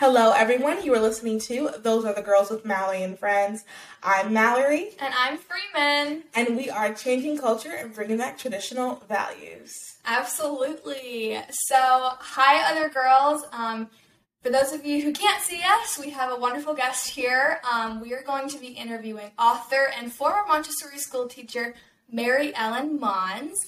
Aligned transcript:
Hello, 0.00 0.32
everyone. 0.32 0.82
You 0.82 0.94
are 0.94 0.98
listening 0.98 1.38
to 1.40 1.72
Those 1.82 2.06
Other 2.06 2.22
Girls 2.22 2.48
with 2.48 2.64
Mallory 2.64 3.02
and 3.02 3.18
Freeman. 3.18 3.60
I'm 4.02 4.32
Mallory. 4.32 4.92
And 4.98 5.12
I'm 5.14 5.36
Freeman. 5.36 6.22
And 6.34 6.56
we 6.56 6.70
are 6.70 6.94
changing 6.94 7.36
culture 7.36 7.72
and 7.72 7.94
bringing 7.94 8.16
back 8.16 8.38
traditional 8.38 9.02
values. 9.10 9.98
Absolutely. 10.06 11.38
So, 11.50 11.76
hi, 11.76 12.72
other 12.72 12.88
girls. 12.88 13.42
Um, 13.52 13.90
for 14.42 14.48
those 14.48 14.72
of 14.72 14.86
you 14.86 15.02
who 15.02 15.12
can't 15.12 15.42
see 15.42 15.60
us, 15.62 15.98
we 15.98 16.08
have 16.08 16.32
a 16.32 16.40
wonderful 16.40 16.72
guest 16.72 17.10
here. 17.10 17.60
Um, 17.70 18.00
we 18.00 18.14
are 18.14 18.22
going 18.22 18.48
to 18.48 18.58
be 18.58 18.68
interviewing 18.68 19.32
author 19.38 19.92
and 19.98 20.10
former 20.10 20.48
Montessori 20.48 20.96
school 20.96 21.28
teacher 21.28 21.74
Mary 22.10 22.54
Ellen 22.54 22.98
Maunz. 22.98 23.66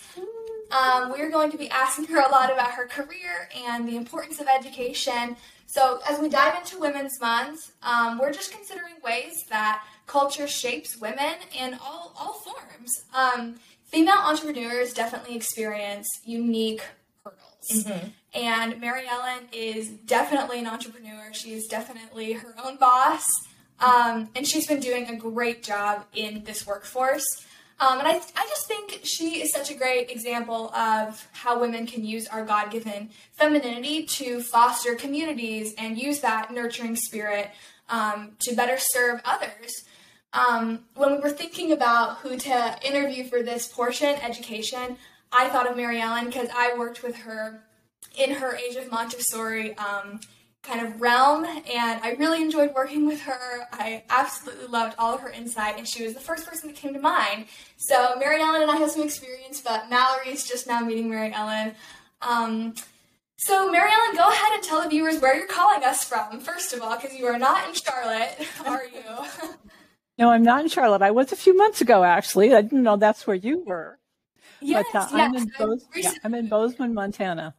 Um, 0.71 1.11
we're 1.11 1.31
going 1.31 1.51
to 1.51 1.59
be 1.59 1.69
asking 1.69 2.07
her 2.07 2.21
a 2.21 2.31
lot 2.31 2.51
about 2.51 2.71
her 2.71 2.87
career 2.87 3.51
and 3.69 3.87
the 3.87 3.97
importance 3.97 4.41
of 4.41 4.47
education. 4.49 5.37
So, 5.73 6.01
as 6.07 6.21
we 6.21 6.29
dive 6.29 6.55
into 6.59 6.79
Women's 6.79 7.19
Month, 7.19 7.73
um, 7.83 8.19
we're 8.19 8.31
just 8.31 8.53
considering 8.53 8.93
ways 9.03 9.33
that 9.49 9.83
culture 10.07 10.47
shapes 10.47 10.99
women 11.01 11.37
in 11.59 11.79
all, 11.83 12.13
all 12.15 12.35
forms. 12.45 12.93
Um, 13.15 13.55
female 13.85 14.19
entrepreneurs 14.19 14.93
definitely 14.93 15.35
experience 15.35 16.07
unique 16.27 16.83
hurdles. 17.25 17.87
Mm-hmm. 17.87 18.09
And 18.35 18.83
Mary 18.83 19.05
Ellen 19.09 19.49
is 19.51 19.89
definitely 19.89 20.59
an 20.59 20.67
entrepreneur. 20.67 21.33
She's 21.33 21.67
definitely 21.69 22.33
her 22.33 22.55
own 22.63 22.77
boss. 22.77 23.25
Um, 23.81 24.29
and 24.37 24.47
she's 24.47 24.67
been 24.67 24.81
doing 24.81 25.09
a 25.09 25.17
great 25.17 25.63
job 25.63 26.05
in 26.13 26.45
this 26.45 26.67
workforce. 26.67 27.25
Um, 27.83 27.99
and 27.99 28.07
I, 28.07 28.13
I 28.13 28.47
just 28.49 28.69
think 28.69 29.01
she 29.03 29.43
is 29.43 29.53
such 29.53 29.73
a 29.73 29.75
great 29.75 30.09
example 30.09 30.73
of 30.73 31.27
how 31.33 31.61
women 31.61 31.85
can 31.85 32.05
use 32.05 32.29
our 32.29 32.45
God 32.45 32.71
given 32.71 33.11
femininity 33.33 34.05
to 34.05 34.41
foster 34.41 34.95
communities 34.95 35.75
and 35.77 35.99
use 35.99 36.21
that 36.21 36.53
nurturing 36.53 36.95
spirit 36.95 37.51
um, 37.89 38.37
to 38.43 38.55
better 38.55 38.77
serve 38.79 39.21
others. 39.25 39.73
Um, 40.33 40.85
when 40.95 41.17
we 41.17 41.19
were 41.19 41.31
thinking 41.31 41.73
about 41.73 42.19
who 42.19 42.37
to 42.37 42.79
interview 42.87 43.25
for 43.25 43.43
this 43.43 43.67
portion, 43.67 44.15
education, 44.23 44.97
I 45.33 45.49
thought 45.49 45.69
of 45.69 45.77
Mary 45.77 46.01
Ellen 46.01 46.27
because 46.27 46.51
I 46.55 46.79
worked 46.79 47.03
with 47.03 47.17
her 47.17 47.65
in 48.17 48.31
her 48.35 48.55
Age 48.55 48.77
of 48.77 48.93
Montessori 48.93 49.77
um, 49.77 50.21
kind 50.63 50.87
of 50.87 51.01
realm, 51.01 51.45
and 51.45 52.01
I 52.03 52.17
really 52.19 52.41
enjoyed 52.41 52.73
working 52.75 53.07
with 53.07 53.21
her. 53.23 53.67
I 53.73 54.05
absolutely 54.11 54.67
loved 54.67 54.95
all 54.99 55.15
of 55.15 55.21
her 55.21 55.31
insight, 55.31 55.77
and 55.79 55.89
she 55.89 56.05
was 56.05 56.15
the 56.15 56.21
first 56.21 56.47
person 56.47 56.69
that 56.69 56.77
came 56.77 56.95
to 56.95 57.01
mind. 57.01 57.47
So 57.77 58.15
Mary 58.19 58.41
Ellen 58.41 58.63
and 58.63 58.71
I 58.71 58.77
have 58.77 58.91
some 58.91 59.03
experience, 59.03 59.61
but 59.61 59.91
Mallory 59.91 60.31
is 60.31 60.47
just 60.47 60.67
now 60.67 60.81
meeting 60.81 61.11
Mary 61.11 61.33
Ellen. 61.35 61.75
Um, 62.21 62.75
so, 63.45 63.73
Mary 63.73 63.91
Ellen, 63.91 64.15
go 64.15 64.29
ahead 64.29 64.53
and 64.55 64.63
tell 64.63 64.81
the 64.83 64.89
viewers 64.89 65.21
where 65.21 65.37
you're 65.37 65.49
calling 65.49 65.83
us 65.83 66.05
from, 66.05 66.39
first 66.39 66.73
of 66.73 66.81
all, 66.81 66.95
because 66.95 67.19
you 67.19 67.27
are 67.27 67.41
not 67.41 67.69
in 67.69 67.75
Charlotte, 67.75 68.39
are 68.65 68.85
you? 68.85 69.49
no, 70.19 70.31
I'm 70.31 70.45
not 70.45 70.63
in 70.63 70.69
Charlotte. 70.69 71.03
I 71.03 71.11
was 71.11 71.33
a 71.33 71.37
few 71.37 71.57
months 71.57 71.81
ago, 71.81 72.05
actually. 72.05 72.55
I 72.55 72.63
didn't 72.63 72.85
know 72.85 72.97
that's 72.97 73.27
where 73.27 73.35
you 73.35 73.65
were. 73.67 73.99
Yes, 74.61 74.87
but, 74.93 75.13
uh, 75.13 75.17
yes. 75.17 75.33
I'm, 75.33 75.35
in 75.35 75.53
Bose- 75.59 75.89
yeah, 75.97 76.13
I'm 76.23 76.35
in 76.35 76.49
Bozeman, 76.49 76.95
Montana. 76.95 77.57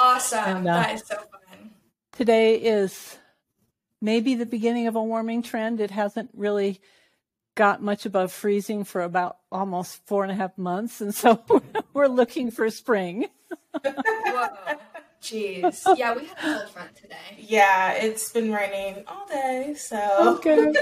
Awesome. 0.00 0.38
And, 0.44 0.68
uh, 0.68 0.82
that 0.82 0.94
is 0.96 1.06
so 1.06 1.14
fun. 1.14 1.40
Today 2.16 2.54
is 2.54 3.18
maybe 4.00 4.36
the 4.36 4.46
beginning 4.46 4.86
of 4.86 4.94
a 4.94 5.02
warming 5.02 5.42
trend. 5.42 5.80
It 5.80 5.90
hasn't 5.90 6.30
really 6.32 6.80
got 7.56 7.82
much 7.82 8.06
above 8.06 8.30
freezing 8.30 8.84
for 8.84 9.02
about 9.02 9.38
almost 9.50 10.06
four 10.06 10.22
and 10.22 10.30
a 10.30 10.34
half 10.36 10.56
months. 10.56 11.00
And 11.00 11.12
so 11.12 11.44
we're 11.92 12.06
looking 12.06 12.52
for 12.52 12.70
spring. 12.70 13.26
Whoa. 13.84 14.48
Jeez. 15.20 15.82
Yeah, 15.96 16.14
we 16.14 16.26
had 16.26 16.38
a 16.38 16.40
cold 16.40 16.70
front 16.70 16.94
today. 16.94 17.16
Yeah, 17.36 17.94
it's 17.94 18.30
been 18.30 18.52
raining 18.52 19.02
all 19.08 19.26
day. 19.26 19.74
So. 19.76 19.98
Oh, 20.00 20.36
okay. 20.36 20.72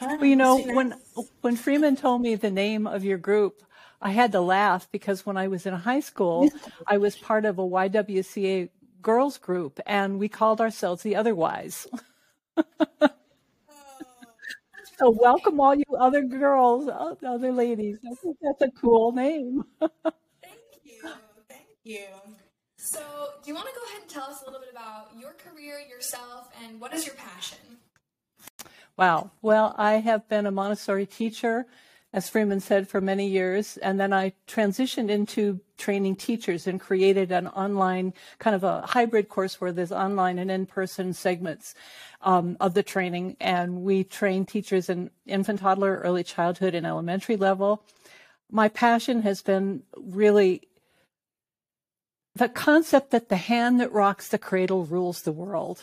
well, 0.00 0.24
you 0.24 0.36
know, 0.36 0.58
when 0.58 0.94
when 1.42 1.56
Freeman 1.56 1.96
told 1.96 2.22
me 2.22 2.34
the 2.34 2.50
name 2.50 2.86
of 2.86 3.04
your 3.04 3.18
group, 3.18 3.62
I 4.00 4.10
had 4.10 4.32
to 4.32 4.40
laugh 4.40 4.88
because 4.92 5.26
when 5.26 5.36
I 5.36 5.48
was 5.48 5.66
in 5.66 5.74
high 5.74 6.00
school, 6.00 6.48
I 6.86 6.98
was 6.98 7.16
part 7.16 7.44
of 7.44 7.58
a 7.58 7.62
YWCA 7.62 8.70
girls 9.06 9.38
group 9.38 9.78
and 9.86 10.18
we 10.18 10.28
called 10.28 10.60
ourselves 10.60 11.04
the 11.04 11.14
Otherwise. 11.14 11.86
so 14.98 15.10
welcome 15.10 15.60
all 15.60 15.76
you 15.76 15.84
other 15.96 16.22
girls, 16.22 16.88
uh, 16.88 17.14
other 17.24 17.52
ladies. 17.52 17.98
I 18.04 18.14
think 18.16 18.36
that's 18.42 18.62
a 18.62 18.70
cool 18.72 19.12
name. 19.12 19.64
Thank 19.80 19.94
you. 20.82 21.08
Thank 21.48 21.68
you. 21.84 22.06
So, 22.78 22.98
do 23.44 23.48
you 23.48 23.54
want 23.54 23.68
to 23.68 23.74
go 23.76 23.82
ahead 23.86 24.02
and 24.02 24.10
tell 24.10 24.24
us 24.24 24.42
a 24.42 24.44
little 24.44 24.58
bit 24.58 24.70
about 24.72 25.10
your 25.16 25.34
career, 25.34 25.78
yourself, 25.88 26.48
and 26.64 26.80
what 26.80 26.92
is 26.92 27.06
your 27.06 27.14
passion? 27.14 27.78
Wow. 28.96 29.30
Well, 29.40 29.72
I 29.78 29.94
have 29.94 30.28
been 30.28 30.46
a 30.46 30.50
Montessori 30.50 31.06
teacher 31.06 31.66
as 32.12 32.28
Freeman 32.28 32.60
said, 32.60 32.88
for 32.88 33.00
many 33.00 33.28
years. 33.28 33.76
And 33.78 34.00
then 34.00 34.12
I 34.12 34.32
transitioned 34.46 35.10
into 35.10 35.60
training 35.76 36.16
teachers 36.16 36.66
and 36.66 36.80
created 36.80 37.30
an 37.30 37.46
online 37.48 38.14
kind 38.38 38.56
of 38.56 38.64
a 38.64 38.82
hybrid 38.82 39.28
course 39.28 39.60
where 39.60 39.72
there's 39.72 39.92
online 39.92 40.38
and 40.38 40.50
in-person 40.50 41.12
segments 41.12 41.74
um, 42.22 42.56
of 42.60 42.74
the 42.74 42.82
training. 42.82 43.36
And 43.40 43.82
we 43.82 44.04
train 44.04 44.46
teachers 44.46 44.88
in 44.88 45.10
infant, 45.26 45.60
toddler, 45.60 46.00
early 46.04 46.24
childhood, 46.24 46.74
and 46.74 46.86
elementary 46.86 47.36
level. 47.36 47.82
My 48.50 48.68
passion 48.68 49.22
has 49.22 49.42
been 49.42 49.82
really 49.96 50.62
the 52.34 52.48
concept 52.48 53.10
that 53.10 53.28
the 53.28 53.36
hand 53.36 53.80
that 53.80 53.92
rocks 53.92 54.28
the 54.28 54.38
cradle 54.38 54.84
rules 54.84 55.22
the 55.22 55.32
world. 55.32 55.82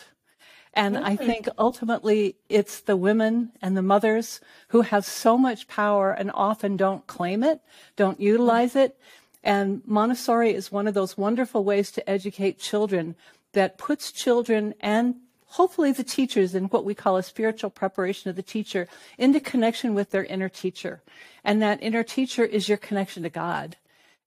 And 0.73 0.97
I 0.97 1.15
mm. 1.15 1.25
think 1.25 1.47
ultimately 1.57 2.35
it's 2.49 2.81
the 2.81 2.97
women 2.97 3.51
and 3.61 3.77
the 3.77 3.83
mothers 3.83 4.41
who 4.69 4.81
have 4.81 5.05
so 5.05 5.37
much 5.37 5.67
power 5.67 6.11
and 6.11 6.31
often 6.33 6.77
don't 6.77 7.05
claim 7.05 7.43
it, 7.43 7.61
don't 7.95 8.19
utilize 8.19 8.75
it. 8.75 8.97
And 9.43 9.81
Montessori 9.85 10.53
is 10.53 10.71
one 10.71 10.87
of 10.87 10.93
those 10.93 11.17
wonderful 11.17 11.63
ways 11.63 11.91
to 11.91 12.09
educate 12.09 12.57
children 12.57 13.15
that 13.51 13.77
puts 13.77 14.11
children 14.11 14.73
and 14.79 15.15
hopefully 15.45 15.91
the 15.91 16.03
teachers 16.03 16.55
in 16.55 16.65
what 16.65 16.83
we 16.83 16.95
call 16.95 17.17
a 17.17 17.23
spiritual 17.23 17.69
preparation 17.69 18.29
of 18.29 18.35
the 18.35 18.41
teacher 18.41 18.87
into 19.19 19.39
connection 19.39 19.93
with 19.93 20.09
their 20.09 20.25
inner 20.25 20.49
teacher. 20.49 21.03
And 21.43 21.61
that 21.61 21.83
inner 21.83 22.03
teacher 22.03 22.43
is 22.43 22.67
your 22.67 22.79
connection 22.79 23.21
to 23.21 23.29
God. 23.29 23.77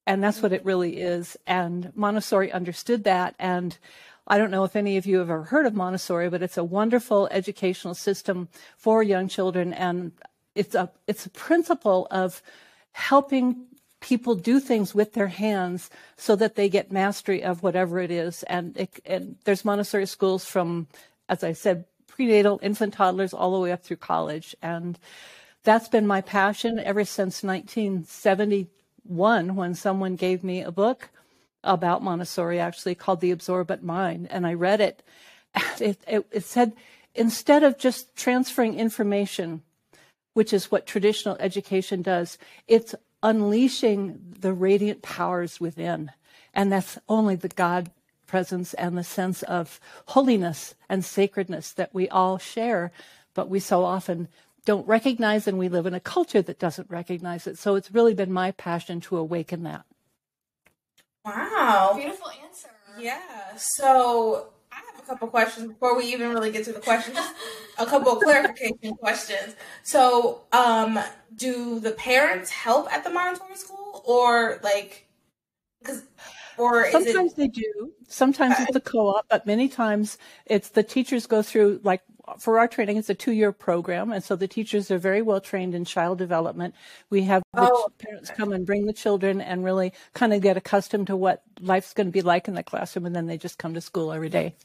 And 0.07 0.23
that's 0.23 0.41
what 0.41 0.53
it 0.53 0.65
really 0.65 0.99
is. 0.99 1.37
And 1.45 1.91
Montessori 1.97 2.53
understood 2.53 3.03
that. 3.05 3.35
And 3.41 3.77
I 4.27 4.39
don't 4.39 4.51
know 4.51 4.65
if 4.65 4.75
any 4.75 4.97
of 4.97 5.07
you 5.07 5.19
have 5.19 5.31
ever 5.31 5.45
heard 5.45 5.67
of 5.67 5.75
Montessori, 5.75 6.29
but 6.29 6.43
it's 6.43 6.57
a 6.57 6.65
wonderful 6.65 7.29
educational 7.31 7.95
system 7.95 8.49
for 8.77 9.01
young 9.03 9.29
children. 9.29 9.73
And 9.73 10.11
it's 10.55 10.75
a, 10.75 10.91
it's 11.07 11.27
a 11.27 11.31
principle 11.31 12.09
of 12.11 12.43
helping 12.93 13.67
people 14.01 14.35
do 14.35 14.59
things 14.59 14.95
with 14.95 15.13
their 15.13 15.29
hands 15.29 15.91
so 16.17 16.35
that 16.37 16.57
they 16.57 16.69
get 16.69 16.91
mastery 16.91 17.45
of 17.45 17.63
whatever 17.63 18.01
it 18.01 18.11
is. 18.11 18.43
And, 18.45 18.77
it, 18.77 18.99
and 19.05 19.37
there's 19.45 19.65
Montessori 19.65 20.07
schools 20.07 20.45
from, 20.45 20.89
as 21.29 21.45
I 21.45 21.53
said, 21.53 21.85
prenatal, 22.09 22.59
infant, 22.63 22.95
toddlers, 22.95 23.33
all 23.33 23.53
the 23.53 23.61
way 23.61 23.71
up 23.73 23.85
through 23.85 23.99
college. 23.99 24.57
And 24.61 24.99
that's 25.63 25.89
been 25.89 26.07
my 26.07 26.21
passion 26.21 26.79
ever 26.79 27.05
since 27.05 27.45
1971 27.45 29.55
when 29.55 29.75
someone 29.75 30.17
gave 30.17 30.43
me 30.43 30.63
a 30.63 30.73
book 30.73 31.11
about 31.67 32.03
Montessori, 32.03 32.59
actually 32.59 32.95
called 32.95 33.21
The 33.21 33.31
Absorbent 33.31 33.83
Mind, 33.83 34.29
and 34.31 34.47
I 34.47 34.55
read 34.55 34.81
it. 34.81 35.03
It, 35.81 35.99
it, 36.07 36.27
it 36.31 36.45
said 36.45 36.73
instead 37.15 37.63
of 37.63 37.79
just 37.79 38.15
transferring 38.15 38.79
information, 38.79 39.63
which 40.35 40.53
is 40.53 40.71
what 40.71 40.87
traditional 40.87 41.37
education 41.41 42.03
does, 42.03 42.39
it's 42.69 42.95
unleashing 43.23 44.37
the 44.39 44.53
radiant 44.53 45.03
powers 45.03 45.59
within. 45.61 46.11
And 46.55 46.71
that's 46.71 46.99
only 47.09 47.37
the 47.37 47.49
God 47.49 47.91
presence 48.27 48.75
and 48.75 48.97
the 48.97 49.05
sense 49.05 49.43
of 49.45 49.81
holiness 50.09 50.75
and 50.89 51.05
sacredness 51.05 51.73
that 51.73 51.95
we 51.95 52.09
all 52.09 52.39
share, 52.39 52.93
but 53.35 53.49
we 53.49 53.61
so 53.61 53.85
often 53.85 54.29
don't 54.65 54.87
recognize, 54.87 55.47
and 55.47 55.59
we 55.59 55.69
live 55.69 55.87
in 55.87 55.95
a 55.95 56.01
culture 56.01 56.43
that 56.43 56.59
doesn't 56.59 56.91
recognize 56.91 57.47
it. 57.47 57.57
So 57.57 57.77
it's 57.77 57.93
really 57.93 58.15
been 58.15 58.33
my 58.33 58.51
passion 58.51 59.01
to 59.03 59.17
awaken 59.17 59.63
that. 59.63 59.85
Wow. 61.27 61.95
Beautiful 61.97 62.31
answer. 62.45 62.69
Yeah. 62.99 63.21
So 63.57 64.49
I 64.73 64.77
have 64.77 65.03
a 65.03 65.07
couple 65.07 65.29
questions 65.29 65.69
before 65.69 65.97
we 65.97 66.05
even 66.13 66.31
really 66.31 66.53
get 66.53 66.65
to 66.65 66.73
the 66.73 66.81
questions. 66.81 67.19
a 67.79 67.87
couple 67.87 68.13
of 68.13 68.23
clarification 68.23 68.95
questions. 69.01 69.57
So, 69.83 70.43
um, 70.53 70.99
do 71.35 71.81
the 71.81 71.91
parents 71.93 72.51
help 72.51 72.91
at 72.93 73.05
the 73.05 73.11
Montessori 73.11 73.57
school, 73.57 74.03
or 74.07 74.59
like, 74.63 75.07
because 75.81 76.05
or 76.59 76.91
sometimes 76.91 77.33
it... 77.33 77.37
they 77.37 77.49
do. 77.49 77.93
Sometimes 78.09 78.57
it's 78.61 78.77
a 78.77 78.81
co-op, 78.81 79.29
but 79.29 79.47
many 79.47 79.69
times 79.69 80.19
it's 80.47 80.71
the 80.71 80.83
teachers 80.83 81.27
go 81.27 81.43
through 81.43 81.81
like 81.83 82.03
for 82.39 82.59
our 82.59 82.67
training, 82.67 82.97
it's 82.97 83.09
a 83.09 83.15
two-year 83.15 83.53
program, 83.53 84.13
and 84.13 84.23
so 84.23 84.35
the 84.35 84.49
teachers 84.49 84.91
are 84.91 84.99
very 84.99 85.23
well 85.23 85.41
trained 85.41 85.75
in 85.75 85.85
child 85.85 86.19
development. 86.19 86.75
We 87.09 87.23
have 87.23 87.43
the 87.55 87.71
oh. 87.73 87.89
parents 87.99 88.31
come 88.31 88.53
and 88.53 88.67
bring 88.67 88.87
the 88.87 88.93
children 88.93 89.41
and 89.41 89.65
really 89.65 89.93
kind 90.13 90.33
of 90.33 90.41
get 90.41 90.57
accustomed 90.57 91.07
to 91.07 91.17
what 91.17 91.43
life's 91.61 91.93
going 91.93 92.09
to 92.09 92.13
be 92.13 92.23
like 92.23 92.49
in 92.49 92.55
the 92.55 92.63
classroom, 92.63 93.07
and 93.07 93.15
then 93.15 93.27
they 93.27 93.39
just 93.39 93.59
come 93.59 93.75
to 93.75 93.81
school 93.81 94.13
every 94.13 94.29
day. 94.29 94.57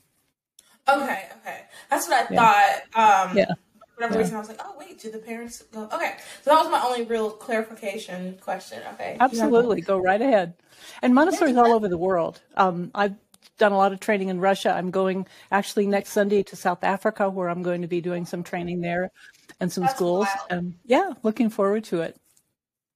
Okay, 0.90 1.30
okay. 1.42 1.62
That's 1.90 2.08
what 2.08 2.32
I 2.32 2.34
yeah. 2.34 2.82
thought. 2.94 3.30
Um, 3.30 3.38
yeah. 3.38 3.54
Whatever 4.02 4.16
yeah. 4.16 4.22
reason, 4.22 4.36
I 4.36 4.40
was 4.40 4.50
like, 4.50 4.62
oh, 4.66 4.74
wait, 4.80 5.00
do 5.00 5.12
the 5.12 5.20
parents 5.20 5.62
go? 5.72 5.84
Okay. 5.94 6.16
So 6.42 6.50
that 6.50 6.60
was 6.60 6.72
my 6.72 6.82
only 6.82 7.04
real 7.04 7.30
clarification 7.30 8.36
question. 8.42 8.82
Okay. 8.96 9.16
Absolutely. 9.20 9.82
Go 9.82 10.00
right 10.00 10.20
ahead. 10.20 10.56
And 11.04 11.14
Montessori 11.14 11.52
is 11.52 11.58
all 11.58 11.72
over 11.72 11.88
the 11.88 12.00
world. 12.00 12.42
Um, 12.58 12.90
I've 12.96 13.14
done 13.60 13.74
a 13.74 13.78
lot 13.78 13.94
of 13.94 14.00
training 14.00 14.30
in 14.30 14.40
Russia. 14.40 14.74
I'm 14.74 14.90
going 14.90 15.28
actually 15.52 15.86
next 15.86 16.14
Sunday 16.14 16.42
to 16.42 16.56
South 16.56 16.84
Africa 16.84 17.30
where 17.30 17.48
I'm 17.48 17.62
going 17.62 17.84
to 17.84 17.88
be 17.88 18.02
doing 18.02 18.26
some 18.26 18.42
training 18.42 18.82
there 18.82 19.12
and 19.60 19.72
some 19.72 19.84
That's 19.84 19.94
schools. 19.94 20.28
And 20.50 20.74
yeah, 20.88 21.12
looking 21.22 21.52
forward 21.52 21.84
to 21.84 22.02
it. 22.02 22.18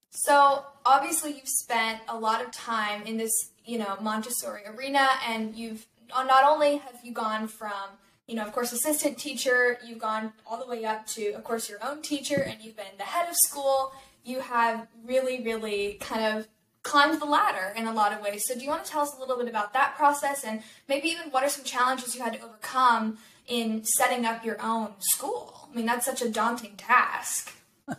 So 0.10 0.66
obviously 0.88 1.34
you've 1.34 1.48
spent 1.48 2.00
a 2.08 2.18
lot 2.18 2.44
of 2.44 2.52
time 2.52 3.04
in 3.04 3.18
this, 3.18 3.52
you 3.64 3.78
know, 3.78 3.96
Montessori 4.02 4.64
arena 4.66 5.08
and 5.28 5.56
you've 5.56 5.86
not 6.10 6.46
only 6.46 6.78
have 6.78 7.00
you 7.04 7.12
gone 7.12 7.48
from, 7.48 8.00
you 8.28 8.36
know, 8.36 8.44
of 8.44 8.52
course, 8.54 8.72
assistant 8.72 9.18
teacher, 9.18 9.78
you've 9.86 10.00
gone 10.00 10.34
all 10.46 10.58
the 10.58 10.66
way 10.66 10.84
up 10.84 11.06
to, 11.08 11.32
of 11.32 11.44
course, 11.44 11.70
your 11.70 11.84
own 11.84 12.02
teacher 12.02 12.42
and 12.42 12.62
you've 12.62 12.76
been 12.76 12.86
the 12.98 13.04
head 13.04 13.30
of 13.30 13.36
school. 13.36 13.94
You 14.24 14.40
have 14.40 14.88
really, 15.06 15.44
really 15.44 15.98
kind 16.02 16.36
of 16.36 16.48
climbed 16.82 17.20
the 17.22 17.26
ladder 17.26 17.74
in 17.76 17.86
a 17.86 17.94
lot 17.94 18.14
of 18.14 18.22
ways. 18.22 18.44
So 18.48 18.56
do 18.56 18.62
you 18.62 18.70
want 18.70 18.86
to 18.86 18.92
tell 18.92 19.02
us 19.02 19.16
a 19.16 19.20
little 19.20 19.38
bit 19.38 19.48
about 19.48 19.74
that 19.74 19.96
process 19.96 20.44
and 20.44 20.62
maybe 20.88 21.10
even 21.10 21.30
what 21.32 21.44
are 21.44 21.50
some 21.50 21.64
challenges 21.64 22.16
you 22.16 22.24
had 22.24 22.34
to 22.34 22.42
overcome 22.42 23.18
in 23.48 23.84
setting 23.84 24.26
up 24.26 24.44
your 24.44 24.58
own 24.62 24.94
school? 25.00 25.70
I 25.72 25.76
mean, 25.76 25.86
that's 25.86 26.06
such 26.06 26.22
a 26.22 26.30
daunting 26.30 26.76
task. 26.78 27.54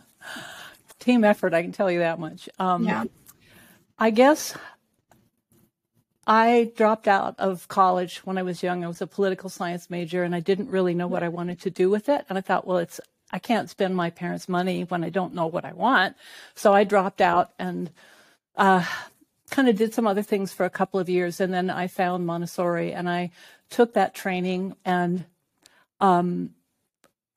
Team 0.99 1.23
effort, 1.23 1.53
I 1.53 1.61
can 1.61 1.71
tell 1.71 1.89
you 1.89 1.99
that 1.99 2.19
much. 2.19 2.49
Um, 2.59 2.85
yeah. 2.85 3.05
I 3.97 4.09
guess 4.09 4.53
I 6.27 6.73
dropped 6.75 7.07
out 7.07 7.35
of 7.39 7.69
college 7.69 8.17
when 8.25 8.37
I 8.37 8.43
was 8.43 8.61
young. 8.61 8.83
I 8.83 8.87
was 8.87 9.01
a 9.01 9.07
political 9.07 9.49
science 9.49 9.89
major 9.89 10.23
and 10.23 10.35
I 10.35 10.41
didn't 10.41 10.69
really 10.69 10.93
know 10.93 11.07
what 11.07 11.23
I 11.23 11.29
wanted 11.29 11.61
to 11.61 11.69
do 11.69 11.89
with 11.89 12.09
it. 12.09 12.25
And 12.27 12.37
I 12.37 12.41
thought, 12.41 12.67
well, 12.67 12.79
it's, 12.79 12.99
I 13.31 13.39
can't 13.39 13.69
spend 13.69 13.95
my 13.95 14.09
parents' 14.09 14.49
money 14.49 14.83
when 14.83 15.05
I 15.05 15.09
don't 15.09 15.33
know 15.33 15.47
what 15.47 15.63
I 15.63 15.71
want. 15.71 16.17
So 16.53 16.73
I 16.73 16.83
dropped 16.83 17.21
out 17.21 17.51
and 17.57 17.89
uh, 18.57 18.83
kind 19.51 19.69
of 19.69 19.77
did 19.77 19.93
some 19.93 20.05
other 20.05 20.21
things 20.21 20.51
for 20.51 20.65
a 20.65 20.69
couple 20.69 20.99
of 20.99 21.07
years. 21.07 21.39
And 21.39 21.53
then 21.53 21.69
I 21.69 21.87
found 21.87 22.25
Montessori 22.25 22.91
and 22.91 23.09
I 23.09 23.31
took 23.69 23.93
that 23.93 24.13
training 24.13 24.75
and 24.83 25.23
um, 26.01 26.49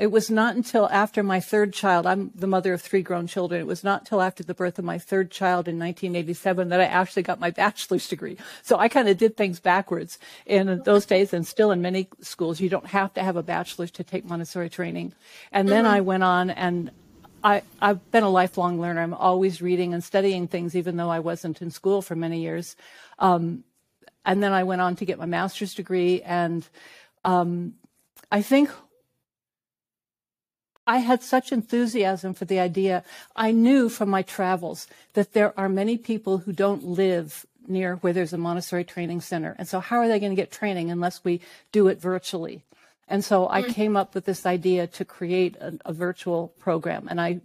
it 0.01 0.11
was 0.11 0.31
not 0.31 0.57
until 0.57 0.89
after 0.89 1.23
my 1.23 1.41
third 1.41 1.75
child, 1.75 2.07
I'm 2.07 2.31
the 2.35 2.47
mother 2.47 2.73
of 2.73 2.81
three 2.81 3.03
grown 3.03 3.27
children. 3.27 3.61
It 3.61 3.67
was 3.67 3.85
not 3.85 4.01
until 4.01 4.23
after 4.23 4.43
the 4.43 4.55
birth 4.55 4.79
of 4.79 4.85
my 4.87 4.97
third 4.97 5.31
child 5.31 5.69
in 5.69 5.79
1987 5.79 6.71
that 6.71 6.81
I 6.81 6.85
actually 6.85 7.23
got 7.23 7.39
my 7.39 7.51
bachelor's 7.51 8.09
degree. 8.09 8.39
So 8.63 8.79
I 8.79 8.89
kind 8.89 9.11
of 9.11 9.19
did 9.19 9.37
things 9.37 9.61
backwards. 9.61 10.19
in 10.47 10.81
those 10.87 11.05
days, 11.05 11.35
and 11.35 11.47
still 11.47 11.71
in 11.71 11.83
many 11.83 12.09
schools, 12.23 12.61
you 12.61 12.71
don't 12.71 12.87
have 12.87 13.13
to 13.13 13.23
have 13.23 13.37
a 13.37 13.43
bachelor's 13.43 13.91
to 13.91 14.03
take 14.03 14.25
Montessori 14.25 14.71
training. 14.71 15.13
And 15.53 15.69
then 15.69 15.85
mm-hmm. 15.85 15.95
I 15.95 16.01
went 16.01 16.23
on 16.23 16.49
and 16.49 16.91
I, 17.45 17.63
I've 17.83 18.11
been 18.11 18.25
a 18.25 18.31
lifelong 18.31 18.81
learner. 18.81 19.03
I'm 19.03 19.13
always 19.13 19.61
reading 19.61 19.93
and 19.93 20.03
studying 20.03 20.49
things, 20.49 20.75
even 20.75 20.97
though 20.97 21.11
I 21.11 21.21
wasn't 21.21 21.61
in 21.61 21.71
school 21.71 22.01
for 22.01 22.17
many 22.17 22.41
years. 22.41 22.75
Um, 23.19 23.65
and 24.25 24.43
then 24.43 24.55
I 24.55 24.65
went 24.65 24.81
on 24.81 24.97
to 24.97 25.05
get 25.05 25.19
my 25.19 25.27
master's 25.27 25.75
degree. 25.75 26.23
And 26.23 26.67
um, 27.23 27.75
I 28.33 28.41
think 28.41 28.71
I 30.87 30.99
had 30.99 31.23
such 31.23 31.53
enthusiasm 31.53 32.35
for 32.35 32.45
the 32.45 32.59
idea. 32.59 33.05
I 33.37 33.53
knew 33.53 33.89
from 33.89 34.09
my 34.09 34.23
travels 34.23 34.87
that 35.15 35.33
there 35.33 35.59
are 35.59 35.69
many 35.69 35.97
people 35.97 36.39
who 36.39 36.53
don't 36.53 36.85
live 36.85 37.47
near 37.69 37.97
where 37.97 38.13
there's 38.13 38.33
a 38.33 38.39
Montessori 38.39 38.85
training 38.85 39.21
center. 39.21 39.55
And 39.59 39.69
so, 39.69 39.81
how 39.81 39.99
are 39.99 40.09
they 40.09 40.19
going 40.19 40.33
to 40.33 40.43
get 40.43 40.51
training 40.51 40.91
unless 40.91 41.23
we 41.23 41.41
do 41.73 41.89
it 41.89 42.01
virtually? 42.01 42.63
And 43.11 43.25
so 43.25 43.49
I 43.51 43.63
mm. 43.63 43.75
came 43.75 43.97
up 43.97 44.15
with 44.15 44.25
this 44.25 44.47
idea 44.47 44.87
to 44.87 45.05
create 45.05 45.57
a, 45.57 45.77
a, 45.85 45.93
virtual 45.93 46.55
program. 46.61 47.09
And 47.11 47.21
I, 47.21 47.41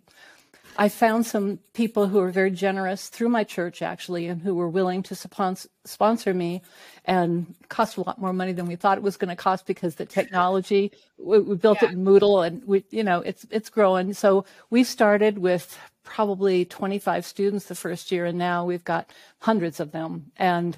I 0.78 0.90
found 0.90 1.26
some 1.26 1.60
people 1.74 2.08
who 2.08 2.20
were 2.20 2.32
very 2.32 2.52
generous 2.52 3.08
through 3.08 3.30
my 3.30 3.44
church, 3.44 3.82
actually, 3.82 4.28
and 4.28 4.42
who 4.42 4.54
were 4.56 4.70
willing 4.70 5.04
to 5.04 5.16
sponsor, 5.16 5.70
sponsor 5.86 6.34
me 6.34 6.62
and 7.06 7.56
cost 7.70 7.98
a 7.98 8.02
lot 8.02 8.20
more 8.20 8.34
money 8.34 8.52
than 8.52 8.66
we 8.66 8.76
thought 8.76 8.98
it 8.98 9.04
was 9.04 9.18
going 9.18 9.30
to 9.30 9.36
cost 9.36 9.66
because 9.66 9.96
the 9.96 10.06
technology, 10.06 10.92
we, 11.18 11.40
we 11.40 11.56
built 11.56 11.82
yeah. 11.82 11.90
it 11.90 11.94
in 11.94 12.04
Moodle 12.04 12.46
and 12.46 12.64
we, 12.66 12.84
you 12.90 13.04
know, 13.04 13.22
it's, 13.22 13.46
it's 13.52 13.70
growing. 13.70 14.14
So 14.14 14.46
we 14.70 14.84
started 14.84 15.38
with 15.38 15.78
probably 16.04 16.66
25 16.66 17.26
students 17.26 17.66
the 17.66 17.76
first 17.76 18.12
year 18.12 18.26
and 18.26 18.38
now 18.38 18.66
we've 18.66 18.84
got 18.84 19.10
hundreds 19.40 19.80
of 19.80 19.92
them. 19.92 20.32
And, 20.38 20.78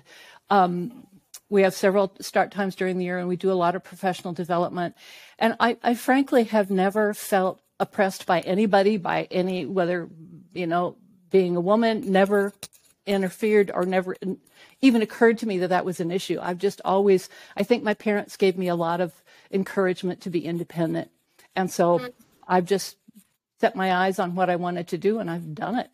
um, 0.49 1.07
we 1.49 1.61
have 1.61 1.73
several 1.73 2.13
start 2.19 2.51
times 2.51 2.75
during 2.75 2.97
the 2.97 3.05
year 3.05 3.19
and 3.19 3.27
we 3.27 3.37
do 3.37 3.51
a 3.51 3.53
lot 3.53 3.75
of 3.75 3.83
professional 3.83 4.33
development. 4.33 4.95
And 5.39 5.55
I, 5.59 5.77
I 5.81 5.93
frankly 5.95 6.43
have 6.45 6.69
never 6.69 7.13
felt 7.13 7.61
oppressed 7.79 8.25
by 8.25 8.41
anybody, 8.41 8.97
by 8.97 9.27
any, 9.29 9.65
whether, 9.65 10.09
you 10.53 10.67
know, 10.67 10.95
being 11.29 11.55
a 11.55 11.61
woman, 11.61 12.11
never 12.11 12.53
interfered 13.05 13.71
or 13.73 13.85
never 13.85 14.15
even 14.81 15.01
occurred 15.01 15.37
to 15.39 15.45
me 15.45 15.59
that 15.59 15.69
that 15.69 15.85
was 15.85 15.99
an 15.99 16.11
issue. 16.11 16.39
I've 16.41 16.57
just 16.57 16.81
always, 16.83 17.29
I 17.55 17.63
think 17.63 17.83
my 17.83 17.93
parents 17.93 18.37
gave 18.37 18.57
me 18.57 18.67
a 18.67 18.75
lot 18.75 19.01
of 19.01 19.13
encouragement 19.51 20.21
to 20.21 20.29
be 20.29 20.45
independent. 20.45 21.09
And 21.55 21.71
so 21.71 21.99
mm-hmm. 21.99 22.07
I've 22.47 22.65
just 22.65 22.97
set 23.59 23.75
my 23.75 23.93
eyes 23.93 24.19
on 24.19 24.35
what 24.35 24.49
I 24.49 24.55
wanted 24.55 24.87
to 24.89 24.97
do 24.97 25.19
and 25.19 25.29
I've 25.31 25.55
done 25.55 25.77
it. 25.77 25.89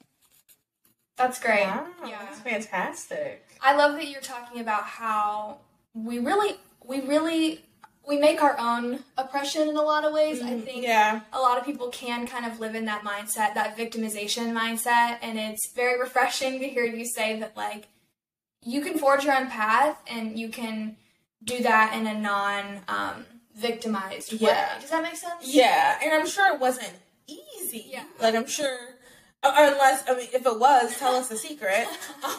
That's 1.17 1.39
great. 1.39 1.65
Wow, 1.65 1.87
yeah. 2.05 2.19
That's 2.23 2.39
fantastic. 2.39 3.47
I 3.61 3.75
love 3.75 3.93
that 3.95 4.07
you're 4.07 4.21
talking 4.21 4.61
about 4.61 4.83
how 4.83 5.59
we 5.93 6.19
really, 6.19 6.55
we 6.83 7.01
really, 7.01 7.63
we 8.07 8.17
make 8.17 8.41
our 8.43 8.57
own 8.59 8.99
oppression 9.17 9.67
in 9.69 9.77
a 9.77 9.81
lot 9.81 10.03
of 10.03 10.13
ways. 10.13 10.39
Mm-hmm. 10.39 10.47
I 10.47 10.59
think 10.59 10.83
yeah. 10.83 11.21
a 11.31 11.39
lot 11.39 11.57
of 11.57 11.65
people 11.65 11.87
can 11.89 12.27
kind 12.27 12.45
of 12.45 12.59
live 12.59 12.75
in 12.75 12.85
that 12.85 13.03
mindset, 13.03 13.53
that 13.55 13.77
victimization 13.77 14.53
mindset, 14.53 15.19
and 15.21 15.39
it's 15.39 15.71
very 15.73 15.99
refreshing 15.99 16.59
to 16.59 16.67
hear 16.67 16.83
you 16.83 17.05
say 17.05 17.39
that 17.39 17.55
like 17.55 17.87
you 18.65 18.81
can 18.81 18.97
forge 18.97 19.23
your 19.23 19.35
own 19.35 19.47
path 19.47 19.97
and 20.07 20.37
you 20.37 20.49
can 20.49 20.97
do 21.43 21.61
that 21.63 21.95
in 21.95 22.07
a 22.07 22.19
non 22.19 22.81
um, 22.87 23.25
victimized 23.55 24.33
yeah. 24.33 24.75
way. 24.75 24.81
Does 24.81 24.89
that 24.89 25.03
make 25.03 25.15
sense? 25.15 25.53
Yeah, 25.53 25.99
and 26.03 26.13
I'm 26.13 26.27
sure 26.27 26.53
it 26.53 26.59
wasn't 26.59 26.93
easy. 27.27 27.85
Yeah. 27.87 28.03
Like 28.21 28.35
I'm 28.35 28.47
sure 28.47 28.77
unless 29.43 30.03
I 30.09 30.15
mean, 30.15 30.27
if 30.33 30.45
it 30.45 30.59
was, 30.59 30.97
tell 30.97 31.15
us 31.15 31.31
a 31.31 31.37
secret. 31.37 31.87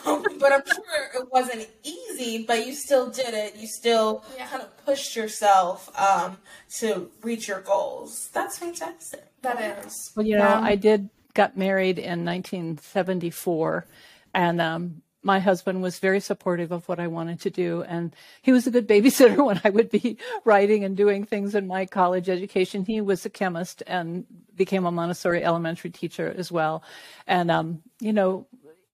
Um, 0.07 0.23
but 0.39 0.53
I'm 0.53 0.63
sure 0.67 1.23
it 1.23 1.29
wasn't 1.31 1.69
easy. 1.83 2.45
But 2.45 2.67
you 2.67 2.75
still 2.75 3.11
did 3.11 3.35
it. 3.35 3.57
You 3.57 3.67
still 3.67 4.25
yeah. 4.37 4.47
kind 4.47 4.63
of 4.63 4.85
pushed 4.85 5.17
yourself 5.17 5.91
um, 5.99 6.39
to 6.79 7.11
reach 7.23 7.49
your 7.49 7.61
goals. 7.61 8.31
That's 8.33 8.59
fantastic. 8.59 9.25
That 9.43 9.85
is. 9.85 10.13
Well, 10.17 10.27
you 10.27 10.39
know, 10.39 10.49
um, 10.49 10.65
I 10.65 10.77
did 10.77 11.09
got 11.35 11.57
married 11.57 11.99
in 11.99 12.25
1974, 12.25 13.87
and 14.35 14.61
um, 14.61 15.03
my 15.25 15.41
husband 15.41 15.83
was 15.83 15.99
very 15.99 16.21
supportive 16.21 16.71
of 16.71 16.87
what 16.89 17.01
I 17.01 17.07
wanted 17.07 17.41
to 17.41 17.51
do. 17.51 17.83
And 17.83 18.15
he 18.43 18.53
was 18.53 18.67
a 18.67 18.71
good 18.71 18.87
babysitter 18.87 19.45
when 19.47 19.61
I 19.65 19.71
would 19.71 19.91
be 19.91 20.19
writing 20.45 20.85
and 20.85 20.97
doing 20.97 21.25
things 21.25 21.55
in 21.55 21.67
my 21.67 21.87
college 21.87 22.29
education. 22.29 22.85
He 22.85 23.01
was 23.01 23.25
a 23.25 23.31
chemist 23.31 23.83
and 23.87 24.27
became 24.55 24.85
a 24.85 24.93
Montessori 24.93 25.43
elementary 25.43 25.91
teacher 25.91 26.33
as 26.37 26.53
well. 26.53 26.85
And, 27.27 27.51
um, 27.51 27.83
you 28.01 28.13
know, 28.13 28.47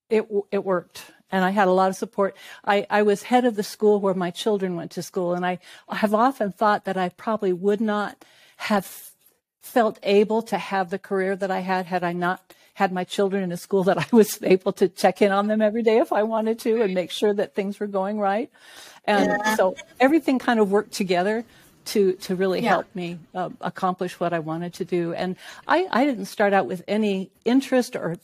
it, 0.08 0.26
it 0.50 0.64
worked. 0.64 1.02
And 1.32 1.44
I 1.44 1.50
had 1.50 1.68
a 1.68 1.72
lot 1.72 1.90
of 1.90 1.96
support. 1.96 2.36
I, 2.64 2.86
I 2.88 3.02
was 3.02 3.24
head 3.24 3.44
of 3.44 3.56
the 3.56 3.62
school 3.62 4.00
where 4.00 4.14
my 4.14 4.30
children 4.30 4.76
went 4.76 4.92
to 4.92 5.02
school. 5.02 5.34
And 5.34 5.44
I 5.44 5.58
have 5.88 6.14
often 6.14 6.52
thought 6.52 6.84
that 6.84 6.96
I 6.96 7.10
probably 7.10 7.52
would 7.52 7.80
not 7.80 8.24
have 8.56 9.10
felt 9.60 9.98
able 10.02 10.42
to 10.42 10.58
have 10.58 10.90
the 10.90 10.98
career 10.98 11.36
that 11.36 11.50
I 11.50 11.60
had 11.60 11.86
had 11.86 12.02
I 12.02 12.12
not 12.12 12.54
had 12.80 12.92
my 12.92 13.04
children 13.04 13.42
in 13.42 13.52
a 13.52 13.58
school 13.58 13.84
that 13.84 13.98
I 13.98 14.06
was 14.20 14.42
able 14.42 14.72
to 14.80 14.88
check 14.88 15.20
in 15.20 15.30
on 15.30 15.48
them 15.48 15.60
every 15.60 15.82
day 15.82 15.98
if 15.98 16.12
I 16.12 16.22
wanted 16.22 16.58
to 16.60 16.82
and 16.82 16.94
make 16.94 17.10
sure 17.10 17.34
that 17.34 17.54
things 17.54 17.78
were 17.78 17.86
going 17.86 18.18
right. 18.18 18.50
And 19.04 19.26
yeah. 19.26 19.54
so 19.54 19.76
everything 20.00 20.38
kind 20.38 20.58
of 20.58 20.70
worked 20.70 20.92
together 20.92 21.44
to 21.92 22.12
to 22.24 22.34
really 22.34 22.60
yeah. 22.60 22.70
help 22.70 22.86
me 22.94 23.18
uh, 23.34 23.50
accomplish 23.60 24.18
what 24.18 24.32
I 24.32 24.38
wanted 24.38 24.72
to 24.74 24.84
do. 24.84 25.12
And 25.12 25.36
I, 25.68 25.86
I 25.90 26.04
didn't 26.04 26.26
start 26.26 26.52
out 26.52 26.66
with 26.66 26.82
any 26.88 27.30
interest 27.44 27.96
or 27.96 28.16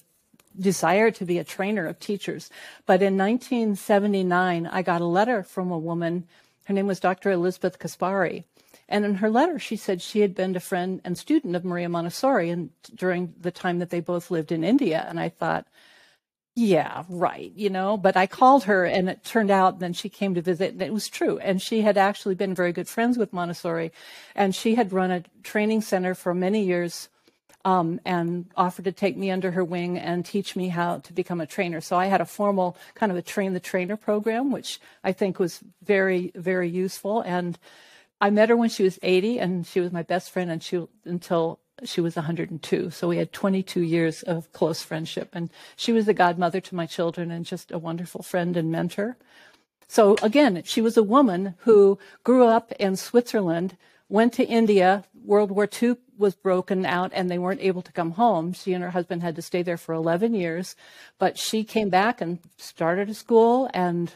desire 0.58 1.10
to 1.10 1.24
be 1.26 1.38
a 1.38 1.44
trainer 1.44 1.86
of 1.86 1.98
teachers. 2.00 2.50
But 2.86 3.02
in 3.02 3.18
1979, 3.18 4.66
I 4.66 4.82
got 4.82 5.00
a 5.02 5.10
letter 5.18 5.42
from 5.42 5.70
a 5.70 5.78
woman. 5.78 6.24
Her 6.64 6.74
name 6.74 6.86
was 6.86 7.00
Dr. 7.00 7.30
Elizabeth 7.30 7.78
Caspari. 7.78 8.44
And 8.88 9.04
in 9.04 9.16
her 9.16 9.30
letter, 9.30 9.58
she 9.58 9.76
said 9.76 10.00
she 10.00 10.20
had 10.20 10.34
been 10.34 10.54
a 10.54 10.60
friend 10.60 11.00
and 11.04 11.18
student 11.18 11.56
of 11.56 11.64
Maria 11.64 11.88
Montessori 11.88 12.50
and 12.50 12.70
during 12.94 13.34
the 13.40 13.50
time 13.50 13.80
that 13.80 13.90
they 13.90 14.00
both 14.00 14.30
lived 14.30 14.52
in 14.52 14.62
India. 14.62 15.04
And 15.08 15.18
I 15.18 15.28
thought, 15.28 15.66
yeah, 16.54 17.04
right, 17.10 17.52
you 17.54 17.68
know, 17.68 17.98
but 17.98 18.16
I 18.16 18.26
called 18.26 18.64
her 18.64 18.84
and 18.86 19.10
it 19.10 19.24
turned 19.24 19.50
out 19.50 19.78
then 19.78 19.92
she 19.92 20.08
came 20.08 20.34
to 20.34 20.40
visit 20.40 20.72
and 20.72 20.82
it 20.82 20.92
was 20.92 21.08
true. 21.08 21.38
And 21.38 21.60
she 21.60 21.82
had 21.82 21.98
actually 21.98 22.34
been 22.34 22.54
very 22.54 22.72
good 22.72 22.88
friends 22.88 23.18
with 23.18 23.32
Montessori 23.32 23.92
and 24.34 24.54
she 24.54 24.74
had 24.74 24.92
run 24.92 25.10
a 25.10 25.24
training 25.42 25.82
center 25.82 26.14
for 26.14 26.32
many 26.32 26.64
years 26.64 27.08
um, 27.66 28.00
and 28.04 28.46
offered 28.56 28.84
to 28.84 28.92
take 28.92 29.16
me 29.16 29.30
under 29.30 29.50
her 29.50 29.64
wing 29.64 29.98
and 29.98 30.24
teach 30.24 30.54
me 30.54 30.68
how 30.68 30.98
to 30.98 31.12
become 31.12 31.40
a 31.40 31.46
trainer. 31.46 31.80
So 31.80 31.96
I 31.96 32.06
had 32.06 32.20
a 32.20 32.24
formal 32.24 32.76
kind 32.94 33.10
of 33.10 33.18
a 33.18 33.22
train 33.22 33.52
the 33.52 33.60
trainer 33.60 33.96
program, 33.96 34.52
which 34.52 34.80
I 35.02 35.12
think 35.12 35.40
was 35.40 35.60
very, 35.82 36.30
very 36.36 36.70
useful. 36.70 37.22
And 37.22 37.58
I 38.20 38.30
met 38.30 38.48
her 38.48 38.56
when 38.56 38.70
she 38.70 38.82
was 38.82 38.98
80 39.02 39.38
and 39.38 39.66
she 39.66 39.80
was 39.80 39.92
my 39.92 40.02
best 40.02 40.30
friend 40.30 40.50
and 40.50 40.62
she 40.62 40.86
until 41.04 41.60
she 41.84 42.00
was 42.00 42.16
102. 42.16 42.90
So 42.90 43.08
we 43.08 43.18
had 43.18 43.32
22 43.32 43.80
years 43.82 44.22
of 44.22 44.50
close 44.52 44.82
friendship 44.82 45.30
and 45.34 45.50
she 45.76 45.92
was 45.92 46.06
the 46.06 46.14
godmother 46.14 46.60
to 46.62 46.74
my 46.74 46.86
children 46.86 47.30
and 47.30 47.44
just 47.44 47.70
a 47.70 47.78
wonderful 47.78 48.22
friend 48.22 48.56
and 48.56 48.70
mentor. 48.70 49.16
So 49.88 50.16
again, 50.22 50.62
she 50.64 50.80
was 50.80 50.96
a 50.96 51.02
woman 51.02 51.54
who 51.58 51.98
grew 52.24 52.46
up 52.46 52.72
in 52.72 52.96
Switzerland, 52.96 53.76
went 54.08 54.32
to 54.34 54.44
India. 54.44 55.04
World 55.24 55.50
War 55.50 55.68
II 55.70 55.96
was 56.16 56.34
broken 56.34 56.86
out 56.86 57.12
and 57.14 57.30
they 57.30 57.38
weren't 57.38 57.60
able 57.60 57.82
to 57.82 57.92
come 57.92 58.12
home. 58.12 58.54
She 58.54 58.72
and 58.72 58.82
her 58.82 58.90
husband 58.90 59.22
had 59.22 59.36
to 59.36 59.42
stay 59.42 59.62
there 59.62 59.76
for 59.76 59.94
11 59.94 60.34
years, 60.34 60.74
but 61.18 61.38
she 61.38 61.62
came 61.62 61.90
back 61.90 62.22
and 62.22 62.38
started 62.56 63.10
a 63.10 63.14
school 63.14 63.68
and 63.74 64.12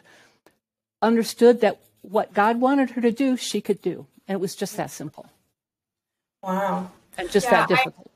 understood 1.02 1.60
that 1.60 1.80
what 2.02 2.32
God 2.32 2.60
wanted 2.60 2.90
her 2.90 3.00
to 3.00 3.12
do, 3.12 3.36
she 3.36 3.60
could 3.60 3.80
do. 3.80 4.06
And 4.26 4.36
it 4.36 4.40
was 4.40 4.54
just 4.54 4.76
that 4.76 4.90
simple. 4.90 5.26
Wow. 6.42 6.90
And 7.18 7.30
just 7.30 7.46
yeah, 7.46 7.66
that 7.66 7.68
difficult. 7.68 8.10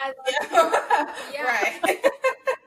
I, 0.00 0.12
I 0.50 0.52
love, 0.52 1.08
yeah. 1.34 1.42
right. 1.42 2.00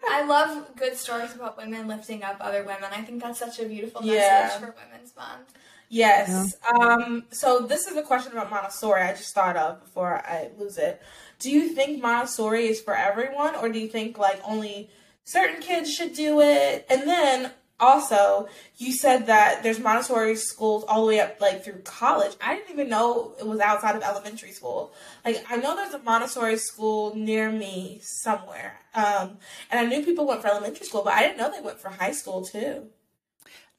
I 0.10 0.24
love 0.26 0.76
good 0.76 0.96
stories 0.96 1.34
about 1.36 1.58
women 1.58 1.88
lifting 1.88 2.24
up 2.24 2.38
other 2.40 2.64
women. 2.64 2.86
I 2.92 3.02
think 3.02 3.22
that's 3.22 3.40
such 3.40 3.60
a 3.60 3.66
beautiful 3.66 4.02
message 4.02 4.16
yeah. 4.18 4.60
for 4.60 4.76
Women's 4.86 5.16
Month. 5.16 5.54
Yes. 5.90 6.56
Yeah. 6.64 6.78
Um, 6.78 7.26
so 7.32 7.60
this 7.60 7.88
is 7.88 7.96
a 7.96 8.02
question 8.02 8.32
about 8.32 8.50
Montessori 8.50 9.02
I 9.02 9.14
just 9.14 9.34
thought 9.34 9.56
of 9.56 9.82
before 9.82 10.16
I 10.26 10.50
lose 10.58 10.78
it. 10.78 11.02
Do 11.40 11.52
you 11.52 11.70
think 11.70 12.02
Montessori 12.02 12.68
is 12.68 12.82
for 12.82 12.96
everyone 12.96 13.56
or 13.56 13.70
do 13.70 13.80
you 13.80 13.88
think 13.88 14.18
like 14.18 14.42
only 14.44 14.90
certain 15.24 15.62
kids 15.62 15.94
should 15.94 16.14
do 16.14 16.42
it? 16.42 16.86
And 16.90 17.08
then 17.08 17.52
also, 17.80 18.48
you 18.78 18.92
said 18.92 19.28
that 19.28 19.62
there's 19.62 19.80
Montessori 19.80 20.36
schools 20.36 20.84
all 20.88 21.02
the 21.02 21.08
way 21.08 21.20
up 21.20 21.40
like 21.40 21.64
through 21.64 21.82
college. 21.84 22.36
I 22.42 22.56
didn't 22.56 22.72
even 22.72 22.90
know 22.90 23.34
it 23.40 23.46
was 23.46 23.60
outside 23.60 23.96
of 23.96 24.02
elementary 24.02 24.52
school. 24.52 24.94
Like 25.24 25.46
I 25.50 25.58
know 25.58 25.76
there's 25.76 25.94
a 25.94 26.00
Montessori 26.00 26.58
school 26.58 27.16
near 27.16 27.52
me 27.52 28.00
somewhere. 28.02 28.80
Um, 28.96 29.38
and 29.70 29.80
I 29.80 29.86
knew 29.86 30.04
people 30.04 30.26
went 30.26 30.42
for 30.42 30.48
elementary 30.48 30.88
school, 30.88 31.04
but 31.04 31.14
I 31.14 31.22
didn't 31.22 31.38
know 31.38 31.52
they 31.52 31.62
went 31.62 31.80
for 31.80 31.90
high 31.90 32.14
school 32.14 32.44
too. 32.44 32.88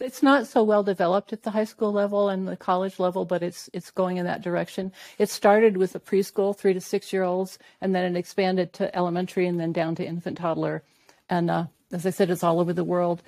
It's 0.00 0.22
not 0.22 0.46
so 0.46 0.62
well 0.62 0.84
developed 0.84 1.32
at 1.32 1.42
the 1.42 1.50
high 1.50 1.64
school 1.64 1.92
level 1.92 2.28
and 2.28 2.46
the 2.46 2.56
college 2.56 3.00
level, 3.00 3.24
but 3.24 3.42
it's 3.42 3.68
it's 3.72 3.90
going 3.90 4.16
in 4.16 4.26
that 4.26 4.42
direction. 4.42 4.92
It 5.18 5.28
started 5.28 5.76
with 5.76 5.92
the 5.92 5.98
preschool, 5.98 6.56
three 6.56 6.72
to 6.72 6.80
six 6.80 7.12
year 7.12 7.24
olds, 7.24 7.58
and 7.80 7.92
then 7.92 8.14
it 8.14 8.16
expanded 8.16 8.72
to 8.74 8.94
elementary 8.94 9.48
and 9.48 9.58
then 9.58 9.72
down 9.72 9.96
to 9.96 10.06
infant 10.06 10.38
toddler. 10.38 10.84
And 11.28 11.50
uh, 11.50 11.66
as 11.90 12.06
I 12.06 12.10
said, 12.10 12.30
it's 12.30 12.44
all 12.44 12.60
over 12.60 12.72
the 12.72 12.84
world. 12.84 13.22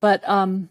But 0.00 0.26
um, 0.28 0.68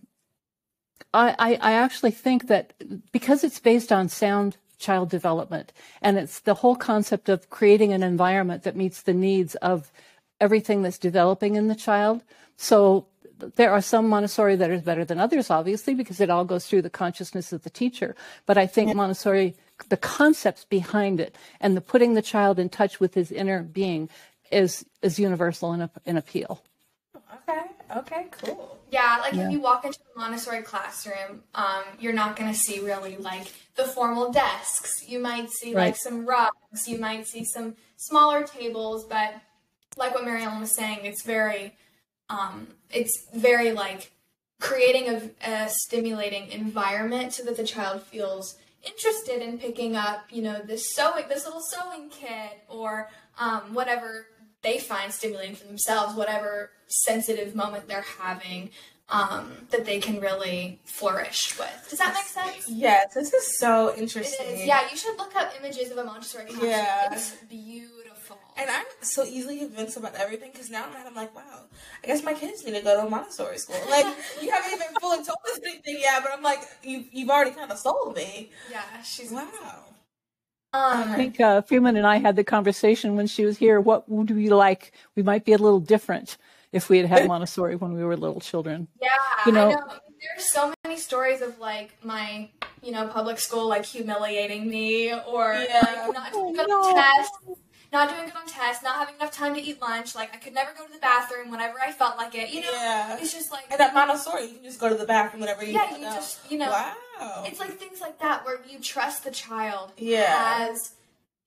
I, 1.13 1.57
I 1.62 1.74
actually 1.74 2.12
think 2.12 2.48
that 2.48 2.74
because 3.12 3.43
it's 3.43 3.59
based 3.59 3.91
on 3.91 4.09
sound 4.09 4.57
child 4.77 5.09
development 5.09 5.74
and 6.01 6.17
it's 6.17 6.39
the 6.39 6.53
whole 6.55 6.75
concept 6.75 7.29
of 7.29 7.50
creating 7.50 7.91
an 7.93 8.01
environment 8.01 8.63
that 8.63 8.75
meets 8.75 9.01
the 9.01 9.13
needs 9.13 9.55
of 9.55 9.91
everything 10.39 10.81
that's 10.81 10.98
developing 10.98 11.55
in 11.55 11.67
the 11.67 11.75
child. 11.75 12.24
So 12.57 13.07
there 13.55 13.71
are 13.71 13.81
some 13.81 14.07
Montessori 14.07 14.55
that 14.55 14.69
are 14.69 14.79
better 14.79 15.05
than 15.05 15.19
others, 15.19 15.50
obviously, 15.50 15.93
because 15.93 16.19
it 16.19 16.29
all 16.29 16.45
goes 16.45 16.65
through 16.65 16.81
the 16.81 16.89
consciousness 16.89 17.51
of 17.53 17.63
the 17.63 17.69
teacher. 17.69 18.15
But 18.45 18.57
I 18.57 18.67
think 18.67 18.93
Montessori, 18.95 19.55
the 19.89 19.98
concepts 19.98 20.65
behind 20.65 21.19
it 21.19 21.36
and 21.59 21.75
the 21.75 21.81
putting 21.81 22.13
the 22.13 22.21
child 22.21 22.59
in 22.59 22.69
touch 22.69 23.00
with 23.00 23.13
his 23.13 23.31
inner 23.31 23.63
being 23.63 24.09
is 24.51 24.86
is 25.01 25.19
universal 25.19 25.74
in, 25.74 25.89
in 26.05 26.17
appeal. 26.17 26.63
Okay. 27.15 27.62
Okay. 27.96 28.27
Cool. 28.31 28.77
Yeah, 28.91 29.17
like 29.22 29.34
yeah. 29.34 29.46
if 29.46 29.51
you 29.51 29.60
walk 29.60 29.86
into 29.86 30.00
a 30.15 30.19
Montessori 30.19 30.62
classroom, 30.62 31.43
um, 31.55 31.84
you're 32.00 32.13
not 32.13 32.36
going 32.36 32.51
to 32.51 32.58
see 32.58 32.79
really 32.79 33.17
like 33.17 33.51
the 33.75 33.84
formal 33.84 34.31
desks. 34.31 35.08
You 35.08 35.19
might 35.19 35.50
see 35.51 35.74
right. 35.74 35.88
like 35.88 35.96
some 35.96 36.25
rugs. 36.25 36.88
You 36.88 37.00
might 37.00 37.27
see 37.27 37.46
some 37.46 37.75
smaller 37.98 38.43
tables, 38.43 39.05
but 39.05 39.36
like 39.98 40.13
what 40.13 40.25
Mary 40.25 40.43
Ellen 40.43 40.60
was 40.60 40.75
saying, 40.75 41.00
it's 41.03 41.24
very, 41.24 41.75
um, 42.29 42.67
it's 42.91 43.27
very 43.34 43.72
like 43.72 44.12
creating 44.60 45.10
a, 45.10 45.50
a 45.50 45.69
stimulating 45.69 46.51
environment 46.51 47.34
so 47.34 47.43
that 47.43 47.58
the 47.58 47.63
child 47.63 48.01
feels 48.03 48.55
interested 48.84 49.41
in 49.41 49.58
picking 49.58 49.96
up, 49.96 50.25
you 50.31 50.41
know, 50.41 50.62
this 50.62 50.96
sewing, 50.96 51.25
this 51.27 51.46
little 51.46 51.62
sewing 51.62 52.10
kit, 52.10 52.63
or 52.67 53.10
um, 53.38 53.74
whatever 53.74 54.27
they 54.62 54.80
find 54.80 55.13
stimulating 55.13 55.56
for 55.56 55.66
themselves, 55.66 56.16
whatever 56.16 56.72
sensitive 56.88 57.56
moment 57.56 57.88
they're 57.88 58.06
having, 58.20 58.72
um, 59.10 59.51
that 59.72 59.86
they 59.86 60.00
can 60.00 60.20
really 60.20 60.80
flourish 60.84 61.58
with. 61.58 61.88
Does 61.89 62.00
that 62.00 62.13
make 62.13 62.25
sense? 62.25 62.70
Yes, 62.70 63.13
this 63.13 63.34
is 63.34 63.58
so 63.58 63.94
interesting. 63.96 64.68
Yeah, 64.68 64.82
you 64.89 64.98
should 64.98 65.18
look 65.18 65.36
up 65.36 65.51
images 65.60 65.92
of 65.92 65.98
a 65.98 66.04
Montessori 66.04 66.46
classroom. 66.46 66.70
Yeah. 66.70 67.13
It's 67.13 67.36
beautiful. 67.50 68.38
And 68.58 68.70
I'm 68.70 68.86
so 69.01 69.24
easily 69.24 69.60
convinced 69.60 69.98
about 69.98 70.16
everything 70.16 70.51
because 70.51 70.70
now 70.70 70.86
I'm 71.06 71.16
like, 71.16 71.34
wow, 71.36 71.62
I 72.04 72.08
guess 72.08 72.24
my 72.24 72.34
kids 72.34 72.63
need 72.66 72.75
to 72.75 72.82
go 72.82 73.00
to 73.00 73.08
a 73.08 73.10
Montessori 73.10 73.58
school. 73.58 73.80
Like, 73.89 74.06
you 74.42 74.51
haven't 74.51 74.74
even 74.74 74.88
fully 75.00 75.18
told 75.18 75.38
us 75.51 75.60
anything 75.66 75.98
yet, 76.00 76.22
but 76.22 76.32
I'm 76.34 76.44
like, 76.44 76.60
you, 76.84 77.06
you've 77.12 77.30
already 77.30 77.51
kind 77.51 77.72
of 77.72 77.80
sold 77.80 78.16
me. 78.16 78.51
Yeah, 78.70 78.84
she's 79.04 79.32
wow. 79.32 79.86
Um, 80.72 81.10
I 81.10 81.16
think 81.16 81.40
uh, 81.40 81.62
Freeman 81.62 81.96
and 81.96 82.06
I 82.06 82.18
had 82.18 82.36
the 82.36 82.44
conversation 82.44 83.16
when 83.16 83.26
she 83.26 83.44
was 83.44 83.58
here. 83.58 83.82
What 83.82 84.08
would 84.08 84.30
we 84.30 84.50
like? 84.50 84.94
We 85.16 85.24
might 85.24 85.44
be 85.44 85.54
a 85.54 85.58
little 85.58 85.80
different 85.80 86.38
if 86.72 86.90
we 86.90 86.98
had 87.00 87.08
had 87.08 87.28
Montessori 87.28 87.76
when 87.76 87.94
we 87.94 88.04
were 88.04 88.16
little 88.16 88.40
children. 88.40 88.88
Yeah, 89.02 89.10
you 89.46 89.52
know, 89.52 89.72
know. 89.72 89.88
There's 90.22 90.52
so 90.52 90.74
many 90.84 90.98
stories 90.98 91.42
of 91.42 91.58
like 91.60 91.94
my, 92.04 92.50
you 92.84 92.92
know, 92.92 93.08
public 93.08 93.40
school 93.40 93.68
like 93.68 93.86
humiliating 93.86 94.70
me 94.70 95.14
or 95.14 95.54
yeah. 95.54 96.06
like 96.06 96.14
not 96.14 96.34
good 96.34 96.70
on 96.70 96.96
tests, 96.96 97.38
not 97.91 98.10
doing 98.10 98.25
good 98.25 98.36
on 98.36 98.48
tests, 98.48 98.84
not 98.84 98.96
having 98.96 99.15
enough 99.15 99.31
time 99.31 99.55
to 99.55 99.62
eat 99.62 99.81
lunch. 99.81 100.15
Like 100.15 100.34
I 100.34 100.38
could 100.38 100.53
never 100.53 100.72
go 100.77 100.86
to 100.86 100.91
the 100.91 101.00
bathroom 101.00 101.50
whenever 101.50 101.79
I 101.79 101.91
felt 101.91 102.17
like 102.17 102.36
it. 102.36 102.50
You 102.50 102.62
know, 102.62 102.72
yeah. 102.72 103.17
it's 103.19 103.34
just 103.34 103.51
like 103.51 103.65
and 103.72 103.79
at 103.79 103.93
Montessori, 103.93 104.46
you 104.46 104.55
can 104.55 104.63
just 104.63 104.79
go 104.79 104.89
to 104.89 104.96
the 104.96 105.05
bathroom 105.05 105.41
whenever 105.41 105.63
you. 105.63 105.74
Yeah, 105.74 105.96
you 105.96 106.03
just 106.03 106.51
you 106.51 106.58
know. 106.58 106.69
Wow. 106.69 107.43
It's 107.46 107.60
like 107.60 107.77
things 107.77 108.01
like 108.01 108.19
that 108.19 108.46
where 108.46 108.60
you 108.69 108.79
trust 108.79 109.24
the 109.24 109.31
child 109.31 109.91
yeah. 109.98 110.60
has 110.60 110.93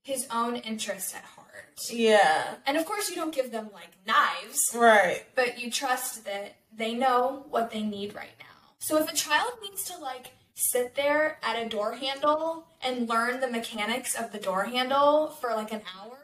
his 0.02 0.26
own 0.30 0.56
interests 0.56 1.14
at 1.14 1.22
heart. 1.22 1.48
Yeah. 1.90 2.54
And 2.66 2.76
of 2.76 2.84
course, 2.84 3.08
you 3.08 3.16
don't 3.16 3.34
give 3.34 3.52
them 3.52 3.70
like 3.72 3.90
knives. 4.06 4.58
Right. 4.74 5.24
But 5.34 5.60
you 5.60 5.70
trust 5.70 6.24
that 6.24 6.56
they 6.76 6.94
know 6.94 7.46
what 7.50 7.70
they 7.70 7.82
need 7.82 8.14
right 8.14 8.34
now. 8.38 8.46
So 8.80 8.98
if 8.98 9.10
a 9.10 9.14
child 9.14 9.52
needs 9.62 9.84
to 9.84 9.98
like 9.98 10.32
sit 10.54 10.94
there 10.94 11.38
at 11.42 11.60
a 11.60 11.68
door 11.68 11.94
handle 11.94 12.66
and 12.82 13.08
learn 13.08 13.40
the 13.40 13.48
mechanics 13.48 14.14
of 14.14 14.32
the 14.32 14.38
door 14.38 14.64
handle 14.64 15.28
for 15.40 15.50
like 15.50 15.72
an 15.72 15.82
hour. 15.96 16.18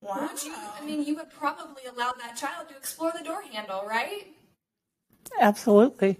Wow. 0.00 0.30
You, 0.44 0.54
I 0.54 0.84
mean, 0.84 1.04
you 1.04 1.16
would 1.16 1.30
probably 1.30 1.82
allow 1.92 2.12
that 2.18 2.36
child 2.36 2.68
to 2.68 2.76
explore 2.76 3.12
the 3.16 3.24
door 3.24 3.42
handle, 3.42 3.84
right? 3.86 4.26
Absolutely 5.40 6.18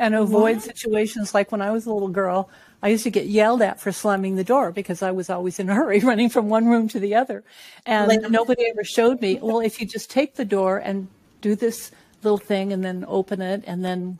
and 0.00 0.14
avoid 0.14 0.56
what? 0.56 0.64
situations 0.64 1.34
like 1.34 1.52
when 1.52 1.60
I 1.60 1.70
was 1.70 1.84
a 1.84 1.92
little 1.92 2.08
girl. 2.08 2.48
I 2.82 2.88
used 2.88 3.04
to 3.04 3.10
get 3.10 3.26
yelled 3.26 3.60
at 3.60 3.78
for 3.78 3.92
slamming 3.92 4.36
the 4.36 4.44
door 4.44 4.72
because 4.72 5.02
I 5.02 5.10
was 5.10 5.28
always 5.28 5.60
in 5.60 5.68
a 5.68 5.74
hurry 5.74 6.00
running 6.10 6.30
from 6.30 6.48
one 6.48 6.66
room 6.66 6.88
to 6.88 6.98
the 6.98 7.14
other. 7.14 7.44
And 7.84 8.08
like, 8.08 8.22
nobody 8.30 8.66
ever 8.70 8.82
showed 8.82 9.20
me, 9.20 9.38
well, 9.40 9.60
if 9.60 9.78
you 9.78 9.86
just 9.86 10.10
take 10.10 10.36
the 10.36 10.46
door 10.46 10.78
and 10.78 11.06
do 11.42 11.54
this 11.54 11.90
little 12.22 12.38
thing 12.38 12.72
and 12.72 12.82
then 12.82 13.04
open 13.06 13.42
it 13.42 13.62
and 13.66 13.84
then 13.84 14.18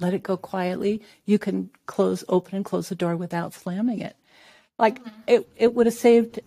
let 0.00 0.14
it 0.14 0.24
go 0.24 0.36
quietly, 0.36 1.00
you 1.26 1.38
can 1.38 1.70
close, 1.86 2.24
open 2.28 2.56
and 2.56 2.64
close 2.64 2.88
the 2.88 2.96
door 2.96 3.14
without 3.14 3.54
slamming 3.54 4.00
it. 4.00 4.16
Like 4.80 4.98
mm-hmm. 4.98 5.20
it, 5.28 5.48
it 5.56 5.74
would 5.74 5.86
have 5.86 5.94
saved, 5.94 6.40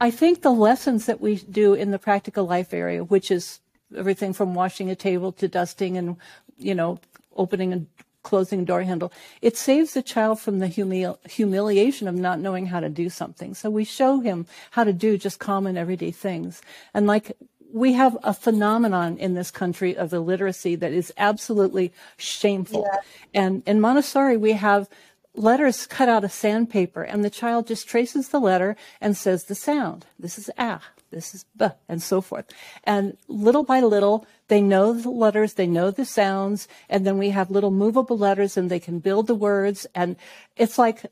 I 0.00 0.10
think 0.10 0.42
the 0.42 0.52
lessons 0.52 1.06
that 1.06 1.20
we 1.20 1.36
do 1.36 1.74
in 1.74 1.90
the 1.90 1.98
practical 1.98 2.44
life 2.44 2.72
area, 2.72 3.04
which 3.04 3.30
is 3.30 3.60
everything 3.96 4.32
from 4.32 4.54
washing 4.54 4.90
a 4.90 4.96
table 4.96 5.32
to 5.32 5.48
dusting 5.48 5.96
and, 5.96 6.16
you 6.56 6.74
know, 6.74 7.00
opening 7.36 7.72
and 7.72 7.86
closing 8.22 8.64
door 8.64 8.82
handle. 8.82 9.12
It 9.40 9.56
saves 9.56 9.94
the 9.94 10.02
child 10.02 10.38
from 10.40 10.58
the 10.58 10.66
humil- 10.66 11.18
humiliation 11.26 12.08
of 12.08 12.14
not 12.14 12.40
knowing 12.40 12.66
how 12.66 12.80
to 12.80 12.88
do 12.88 13.08
something. 13.08 13.54
So 13.54 13.70
we 13.70 13.84
show 13.84 14.20
him 14.20 14.46
how 14.72 14.84
to 14.84 14.92
do 14.92 15.16
just 15.16 15.38
common 15.38 15.76
everyday 15.76 16.10
things. 16.10 16.60
And 16.92 17.06
like 17.06 17.36
we 17.72 17.92
have 17.94 18.16
a 18.22 18.34
phenomenon 18.34 19.18
in 19.18 19.34
this 19.34 19.50
country 19.50 19.96
of 19.96 20.12
illiteracy 20.12 20.74
that 20.76 20.92
is 20.92 21.12
absolutely 21.16 21.92
shameful. 22.16 22.86
Yeah. 22.90 23.00
And 23.42 23.62
in 23.66 23.80
Montessori, 23.80 24.36
we 24.36 24.52
have 24.52 24.88
letters 25.34 25.86
cut 25.86 26.08
out 26.08 26.24
of 26.24 26.32
sandpaper 26.32 27.02
and 27.02 27.24
the 27.24 27.30
child 27.30 27.66
just 27.66 27.88
traces 27.88 28.28
the 28.28 28.40
letter 28.40 28.76
and 29.00 29.16
says 29.16 29.44
the 29.44 29.54
sound. 29.54 30.06
This 30.18 30.38
is 30.38 30.50
ah 30.58 30.82
this 31.10 31.34
is 31.34 31.44
b, 31.56 31.66
and 31.88 32.02
so 32.02 32.20
forth. 32.20 32.46
And 32.84 33.16
little 33.28 33.62
by 33.62 33.80
little, 33.80 34.26
they 34.48 34.60
know 34.60 34.92
the 34.92 35.10
letters, 35.10 35.54
they 35.54 35.66
know 35.66 35.90
the 35.90 36.04
sounds, 36.04 36.68
and 36.88 37.06
then 37.06 37.18
we 37.18 37.30
have 37.30 37.50
little 37.50 37.70
movable 37.70 38.18
letters 38.18 38.56
and 38.56 38.70
they 38.70 38.80
can 38.80 38.98
build 38.98 39.26
the 39.26 39.34
words. 39.34 39.86
And 39.94 40.16
it's 40.56 40.78
like, 40.78 41.06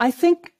I 0.00 0.10
think 0.10 0.52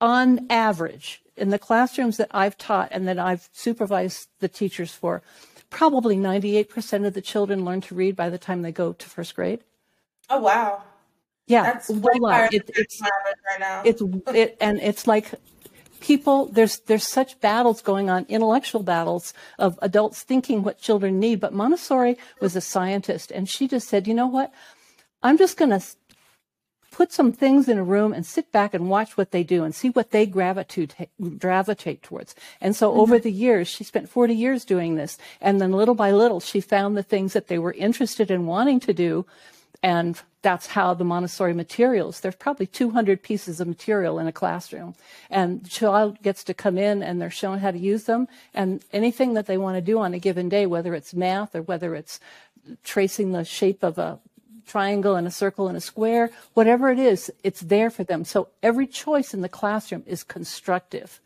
on 0.00 0.46
average, 0.50 1.22
in 1.36 1.50
the 1.50 1.58
classrooms 1.58 2.16
that 2.18 2.30
I've 2.30 2.58
taught 2.58 2.88
and 2.92 3.08
that 3.08 3.18
I've 3.18 3.48
supervised 3.52 4.28
the 4.40 4.48
teachers 4.48 4.92
for, 4.92 5.22
probably 5.68 6.16
98% 6.16 7.06
of 7.06 7.14
the 7.14 7.22
children 7.22 7.64
learn 7.64 7.80
to 7.82 7.94
read 7.94 8.14
by 8.14 8.28
the 8.28 8.38
time 8.38 8.62
they 8.62 8.72
go 8.72 8.92
to 8.92 9.08
first 9.08 9.34
grade. 9.34 9.64
Oh, 10.28 10.40
wow. 10.40 10.82
Yeah, 11.50 11.62
That's 11.64 11.88
well, 11.88 12.00
way 12.00 12.32
higher 12.32 12.48
it- 12.52 12.70
it's 12.74 13.00
right 13.00 13.60
now. 13.60 13.82
it's 13.84 14.02
it, 14.28 14.56
and 14.60 14.78
it's 14.80 15.06
like 15.06 15.34
people 16.00 16.46
there's 16.46 16.78
there's 16.80 17.06
such 17.06 17.38
battles 17.40 17.82
going 17.82 18.08
on 18.08 18.24
intellectual 18.28 18.82
battles 18.82 19.34
of 19.58 19.78
adults 19.82 20.22
thinking 20.22 20.62
what 20.62 20.80
children 20.80 21.20
need 21.20 21.38
but 21.38 21.52
montessori 21.52 22.16
was 22.40 22.56
a 22.56 22.60
scientist 22.60 23.30
and 23.30 23.50
she 23.50 23.68
just 23.68 23.86
said 23.86 24.08
you 24.08 24.14
know 24.14 24.26
what 24.26 24.50
i'm 25.22 25.36
just 25.36 25.58
going 25.58 25.68
to 25.68 25.82
put 26.90 27.12
some 27.12 27.32
things 27.32 27.68
in 27.68 27.78
a 27.78 27.84
room 27.84 28.12
and 28.12 28.26
sit 28.26 28.50
back 28.52 28.74
and 28.74 28.90
watch 28.90 29.16
what 29.16 29.30
they 29.30 29.42
do 29.42 29.64
and 29.64 29.74
see 29.74 29.88
what 29.90 30.10
they 30.10 30.26
gravitate 30.26 30.94
gravitate 31.38 32.02
towards. 32.02 32.34
And 32.60 32.74
so 32.74 32.92
over 32.92 33.16
mm-hmm. 33.16 33.22
the 33.22 33.32
years, 33.32 33.68
she 33.68 33.84
spent 33.84 34.08
40 34.08 34.34
years 34.34 34.64
doing 34.64 34.96
this. 34.96 35.16
And 35.40 35.60
then 35.60 35.72
little 35.72 35.94
by 35.94 36.10
little, 36.10 36.40
she 36.40 36.60
found 36.60 36.96
the 36.96 37.02
things 37.02 37.32
that 37.32 37.46
they 37.46 37.58
were 37.58 37.72
interested 37.72 38.30
in 38.30 38.46
wanting 38.46 38.80
to 38.80 38.92
do. 38.92 39.24
And 39.82 40.20
that's 40.42 40.68
how 40.68 40.94
the 40.94 41.04
Montessori 41.04 41.54
materials, 41.54 42.20
there's 42.20 42.34
probably 42.34 42.66
200 42.66 43.22
pieces 43.22 43.60
of 43.60 43.68
material 43.68 44.18
in 44.18 44.26
a 44.26 44.32
classroom. 44.32 44.94
And 45.30 45.62
the 45.64 45.70
child 45.70 46.22
gets 46.22 46.44
to 46.44 46.54
come 46.54 46.78
in 46.78 47.02
and 47.02 47.20
they're 47.20 47.30
shown 47.30 47.58
how 47.58 47.70
to 47.70 47.78
use 47.78 48.04
them. 48.04 48.28
And 48.54 48.82
anything 48.92 49.34
that 49.34 49.46
they 49.46 49.58
want 49.58 49.76
to 49.76 49.82
do 49.82 49.98
on 49.98 50.14
a 50.14 50.18
given 50.18 50.48
day, 50.48 50.66
whether 50.66 50.94
it's 50.94 51.14
math 51.14 51.54
or 51.54 51.62
whether 51.62 51.94
it's 51.94 52.20
tracing 52.84 53.32
the 53.32 53.44
shape 53.44 53.82
of 53.82 53.98
a 53.98 54.18
triangle 54.66 55.16
and 55.16 55.26
a 55.26 55.30
circle 55.30 55.68
and 55.68 55.76
a 55.76 55.80
square, 55.80 56.30
whatever 56.54 56.90
it 56.90 56.98
is, 56.98 57.30
it's 57.42 57.60
there 57.60 57.90
for 57.90 58.04
them. 58.04 58.24
So 58.24 58.48
every 58.62 58.86
choice 58.86 59.34
in 59.34 59.40
the 59.40 59.48
classroom 59.48 60.04
is 60.06 60.22
constructive. 60.22 61.20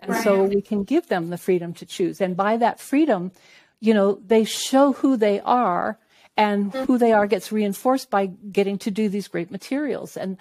And 0.00 0.16
so 0.16 0.42
we 0.44 0.60
can 0.60 0.82
give 0.82 1.06
them 1.06 1.30
the 1.30 1.38
freedom 1.38 1.74
to 1.74 1.86
choose. 1.86 2.20
And 2.20 2.36
by 2.36 2.56
that 2.56 2.80
freedom, 2.80 3.30
you 3.78 3.94
know, 3.94 4.20
they 4.26 4.42
show 4.42 4.94
who 4.94 5.16
they 5.16 5.40
are 5.40 5.96
and 6.36 6.72
who 6.72 6.98
they 6.98 7.12
are 7.12 7.26
gets 7.26 7.52
reinforced 7.52 8.10
by 8.10 8.26
getting 8.26 8.78
to 8.78 8.90
do 8.90 9.08
these 9.08 9.28
great 9.28 9.50
materials. 9.50 10.16
And 10.16 10.38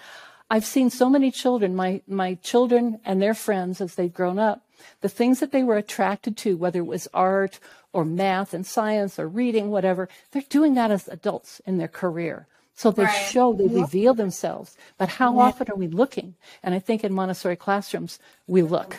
I've 0.50 0.66
seen 0.66 0.90
so 0.90 1.10
many 1.10 1.32
children, 1.32 1.76
my, 1.76 2.02
my 2.08 2.36
children 2.36 3.00
and 3.06 3.22
their 3.22 3.34
friends 3.34 3.82
as 3.82 3.96
they've 3.96 4.14
grown 4.14 4.40
up, 4.40 4.66
the 5.02 5.10
things 5.10 5.40
that 5.40 5.52
they 5.52 5.64
were 5.64 5.78
attracted 5.78 6.36
to, 6.38 6.58
whether 6.58 6.80
it 6.80 6.88
was 6.88 7.08
art 7.14 7.60
or 7.94 8.04
math 8.06 8.54
and 8.54 8.66
science 8.66 9.20
or 9.20 9.28
reading, 9.28 9.70
whatever, 9.70 10.10
they're 10.32 10.42
doing 10.50 10.74
that 10.76 10.92
as 10.92 11.08
adults 11.08 11.62
in 11.66 11.78
their 11.78 11.88
career. 11.88 12.48
So 12.74 12.90
they 12.92 13.04
Right. 13.04 13.12
show, 13.32 13.54
they 13.54 13.68
reveal 13.68 14.14
themselves. 14.14 14.76
But 14.98 15.10
how 15.10 15.40
often 15.40 15.70
are 15.70 15.76
we 15.76 15.88
looking? 15.88 16.36
And 16.64 16.74
I 16.74 16.80
think 16.80 17.04
in 17.04 17.14
Montessori 17.14 17.56
classrooms, 17.56 18.18
we 18.48 18.62
look. 18.62 18.98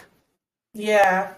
yeah. 0.72 1.34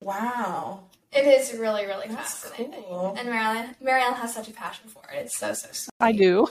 Wow. 0.00 0.87
It 1.12 1.26
is 1.26 1.54
really, 1.58 1.86
really 1.86 2.08
That's 2.08 2.34
fascinating. 2.44 2.82
cool. 2.86 3.14
And 3.18 3.28
Mary 3.28 3.42
Ellen, 3.42 3.76
Marilyn 3.80 4.14
has 4.14 4.34
such 4.34 4.48
a 4.48 4.52
passion 4.52 4.88
for 4.88 5.02
it. 5.12 5.18
It's 5.24 5.38
so, 5.38 5.52
so 5.54 5.68
sweet. 5.72 5.90
I 6.00 6.12
do. 6.12 6.46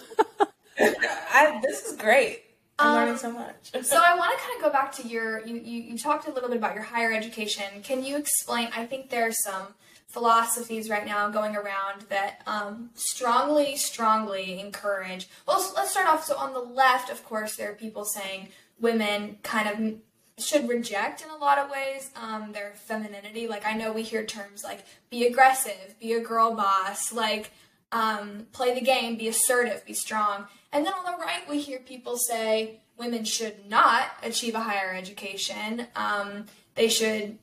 I, 0.80 1.60
this 1.62 1.86
is 1.86 1.96
great. 1.98 2.44
I'm 2.80 2.90
Um, 2.90 2.96
learning 2.96 3.18
so 3.18 3.32
much. 3.32 3.72
So 3.84 3.98
I 4.04 4.16
want 4.16 4.32
to 4.38 4.44
kind 4.44 4.56
of 4.58 4.62
go 4.62 4.70
back 4.72 4.92
to 4.94 5.08
your 5.08 5.46
you, 5.46 5.56
you 5.56 5.82
you 5.84 5.98
talked 5.98 6.28
a 6.28 6.32
little 6.32 6.50
bit 6.50 6.58
about 6.58 6.76
your 6.76 6.84
higher 6.84 7.12
education. 7.12 7.66
Can 7.84 8.04
you 8.04 8.18
explain? 8.18 8.70
I 8.76 8.86
think 8.86 9.10
there 9.10 9.28
are 9.28 9.32
some 9.32 9.74
philosophies 10.08 10.90
right 10.90 11.06
now 11.06 11.30
going 11.30 11.56
around 11.56 12.02
that 12.10 12.42
um, 12.48 12.90
strongly, 12.96 13.76
strongly 13.76 14.60
encourage. 14.60 15.28
Well, 15.48 15.60
let's 15.76 15.92
start 15.92 16.08
off. 16.08 16.24
So 16.26 16.36
on 16.38 16.54
the 16.54 16.60
left, 16.60 17.10
of 17.12 17.24
course, 17.26 17.56
there 17.56 17.72
are 17.72 17.76
people 17.76 18.06
saying 18.06 18.50
women 18.80 19.38
kind 19.44 19.68
of 19.70 20.00
should 20.38 20.70
reject 20.70 21.24
in 21.24 21.30
a 21.30 21.36
lot 21.36 21.58
of 21.58 21.70
ways 21.72 22.12
um, 22.16 22.52
their 22.52 22.74
femininity. 22.76 23.48
Like 23.48 23.66
I 23.66 23.74
know 23.74 23.92
we 23.92 24.04
hear 24.04 24.24
terms 24.26 24.64
like 24.64 24.86
be 25.10 25.26
aggressive, 25.26 25.96
be 26.00 26.14
a 26.14 26.20
girl 26.20 26.54
boss, 26.56 27.12
like 27.12 27.52
um, 27.92 28.48
play 28.52 28.74
the 28.74 28.82
game, 28.86 29.18
be 29.18 29.28
assertive, 29.28 29.86
be 29.86 29.94
strong. 29.94 30.46
And 30.72 30.86
then 30.86 30.94
on 30.94 31.06
the 31.06 31.18
right, 31.24 31.48
we 31.50 31.60
hear 31.60 31.80
people 31.80 32.18
say 32.18 32.82
women 32.98 33.24
should 33.24 33.68
not 33.70 34.12
achieve 34.24 34.54
a 34.56 34.60
higher 34.60 34.94
education. 34.94 35.88
Um, 35.96 36.46
they 36.76 36.90
should 36.90 37.38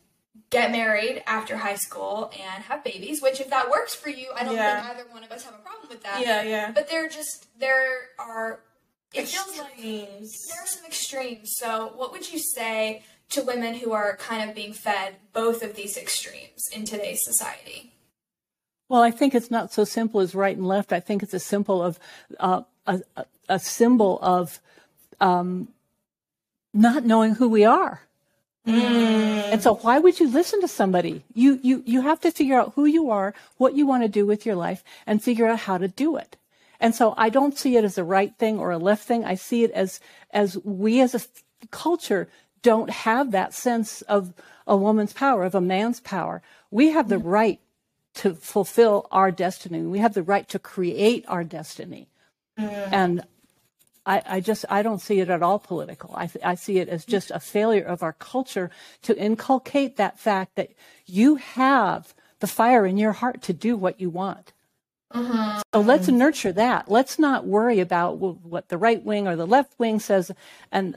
get 0.51 0.71
married 0.71 1.23
after 1.27 1.57
high 1.57 1.77
school 1.77 2.31
and 2.39 2.65
have 2.65 2.85
babies, 2.85 3.23
which, 3.23 3.41
if 3.41 3.51
that 3.51 3.71
works 3.71 3.95
for 3.95 4.09
you, 4.11 4.31
I 4.37 4.45
don't 4.45 4.55
Yeah. 4.55 4.83
think 4.83 4.95
either 5.01 5.09
one 5.11 5.25
of 5.25 5.33
us 5.33 5.43
have 5.45 5.55
a 5.55 5.59
problem 5.59 5.89
with 5.89 6.03
that. 6.03 6.21
yeah, 6.21 6.43
yeah. 6.43 6.71
But 6.73 6.89
there 6.91 7.09
just, 7.09 7.47
there 7.59 7.87
are, 8.19 8.61
it 9.15 9.29
feels 9.29 9.59
like 9.59 9.73
Extremes. 9.79 10.47
there 10.49 10.63
are 10.63 10.67
some 10.67 10.85
extremes. 10.87 11.53
So, 11.57 11.93
what 11.97 12.13
would 12.13 12.33
you 12.33 12.39
say 12.39 13.03
to 13.31 13.43
women 13.43 13.75
who 13.75 13.93
are 13.93 14.17
kind 14.17 14.49
of 14.49 14.55
being 14.55 14.73
fed 14.73 15.17
both 15.33 15.63
of 15.63 15.75
these 15.77 15.97
extremes 15.97 16.69
in 16.73 16.85
today's 16.85 17.23
society? 17.25 17.93
Well, 18.89 19.03
I 19.03 19.11
think 19.11 19.35
it's 19.35 19.51
not 19.51 19.73
so 19.73 19.85
simple 19.85 20.21
as 20.21 20.35
right 20.35 20.57
and 20.57 20.67
left. 20.67 20.93
I 20.93 21.01
think 21.01 21.23
it's 21.23 21.35
a 21.35 21.39
symbol 21.41 21.83
of 21.83 21.99
uh, 22.39 22.63
a, 22.87 23.01
a- 23.17 23.25
a 23.49 23.59
symbol 23.59 24.19
of 24.23 24.59
um, 25.21 25.69
not 26.73 27.05
knowing 27.05 27.35
who 27.35 27.49
we 27.49 27.65
are. 27.65 28.01
And 28.67 29.63
so, 29.63 29.75
why 29.75 29.99
would 29.99 30.19
you 30.19 30.27
listen 30.29 30.63
to 30.63 30.69
somebody? 30.69 31.23
You 31.35 31.61
you 31.63 31.83
you 31.85 32.01
have 32.01 32.21
to 32.23 32.31
figure 32.31 32.59
out 32.59 32.73
who 32.77 32.87
you 32.87 33.11
are, 33.11 33.35
what 33.59 33.75
you 33.77 33.87
want 33.87 34.03
to 34.05 34.09
do 34.09 34.25
with 34.25 34.47
your 34.47 34.55
life, 34.57 34.83
and 35.07 35.23
figure 35.23 35.47
out 35.47 35.61
how 35.61 35.77
to 35.77 35.87
do 35.89 36.17
it. 36.17 36.37
And 36.81 36.95
so, 36.95 37.15
I 37.17 37.29
don't 37.29 37.57
see 37.57 37.77
it 37.77 37.85
as 37.85 37.99
a 37.99 38.05
right 38.05 38.35
thing 38.37 38.59
or 38.59 38.71
a 38.71 38.79
left 38.79 39.05
thing. 39.05 39.25
I 39.25 39.35
see 39.35 39.65
it 39.65 39.71
as 39.71 40.01
as 40.31 40.59
we 40.65 41.01
as 41.01 41.15
a 41.15 41.19
f- 41.19 41.43
culture 41.71 42.29
don't 42.63 42.91
have 42.91 43.31
that 43.31 43.55
sense 43.55 44.03
of 44.03 44.33
a 44.67 44.77
woman's 44.77 45.13
power, 45.13 45.45
of 45.45 45.55
a 45.55 45.61
man's 45.61 46.01
power. 46.01 46.43
We 46.71 46.91
have 46.91 47.09
the 47.09 47.17
mm-hmm. 47.17 47.29
right 47.29 47.61
to 48.15 48.35
fulfill 48.35 49.07
our 49.11 49.31
destiny. 49.31 49.83
We 49.83 49.99
have 49.99 50.15
the 50.15 50.23
right 50.23 50.49
to 50.49 50.59
create 50.59 51.25
our 51.29 51.45
destiny. 51.45 52.09
Mm. 52.59 52.89
And 52.93 53.23
I, 54.07 54.23
I 54.27 54.41
just 54.41 54.65
I 54.71 54.83
don't 54.83 55.01
see 55.01 55.21
it 55.21 55.31
at 55.31 55.43
all 55.43 55.59
political. 55.59 56.15
I, 56.17 56.31
I 56.43 56.55
see 56.55 56.79
it 56.79 56.89
as 56.89 57.05
mm. 57.05 57.09
just 57.09 57.31
a 57.31 57.41
failure 57.41 57.85
of 57.85 58.03
our 58.03 58.13
culture 58.13 58.71
to 59.03 59.19
inculcate 59.19 59.97
that 59.97 60.19
fact 60.19 60.57
that 60.57 60.71
you 61.07 61.37
have 61.37 62.15
the 62.41 62.47
fire 62.47 62.87
in 62.87 62.97
your 62.97 63.13
heart 63.13 63.43
to 63.43 63.53
do 63.53 63.77
what 63.77 64.01
you 64.01 64.11
want. 64.11 64.53
So 65.15 65.81
let's 65.81 66.09
nurture 66.09 66.53
that. 66.53 66.91
Let's 66.91 67.19
not 67.19 67.47
worry 67.47 67.81
about 67.81 68.19
what 68.19 68.69
the 68.69 68.79
right 68.79 69.03
wing 69.03 69.29
or 69.29 69.37
the 69.37 69.47
left 69.47 69.79
wing 69.79 70.01
says. 70.01 70.31
And 70.73 70.97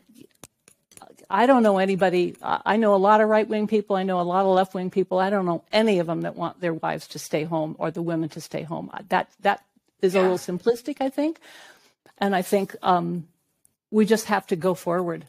I 1.30 1.46
don't 1.46 1.64
know 1.64 1.78
anybody. 1.78 2.36
I 2.42 2.78
know 2.78 2.96
a 2.96 2.98
lot 2.98 3.22
of 3.22 3.30
right 3.30 3.48
wing 3.48 3.68
people. 3.68 3.96
I 3.96 4.04
know 4.04 4.20
a 4.20 4.24
lot 4.24 4.46
of 4.46 4.56
left 4.56 4.74
wing 4.74 4.90
people. 4.90 5.20
I 5.20 5.30
don't 5.30 5.46
know 5.46 5.64
any 5.72 6.00
of 6.00 6.08
them 6.08 6.22
that 6.22 6.36
want 6.36 6.62
their 6.62 6.74
wives 6.74 7.08
to 7.10 7.20
stay 7.20 7.44
home 7.44 7.76
or 7.80 7.92
the 7.92 8.02
women 8.02 8.30
to 8.30 8.42
stay 8.42 8.64
home. 8.64 8.90
That 9.10 9.30
that 9.42 9.64
is 10.02 10.16
a 10.16 10.22
little 10.22 10.38
simplistic, 10.38 10.98
I 11.00 11.10
think. 11.10 11.40
And 12.18 12.36
I 12.36 12.42
think 12.42 12.76
um, 12.82 13.28
we 13.92 14.06
just 14.06 14.26
have 14.26 14.48
to 14.48 14.56
go 14.56 14.74
forward 14.74 15.26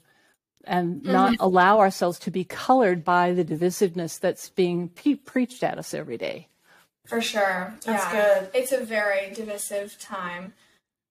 and 0.64 1.02
not 1.02 1.36
allow 1.40 1.78
ourselves 1.78 2.18
to 2.20 2.30
be 2.30 2.44
colored 2.44 3.04
by 3.04 3.32
the 3.32 3.44
divisiveness 3.44 4.20
that's 4.20 4.50
being 4.50 4.88
preached 4.88 5.62
at 5.62 5.78
us 5.78 5.94
every 5.94 6.18
day. 6.18 6.48
For 7.08 7.20
sure. 7.22 7.74
That's 7.84 8.12
yeah. 8.12 8.38
good. 8.40 8.50
It's 8.54 8.72
a 8.72 8.84
very 8.84 9.32
divisive 9.34 9.98
time. 9.98 10.52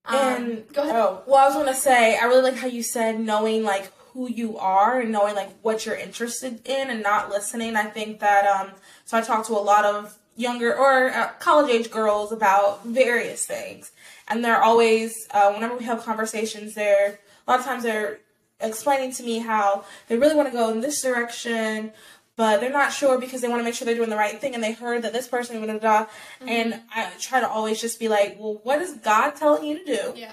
Um, 0.05 0.15
And 0.15 0.73
go 0.73 0.83
ahead. 0.83 0.95
oh, 0.95 1.23
well, 1.27 1.38
I 1.38 1.45
was 1.47 1.55
gonna 1.55 1.75
say, 1.75 2.17
I 2.17 2.25
really 2.25 2.43
like 2.43 2.55
how 2.55 2.67
you 2.67 2.83
said 2.83 3.19
knowing 3.19 3.63
like 3.63 3.91
who 4.13 4.29
you 4.29 4.57
are 4.57 4.99
and 5.01 5.12
knowing 5.12 5.36
like 5.36 5.49
what 5.63 5.86
you're 5.86 5.95
interested 5.95 6.62
in 6.65 6.89
and 6.89 7.03
not 7.03 7.29
listening. 7.29 7.75
I 7.75 7.83
think 7.86 8.19
that 8.19 8.45
um, 8.45 8.71
so 9.05 9.17
I 9.17 9.21
talk 9.21 9.45
to 9.47 9.53
a 9.53 9.60
lot 9.60 9.86
of 9.86 10.17
younger 10.36 10.75
or 10.75 11.10
uh, 11.10 11.29
college 11.39 11.71
age 11.71 11.91
girls 11.91 12.31
about 12.31 12.86
various 12.86 13.45
things, 13.45 13.91
and 14.27 14.45
they're 14.45 14.62
always 14.62 15.27
uh, 15.31 15.51
whenever 15.51 15.75
we 15.75 15.83
have 15.86 16.03
conversations, 16.05 16.75
they're 16.75 17.19
a 17.47 17.51
lot 17.51 17.60
of 17.60 17.65
times 17.65 17.83
they're 17.83 18.19
explaining 18.60 19.12
to 19.13 19.23
me 19.23 19.39
how 19.39 19.83
they 20.07 20.17
really 20.17 20.36
want 20.36 20.47
to 20.47 20.53
go 20.53 20.71
in 20.71 20.81
this 20.81 21.01
direction. 21.01 21.91
But 22.38 22.62
they're 22.62 22.71
not 22.71 22.93
sure 22.93 23.19
because 23.19 23.41
they 23.41 23.50
want 23.50 23.60
to 23.60 23.63
make 23.65 23.73
sure 23.73 23.86
they're 23.86 23.95
doing 23.95 24.10
the 24.12 24.15
right 24.15 24.39
thing, 24.39 24.54
and 24.56 24.63
they 24.63 24.71
heard 24.71 25.02
that 25.02 25.12
this 25.12 25.28
person, 25.28 25.58
blah, 25.58 25.65
blah, 25.65 25.80
blah. 25.80 26.06
and 26.47 26.80
I 26.95 27.10
try 27.19 27.39
to 27.41 27.50
always 27.50 27.82
just 27.82 28.00
be 28.00 28.08
like, 28.08 28.38
"Well, 28.39 28.60
what 28.63 28.80
is 28.82 28.93
God 28.93 29.32
telling 29.32 29.65
you 29.65 29.80
to 29.80 29.86
do?" 29.86 30.13
Yeah. 30.15 30.32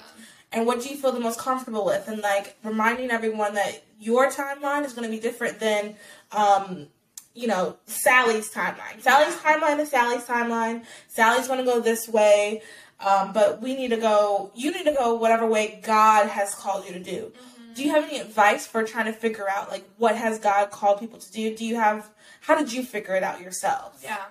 and 0.52 0.66
what 0.66 0.80
do 0.82 0.88
you 0.90 0.96
feel 0.96 1.10
the 1.12 1.18
most 1.20 1.38
comfortable 1.40 1.84
with? 1.84 2.06
And 2.06 2.20
like 2.20 2.56
reminding 2.62 3.10
everyone 3.10 3.54
that 3.54 3.82
your 3.98 4.30
timeline 4.30 4.84
is 4.84 4.92
going 4.92 5.08
to 5.10 5.14
be 5.16 5.18
different 5.20 5.58
than 5.60 5.96
um 6.30 6.86
you 7.34 7.48
know 7.48 7.76
sally's 7.86 8.52
timeline. 8.52 9.00
Sally's 9.00 9.34
timeline 9.36 9.80
is 9.80 9.90
sally's 9.90 10.24
timeline. 10.24 10.84
Sally's 11.08 11.48
going 11.48 11.58
to 11.58 11.64
go 11.64 11.80
this 11.80 12.06
way 12.08 12.62
um, 13.00 13.32
but 13.32 13.60
we 13.60 13.74
need 13.74 13.88
to 13.88 13.96
go 13.96 14.52
you 14.54 14.70
need 14.72 14.84
to 14.84 14.92
go 14.92 15.14
whatever 15.14 15.46
way 15.46 15.80
god 15.82 16.28
has 16.28 16.54
called 16.54 16.86
you 16.86 16.92
to 16.92 17.00
do 17.02 17.32
do 17.74 17.82
you 17.82 17.90
have 17.90 18.04
any 18.04 18.18
advice 18.18 18.66
for 18.66 18.82
trying 18.84 19.06
to 19.06 19.12
figure 19.12 19.48
out 19.48 19.70
like 19.70 19.84
what 19.98 20.16
has 20.16 20.38
god 20.38 20.70
called 20.70 21.00
people 21.00 21.18
to 21.18 21.32
do 21.32 21.54
do 21.54 21.64
you 21.64 21.76
have 21.76 22.10
how 22.42 22.56
did 22.56 22.72
you 22.72 22.82
figure 22.82 23.14
it 23.14 23.22
out 23.22 23.40
yourself 23.40 24.00
Yeah. 24.02 24.24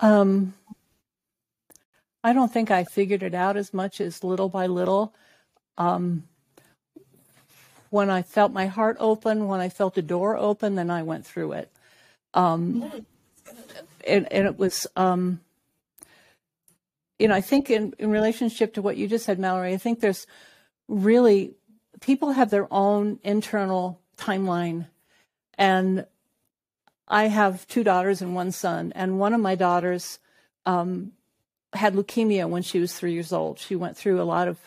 Um, 0.00 0.54
I 2.24 2.32
don't 2.32 2.52
think 2.52 2.70
I 2.70 2.84
figured 2.84 3.22
it 3.22 3.34
out 3.34 3.58
as 3.58 3.74
much 3.74 4.00
as 4.00 4.24
little 4.24 4.48
by 4.48 4.66
little. 4.66 5.14
Um, 5.76 6.24
when 7.90 8.08
I 8.08 8.22
felt 8.22 8.50
my 8.50 8.66
heart 8.66 8.96
open, 8.98 9.46
when 9.46 9.60
I 9.60 9.68
felt 9.68 9.98
a 9.98 10.02
door 10.02 10.36
open, 10.36 10.74
then 10.74 10.90
I 10.90 11.02
went 11.02 11.26
through 11.26 11.52
it. 11.52 11.70
Um, 12.32 12.90
and, 14.06 14.32
and 14.32 14.46
it 14.46 14.58
was, 14.58 14.86
um, 14.96 15.40
you 17.18 17.28
know, 17.28 17.34
I 17.34 17.42
think 17.42 17.70
in, 17.70 17.94
in 17.98 18.10
relationship 18.10 18.74
to 18.74 18.82
what 18.82 18.96
you 18.96 19.06
just 19.06 19.26
said, 19.26 19.38
Mallory, 19.38 19.74
I 19.74 19.76
think 19.76 20.00
there's 20.00 20.26
really 20.88 21.54
people 22.04 22.32
have 22.32 22.50
their 22.50 22.68
own 22.70 23.18
internal 23.24 23.98
timeline. 24.18 24.86
And 25.56 26.06
I 27.08 27.28
have 27.28 27.66
two 27.66 27.82
daughters 27.82 28.20
and 28.20 28.34
one 28.34 28.52
son, 28.52 28.92
and 28.94 29.18
one 29.18 29.32
of 29.32 29.40
my 29.40 29.54
daughters 29.54 30.18
um, 30.66 31.12
had 31.72 31.94
leukemia 31.94 32.48
when 32.48 32.62
she 32.62 32.78
was 32.78 32.92
three 32.92 33.12
years 33.12 33.32
old. 33.32 33.58
She 33.58 33.74
went 33.74 33.96
through 33.96 34.20
a 34.20 34.24
lot 34.24 34.48
of 34.48 34.58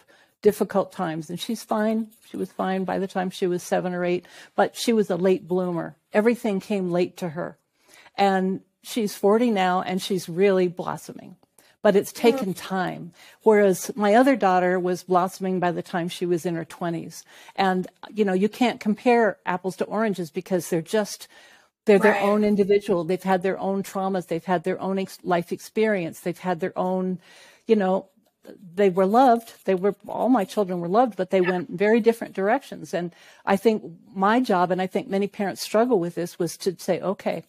difficult 0.41 0.91
times, 0.91 1.30
and 1.30 1.39
she's 1.39 1.63
fine. 1.63 2.08
She 2.30 2.38
was 2.38 2.52
fine 2.52 2.86
by 2.86 3.00
the 3.00 3.08
time 3.08 3.30
she 3.30 3.47
was 3.47 3.62
seven 3.62 3.93
or 3.93 4.04
eight, 4.04 4.26
but 4.56 4.76
she 4.76 4.93
was 4.93 5.10
a 5.10 5.15
late 5.15 5.47
bloomer. 5.47 5.95
Everything 6.13 6.60
came 6.60 6.91
late 6.91 7.17
to 7.17 7.30
her. 7.30 7.58
And 8.15 8.62
she's 8.82 9.15
40 9.15 9.52
now, 9.52 9.82
and 9.82 10.02
she's 10.02 10.28
really 10.28 10.67
blossoming. 10.67 11.36
But 11.84 11.96
it's 11.96 12.12
taken 12.12 12.54
time. 12.54 13.13
Whereas 13.44 13.92
my 13.96 14.16
other 14.16 14.36
daughter 14.36 14.80
was 14.80 15.04
blossoming 15.04 15.60
by 15.60 15.72
the 15.72 15.84
time 15.84 16.10
she 16.10 16.26
was 16.26 16.46
in 16.46 16.56
her 16.56 16.66
20s. 16.66 17.24
And, 17.56 17.88
you 18.13 18.26
know, 18.26 18.34
you 18.34 18.50
can't 18.50 18.80
compare 18.80 19.38
apples 19.46 19.76
to 19.78 19.86
oranges 19.86 20.32
because 20.32 20.70
they're 20.70 20.82
just, 20.82 21.28
they're 21.86 22.00
their 22.00 22.13
Right. 22.13 22.24
own 22.24 22.44
individual. 22.44 23.04
They've 23.04 23.22
had 23.24 23.44
their 23.44 23.60
own 23.60 23.84
traumas. 23.84 24.28
They've 24.28 24.44
had 24.44 24.63
their 24.63 24.82
own 24.82 25.00
ex- 25.00 25.20
life 25.24 25.52
experience. 25.52 26.20
They've 26.20 26.38
had 26.38 26.60
their 26.60 26.78
own, 26.78 27.20
you 27.68 27.76
know, 27.76 28.10
they 28.76 28.90
were 28.90 29.06
loved. 29.06 29.54
They 29.66 29.76
were, 29.76 29.96
all 30.08 30.30
my 30.30 30.46
children 30.46 30.80
were 30.80 30.88
loved, 30.88 31.16
but 31.16 31.30
they 31.30 31.42
went 31.42 31.70
very 31.70 32.00
different 32.00 32.34
directions. 32.34 32.94
And 32.94 33.13
I 33.46 33.56
think 33.56 33.84
my 34.13 34.40
job, 34.40 34.72
and 34.72 34.82
I 34.82 34.88
think 34.88 35.08
many 35.10 35.28
parents 35.28 35.62
struggle 35.62 36.00
with 36.00 36.16
this, 36.16 36.40
was 36.40 36.58
to 36.58 36.76
say, 36.80 37.00
okay, 37.02 37.44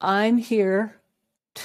I'm 0.00 0.38
here 0.38 0.97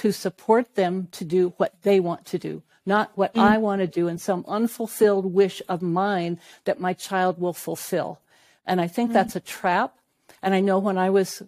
to 0.02 0.12
support 0.12 0.74
them 0.74 1.08
to 1.12 1.24
do 1.24 1.54
what 1.56 1.74
they 1.82 2.00
want 2.00 2.24
to 2.26 2.38
do, 2.38 2.62
not 2.84 3.12
what 3.14 3.34
mm. 3.34 3.40
I 3.40 3.58
want 3.58 3.80
to 3.80 3.86
do 3.86 4.08
and 4.08 4.20
some 4.20 4.44
unfulfilled 4.48 5.32
wish 5.32 5.62
of 5.68 5.82
mine 5.82 6.40
that 6.64 6.80
my 6.80 6.92
child 6.92 7.40
will 7.40 7.52
fulfill. 7.52 8.20
And 8.66 8.80
I 8.80 8.88
think 8.88 9.10
mm. 9.10 9.14
that's 9.14 9.36
a 9.36 9.40
trap. 9.40 9.96
And 10.42 10.54
I 10.54 10.60
know 10.60 10.78
when 10.78 10.98
I 10.98 11.10
was 11.10 11.42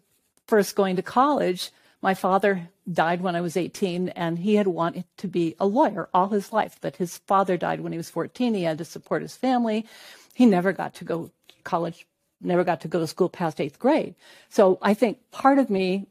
first 0.46 0.76
going 0.76 0.96
to 0.96 1.02
college, 1.02 1.70
my 2.00 2.14
father 2.14 2.68
died 2.90 3.20
when 3.20 3.34
I 3.34 3.40
was 3.40 3.56
18 3.56 4.10
and 4.10 4.38
he 4.38 4.54
had 4.54 4.68
wanted 4.68 5.04
to 5.16 5.26
be 5.26 5.56
a 5.58 5.66
lawyer 5.66 6.08
all 6.14 6.28
his 6.28 6.52
life, 6.52 6.76
but 6.80 6.96
his 6.96 7.18
father 7.18 7.56
died 7.56 7.80
when 7.80 7.92
he 7.92 7.98
was 7.98 8.10
14. 8.10 8.54
He 8.54 8.62
had 8.62 8.78
to 8.78 8.84
support 8.84 9.22
his 9.22 9.36
family. 9.36 9.86
He 10.34 10.46
never 10.46 10.72
got 10.72 10.94
to 10.96 11.04
go 11.04 11.30
to 11.48 11.54
college, 11.64 12.06
never 12.40 12.64
got 12.64 12.80
to 12.82 12.88
go 12.88 13.00
to 13.00 13.06
school 13.06 13.28
past 13.28 13.60
eighth 13.60 13.78
grade. 13.78 14.14
So 14.48 14.78
I 14.82 14.94
think 14.94 15.18
part 15.30 15.58
of 15.58 15.70
me 15.70 16.06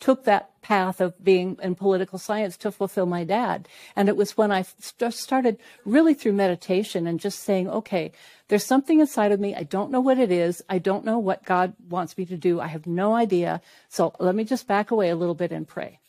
took 0.00 0.24
that 0.24 0.60
path 0.60 1.00
of 1.00 1.22
being 1.22 1.56
in 1.62 1.74
political 1.74 2.18
science 2.18 2.56
to 2.58 2.70
fulfill 2.70 3.06
my 3.06 3.24
dad. 3.24 3.68
And 3.96 4.08
it 4.08 4.16
was 4.16 4.36
when 4.36 4.50
I 4.50 4.62
st- 4.62 5.14
started 5.14 5.58
really 5.84 6.14
through 6.14 6.32
meditation 6.32 7.06
and 7.06 7.20
just 7.20 7.40
saying, 7.40 7.70
okay, 7.70 8.12
there's 8.48 8.64
something 8.64 9.00
inside 9.00 9.32
of 9.32 9.40
me. 9.40 9.54
I 9.54 9.62
don't 9.62 9.90
know 9.90 10.00
what 10.00 10.18
it 10.18 10.30
is. 10.30 10.62
I 10.68 10.78
don't 10.78 11.04
know 11.04 11.18
what 11.18 11.44
God 11.44 11.74
wants 11.88 12.18
me 12.18 12.26
to 12.26 12.36
do. 12.36 12.60
I 12.60 12.66
have 12.66 12.86
no 12.86 13.14
idea. 13.14 13.60
So 13.88 14.14
let 14.18 14.34
me 14.34 14.44
just 14.44 14.66
back 14.66 14.90
away 14.90 15.10
a 15.10 15.16
little 15.16 15.34
bit 15.34 15.52
and 15.52 15.66
pray. 15.66 16.00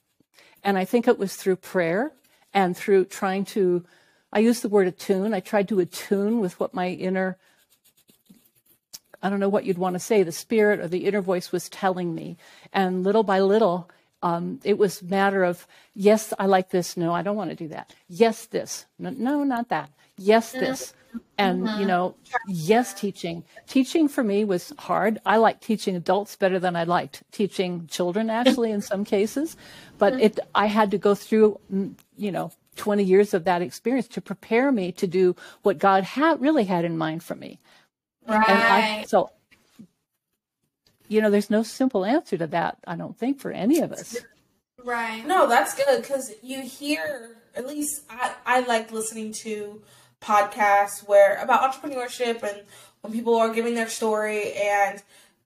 And 0.64 0.78
I 0.78 0.86
think 0.86 1.08
it 1.08 1.20
was 1.20 1.36
through 1.36 1.58
prayer 1.58 2.12
and 2.54 2.76
through 2.76 3.06
trying 3.06 3.46
to, 3.46 3.86
I 4.34 4.40
use 4.40 4.62
the 4.62 4.70
word 4.70 4.88
attune. 4.88 5.34
I 5.34 5.40
tried 5.40 5.70
to 5.70 5.80
attune 5.80 6.40
with 6.40 6.60
what 6.60 6.74
my 6.74 6.90
inner, 6.90 7.38
I 9.22 9.30
don't 9.30 9.40
know 9.40 9.50
what 9.50 9.66
you'd 9.66 9.78
want 9.78 9.96
to 9.96 10.00
say, 10.00 10.24
the 10.24 10.32
spirit 10.32 10.80
or 10.80 10.88
the 10.88 11.06
inner 11.06 11.22
voice 11.22 11.52
was 11.52 11.70
telling 11.70 12.16
me. 12.16 12.38
And 12.72 13.04
little 13.04 13.24
by 13.24 13.42
little, 13.42 13.90
um, 14.22 14.60
it 14.64 14.78
was 14.78 15.02
a 15.02 15.06
matter 15.06 15.44
of, 15.44 15.68
yes, 15.94 16.34
I 16.40 16.46
like 16.46 16.70
this. 16.70 16.98
No, 16.98 17.14
I 17.14 17.22
don't 17.22 17.36
want 17.36 17.50
to 17.50 17.56
do 17.56 17.68
that. 17.70 17.94
Yes, 18.08 18.46
this. 18.46 18.86
No, 18.98 19.10
no 19.12 19.44
not 19.44 19.70
that. 19.70 19.90
Yes, 20.18 20.52
this. 20.52 20.94
And, 21.38 21.68
you 21.80 21.86
know, 21.86 22.16
yes, 22.48 22.94
teaching. 22.94 23.44
Teaching 23.68 24.08
for 24.08 24.24
me 24.24 24.44
was 24.44 24.74
hard. 24.78 25.20
I 25.26 25.38
like 25.38 25.60
teaching 25.60 25.96
adults 25.96 26.36
better 26.36 26.60
than 26.60 26.76
I 26.76 26.84
liked 26.84 27.24
teaching 27.32 27.88
children, 27.88 28.30
actually, 28.30 28.72
in 28.72 28.82
some 28.82 29.06
cases. 29.06 29.58
But 29.98 30.20
it, 30.22 30.40
I 30.54 30.68
had 30.68 30.92
to 30.92 30.98
go 30.98 31.16
through, 31.16 31.60
mm, 31.74 31.96
you 32.18 32.32
know, 32.32 32.52
20 32.76 33.04
years 33.04 33.34
of 33.34 33.44
that 33.46 33.62
experience 33.62 34.08
to 34.10 34.22
prepare 34.22 34.72
me 34.72 34.92
to 34.94 35.08
do 35.08 35.36
what 35.64 35.80
God 35.80 36.04
had 36.04 36.42
really 36.42 36.66
had 36.66 36.86
in 36.86 36.98
mind 36.98 37.24
for 37.24 37.36
me. 37.36 37.60
Right. 38.30 38.50
And 38.50 38.60
I, 38.60 39.04
so, 39.06 39.32
you 41.08 41.20
know, 41.22 41.32
there's 41.32 41.50
no 41.50 41.64
simple 41.64 42.06
answer 42.06 42.38
to 42.38 42.48
that, 42.48 42.78
I 42.86 42.96
don't 42.96 43.18
think, 43.18 43.40
for 43.40 43.52
any 43.52 43.80
of 43.80 43.92
us. 43.92 44.18
right. 44.84 45.26
No, 45.26 45.48
that's 45.48 45.74
good 45.74 46.02
because 46.02 46.34
you 46.44 46.62
hear. 46.62 47.36
At 47.56 47.68
least 47.68 48.04
I 48.10 48.34
I 48.46 48.60
like 48.62 48.92
listening 48.92 49.34
to 49.42 49.82
podcasts 50.22 51.08
where 51.08 51.42
about 51.42 51.74
entrepreneurship 51.74 52.44
and 52.44 52.62
when 53.02 53.12
people 53.12 53.36
are 53.36 53.54
giving 53.54 53.76
their 53.76 53.90
story 53.90 54.54
and. 54.54 55.02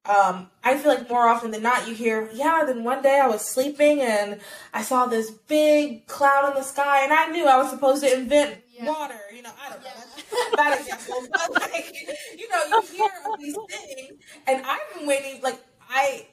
Um, 0.05 0.49
I 0.65 0.77
feel 0.77 0.93
like 0.93 1.09
more 1.09 1.29
often 1.29 1.51
than 1.51 1.63
not, 1.63 1.87
you 1.87 1.95
hear, 1.95 2.29
yeah, 2.33 2.65
then 2.65 2.83
one 2.83 3.01
day 3.01 3.21
I 3.21 3.27
was 3.27 3.39
sleeping 3.39 4.01
and 4.01 4.41
I 4.73 4.81
saw 4.81 5.05
this 5.05 5.31
big 5.31 6.07
cloud 6.07 6.49
in 6.49 6.55
the 6.55 6.61
sky 6.61 7.05
and 7.05 7.13
I 7.13 7.27
knew 7.27 7.47
I 7.47 7.55
was 7.55 7.69
supposed 7.69 8.03
to 8.03 8.13
invent 8.13 8.62
Yeah. 8.73 8.85
water. 8.87 9.19
You 9.35 9.43
know, 9.43 9.51
I 9.63 9.69
don't 9.69 9.83
know. 9.83 9.89
That's 9.95 10.55
bad 10.55 10.79
example. 10.79 11.27
But 11.31 11.61
like, 11.61 11.95
you 12.37 12.49
know, 12.49 12.63
you 12.81 12.81
hear 12.97 13.09
all 13.25 13.37
these 13.37 13.55
things 13.69 14.13
and 14.47 14.65
I've 14.65 14.79
been 14.97 15.07
waiting, 15.07 15.41
like, 15.41 15.59
I, 15.89 16.25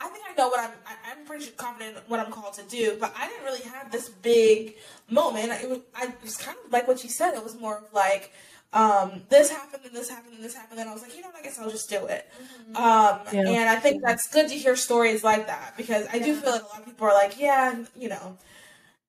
I 0.00 0.08
think 0.08 0.24
I 0.28 0.34
know 0.34 0.48
what 0.48 0.58
I'm. 0.60 0.70
I, 0.86 1.12
I'm 1.12 1.24
pretty 1.24 1.46
confident 1.56 1.96
in 1.96 2.02
what 2.08 2.18
I'm 2.18 2.32
called 2.32 2.54
to 2.54 2.62
do, 2.64 2.96
but 3.00 3.14
I 3.16 3.28
didn't 3.28 3.44
really 3.44 3.62
have 3.62 3.92
this 3.92 4.08
big 4.08 4.74
moment. 5.08 5.52
It 5.62 5.70
was, 5.70 5.78
I 5.94 6.06
it 6.06 6.14
was 6.22 6.36
kind 6.36 6.56
of 6.66 6.72
like 6.72 6.88
what 6.88 7.04
you 7.04 7.10
said. 7.10 7.34
It 7.34 7.44
was 7.44 7.58
more 7.58 7.78
of 7.78 7.84
like, 7.92 8.32
um, 8.72 9.22
this 9.28 9.50
happened 9.50 9.84
and 9.86 9.94
this 9.94 10.10
happened 10.10 10.34
and 10.34 10.42
this 10.44 10.54
happened. 10.54 10.80
And 10.80 10.90
I 10.90 10.92
was 10.92 11.02
like, 11.02 11.14
you 11.14 11.22
know 11.22 11.28
what? 11.28 11.36
I 11.38 11.42
guess 11.42 11.60
I'll 11.60 11.70
just 11.70 11.88
do 11.88 12.06
it. 12.06 12.28
Um, 12.74 13.20
Yeah. 13.32 13.48
and 13.48 13.68
I 13.70 13.76
think 13.76 14.02
that's 14.02 14.26
good 14.28 14.48
to 14.48 14.54
hear 14.56 14.74
stories 14.74 15.22
like 15.22 15.46
that 15.46 15.74
because 15.76 16.06
I 16.12 16.18
do 16.18 16.34
feel 16.34 16.50
like 16.50 16.62
a 16.62 16.66
lot 16.66 16.80
of 16.80 16.86
people 16.86 17.06
are 17.06 17.14
like, 17.14 17.38
yeah, 17.38 17.76
you 17.96 18.08
know, 18.08 18.36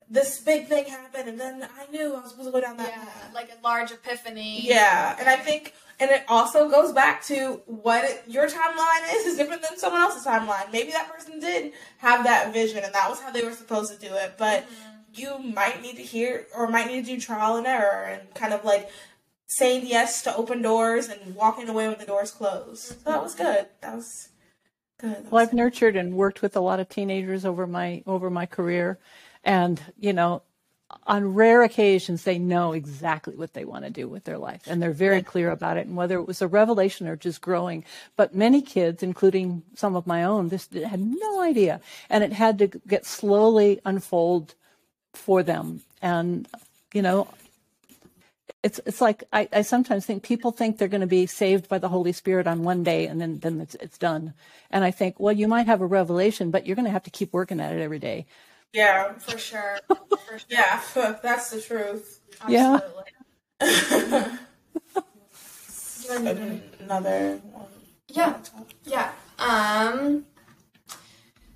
this 0.10 0.40
big 0.40 0.68
thing 0.68 0.86
happened, 0.86 1.30
and 1.30 1.40
then 1.40 1.68
I 1.78 1.90
knew 1.92 2.16
I 2.16 2.22
was 2.22 2.32
supposed 2.32 2.50
to 2.50 2.52
go 2.52 2.62
down 2.62 2.78
that 2.78 2.90
Yeah, 2.90 3.04
path. 3.06 3.32
like 3.34 3.50
a 3.50 3.64
large 3.64 3.92
epiphany. 3.92 4.62
Yeah, 4.68 5.16
and 5.20 5.28
I 5.28 5.36
think, 5.36 5.74
and 6.00 6.12
it 6.12 6.24
also 6.28 6.70
goes 6.70 6.92
back 6.92 7.24
to 7.26 7.62
what 7.66 8.04
it, 8.06 8.24
your 8.28 8.48
timeline 8.48 9.16
is 9.16 9.26
is 9.28 9.38
different 9.38 9.64
than 9.64 9.78
someone 9.78 10.02
else's 10.02 10.26
timeline. 10.26 10.72
Maybe 10.72 10.92
that 10.92 11.12
person 11.12 11.40
did 11.40 11.74
have 11.98 12.24
that 12.26 12.54
vision, 12.54 12.84
and 12.84 12.94
that 12.94 13.10
was 13.10 13.20
how 13.20 13.32
they 13.32 13.44
were 13.44 13.52
supposed 13.54 13.94
to 14.00 14.08
do 14.08 14.14
it. 14.14 14.36
But 14.38 14.64
mm-hmm. 14.64 14.92
you 15.14 15.40
might 15.54 15.82
need 15.82 15.96
to 15.96 16.04
hear, 16.04 16.46
or 16.56 16.68
might 16.68 16.88
need 16.88 17.06
to 17.06 17.16
do 17.16 17.20
trial 17.20 17.56
and 17.56 17.66
error, 17.66 18.04
and 18.04 18.34
kind 18.36 18.54
of 18.54 18.64
like 18.64 18.90
saying 19.48 19.86
yes 19.88 20.22
to 20.24 20.36
open 20.36 20.62
doors 20.62 21.08
and 21.10 21.36
walking 21.36 21.70
away 21.70 21.88
when 21.88 21.98
the 21.98 22.06
doors 22.06 22.32
close. 22.32 22.82
So 23.04 23.10
that 23.12 23.22
was 23.24 23.36
mm-hmm. 23.36 23.44
good. 23.44 23.66
That 23.82 23.96
was 23.96 24.30
good. 25.00 25.12
That 25.12 25.32
Well, 25.32 25.42
was 25.42 25.50
I've 25.50 25.54
nurtured 25.54 25.96
and 25.96 26.14
worked 26.16 26.42
with 26.42 26.56
a 26.56 26.60
lot 26.62 26.80
of 26.80 26.90
teenagers 26.90 27.46
over 27.46 27.68
my 27.68 28.04
over 28.06 28.30
my 28.30 28.46
career, 28.46 29.00
and 29.46 29.82
you 29.98 30.12
know, 30.12 30.42
on 31.08 31.34
rare 31.34 31.64
occasions 31.64 32.24
they 32.24 32.38
know 32.38 32.74
exactly 32.74 33.36
what 33.36 33.54
they 33.54 33.64
want 33.66 33.86
to 33.86 33.90
do 33.90 34.10
with 34.10 34.26
their 34.26 34.38
life, 34.38 34.64
and 34.68 34.82
they're 34.82 34.92
very 34.92 35.22
clear 35.22 35.52
about 35.52 35.78
it. 35.78 35.88
And 35.88 35.96
whether 35.96 36.18
it 36.18 36.28
was 36.28 36.42
a 36.42 36.48
revelation 36.48 37.08
or 37.08 37.16
just 37.16 37.40
growing, 37.40 37.86
but 38.18 38.36
many 38.36 38.62
kids, 38.62 39.04
including 39.04 39.64
some 39.76 39.96
of 39.96 40.06
my 40.08 40.24
own, 40.24 40.50
this 40.50 40.68
had 40.74 41.00
no 41.00 41.42
idea, 41.42 41.80
and 42.10 42.24
it 42.24 42.34
had 42.34 42.60
to 42.60 42.68
get 42.68 43.06
slowly 43.06 43.80
unfold 43.86 44.56
for 45.14 45.44
them. 45.44 45.82
And 46.02 46.48
you 46.94 47.02
know, 47.02 47.28
it's 48.64 48.80
it's 48.86 49.00
like 49.00 49.24
I, 49.32 49.48
I 49.54 49.62
sometimes 49.62 50.06
think 50.06 50.24
people 50.24 50.52
think 50.52 50.78
they're 50.78 50.88
going 50.88 51.02
to 51.02 51.08
be 51.08 51.28
saved 51.28 51.70
by 51.70 51.78
the 51.78 51.90
Holy 51.90 52.12
Spirit 52.12 52.48
on 52.48 52.64
one 52.64 52.84
day 52.84 53.06
and 53.06 53.22
then 53.22 53.40
then 53.40 53.62
it's 53.62 53.76
it's 53.76 53.98
done. 53.98 54.34
And 54.72 54.84
I 54.84 54.92
think, 54.92 55.20
well, 55.20 55.34
you 55.34 55.48
might 55.48 55.68
have 55.68 55.82
a 55.82 55.86
revelation, 55.86 56.52
but 56.52 56.66
you're 56.66 56.76
going 56.76 56.86
to 56.86 56.92
have 56.92 57.04
to 57.04 57.12
keep 57.12 57.32
working 57.32 57.60
at 57.60 57.74
it 57.74 57.82
every 57.82 58.00
day. 58.00 58.26
Yeah, 58.76 59.14
For 59.14 59.38
sure. 59.38 59.80
For 59.88 59.98
sure. 60.28 60.40
yeah. 60.50 60.82
That's 61.24 61.50
the 61.52 61.62
truth. 61.62 62.20
Yeah. 62.48 62.80
Another 66.80 67.40
one. 67.52 67.66
Yeah. 68.10 68.38
Yeah. 68.84 69.12
Um 69.40 70.26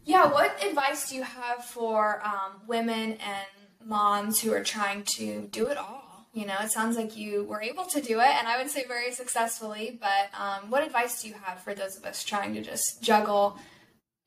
Yeah, 0.06 0.32
what 0.32 0.64
advice 0.64 1.10
do 1.10 1.16
you 1.16 1.24
have 1.24 1.64
for 1.66 2.22
um, 2.26 2.62
women 2.68 3.12
and 3.14 3.48
moms 3.86 4.40
who 4.42 4.52
are 4.54 4.64
trying 4.64 5.04
to 5.18 5.48
do 5.52 5.68
it 5.68 5.78
all? 5.78 6.28
You 6.34 6.46
know, 6.46 6.56
it 6.62 6.72
sounds 6.72 6.96
like 6.98 7.16
you 7.18 7.44
were 7.44 7.62
able 7.62 7.86
to 7.86 8.02
do 8.02 8.20
it, 8.20 8.28
and 8.38 8.48
I 8.48 8.58
would 8.58 8.70
say 8.72 8.86
very 8.88 9.12
successfully. 9.12 10.00
But 10.00 10.30
um, 10.40 10.70
what 10.72 10.84
advice 10.84 11.22
do 11.22 11.28
you 11.28 11.36
have 11.44 11.60
for 11.60 11.74
those 11.76 11.98
of 11.98 12.06
us 12.06 12.24
trying 12.24 12.54
to 12.56 12.62
just 12.62 13.02
juggle, 13.02 13.58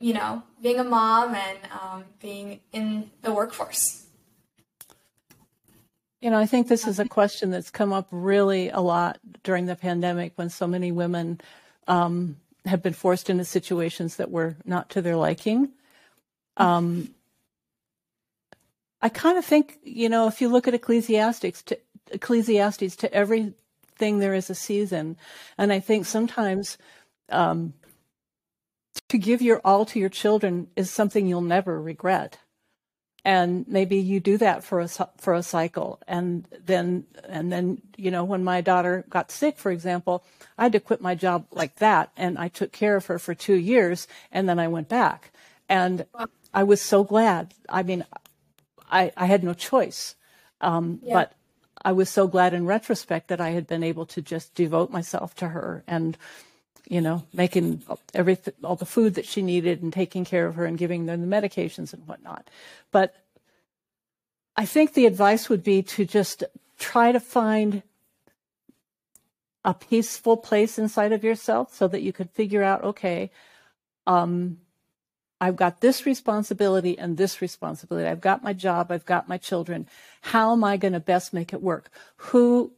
you 0.02 0.12
know, 0.12 0.42
being 0.60 0.80
a 0.80 0.84
mom 0.84 1.34
and 1.34 1.58
um, 1.80 2.04
being 2.20 2.60
in 2.72 3.08
the 3.22 3.32
workforce? 3.32 4.04
You 6.20 6.30
know, 6.30 6.38
I 6.38 6.46
think 6.46 6.68
this 6.68 6.86
is 6.86 6.98
a 6.98 7.08
question 7.08 7.50
that's 7.50 7.70
come 7.70 7.92
up 7.92 8.08
really 8.10 8.68
a 8.68 8.80
lot 8.80 9.18
during 9.44 9.66
the 9.66 9.76
pandemic 9.76 10.32
when 10.34 10.50
so 10.50 10.66
many 10.66 10.90
women 10.92 11.40
um, 11.86 12.36
have 12.66 12.82
been 12.82 12.92
forced 12.92 13.30
into 13.30 13.44
situations 13.44 14.16
that 14.16 14.30
were 14.30 14.56
not 14.64 14.90
to 14.90 15.02
their 15.02 15.16
liking. 15.16 15.70
Um, 16.56 17.14
I 19.00 19.08
kind 19.08 19.38
of 19.38 19.44
think, 19.44 19.78
you 19.84 20.08
know, 20.08 20.26
if 20.26 20.40
you 20.40 20.48
look 20.48 20.68
at 20.68 20.74
Ecclesiastics, 20.74 21.62
to, 21.64 21.78
Ecclesiastes, 22.10 22.96
to 22.96 23.12
everything 23.12 24.18
there 24.18 24.34
is 24.34 24.50
a 24.50 24.54
season. 24.54 25.16
And 25.58 25.72
I 25.72 25.80
think 25.80 26.06
sometimes 26.06 26.76
um, 27.28 27.72
to 29.08 29.18
give 29.18 29.42
your 29.42 29.60
all 29.64 29.84
to 29.86 29.98
your 29.98 30.08
children 30.08 30.68
is 30.76 30.90
something 30.90 31.26
you'll 31.26 31.40
never 31.40 31.80
regret. 31.80 32.38
And 33.24 33.66
maybe 33.68 33.98
you 33.98 34.18
do 34.18 34.36
that 34.38 34.64
for 34.64 34.80
a 34.80 34.88
for 34.88 35.34
a 35.34 35.44
cycle, 35.44 36.00
and 36.08 36.44
then 36.64 37.04
and 37.28 37.52
then 37.52 37.80
you 37.96 38.10
know 38.10 38.24
when 38.24 38.42
my 38.42 38.62
daughter 38.62 39.04
got 39.08 39.30
sick, 39.30 39.58
for 39.58 39.70
example, 39.70 40.24
I 40.58 40.64
had 40.64 40.72
to 40.72 40.80
quit 40.80 41.00
my 41.00 41.14
job 41.14 41.46
like 41.52 41.76
that, 41.76 42.10
and 42.16 42.36
I 42.36 42.48
took 42.48 42.72
care 42.72 42.96
of 42.96 43.06
her 43.06 43.20
for 43.20 43.32
two 43.32 43.54
years, 43.54 44.08
and 44.32 44.48
then 44.48 44.58
I 44.58 44.66
went 44.66 44.88
back, 44.88 45.30
and 45.68 46.04
I 46.52 46.64
was 46.64 46.80
so 46.80 47.04
glad. 47.04 47.54
I 47.68 47.84
mean, 47.84 48.04
I 48.90 49.12
I 49.16 49.26
had 49.26 49.44
no 49.44 49.54
choice, 49.54 50.16
um, 50.60 50.98
yeah. 51.04 51.14
but 51.14 51.34
I 51.84 51.92
was 51.92 52.08
so 52.08 52.26
glad 52.26 52.54
in 52.54 52.66
retrospect 52.66 53.28
that 53.28 53.40
I 53.40 53.50
had 53.50 53.68
been 53.68 53.84
able 53.84 54.06
to 54.06 54.22
just 54.22 54.54
devote 54.54 54.90
myself 54.90 55.34
to 55.36 55.48
her 55.48 55.84
and 55.86 56.16
you 56.88 57.00
know, 57.00 57.24
making 57.32 57.82
everything, 58.14 58.54
all 58.64 58.76
the 58.76 58.86
food 58.86 59.14
that 59.14 59.26
she 59.26 59.42
needed 59.42 59.82
and 59.82 59.92
taking 59.92 60.24
care 60.24 60.46
of 60.46 60.56
her 60.56 60.64
and 60.64 60.78
giving 60.78 61.06
them 61.06 61.20
the 61.20 61.36
medications 61.36 61.92
and 61.92 62.06
whatnot. 62.06 62.48
But 62.90 63.14
I 64.56 64.66
think 64.66 64.92
the 64.92 65.06
advice 65.06 65.48
would 65.48 65.62
be 65.62 65.82
to 65.82 66.04
just 66.04 66.44
try 66.78 67.12
to 67.12 67.20
find 67.20 67.82
a 69.64 69.72
peaceful 69.72 70.36
place 70.36 70.78
inside 70.78 71.12
of 71.12 71.22
yourself 71.22 71.74
so 71.74 71.86
that 71.88 72.02
you 72.02 72.12
can 72.12 72.26
figure 72.28 72.62
out, 72.62 72.82
okay, 72.82 73.30
um, 74.06 74.58
I've 75.40 75.56
got 75.56 75.80
this 75.80 76.06
responsibility 76.06 76.98
and 76.98 77.16
this 77.16 77.40
responsibility. 77.40 78.08
I've 78.08 78.20
got 78.20 78.44
my 78.44 78.52
job. 78.52 78.92
I've 78.92 79.06
got 79.06 79.28
my 79.28 79.38
children. 79.38 79.88
How 80.20 80.52
am 80.52 80.62
I 80.62 80.76
going 80.76 80.92
to 80.92 81.00
best 81.00 81.32
make 81.32 81.52
it 81.52 81.62
work? 81.62 81.90
Who 82.16 82.72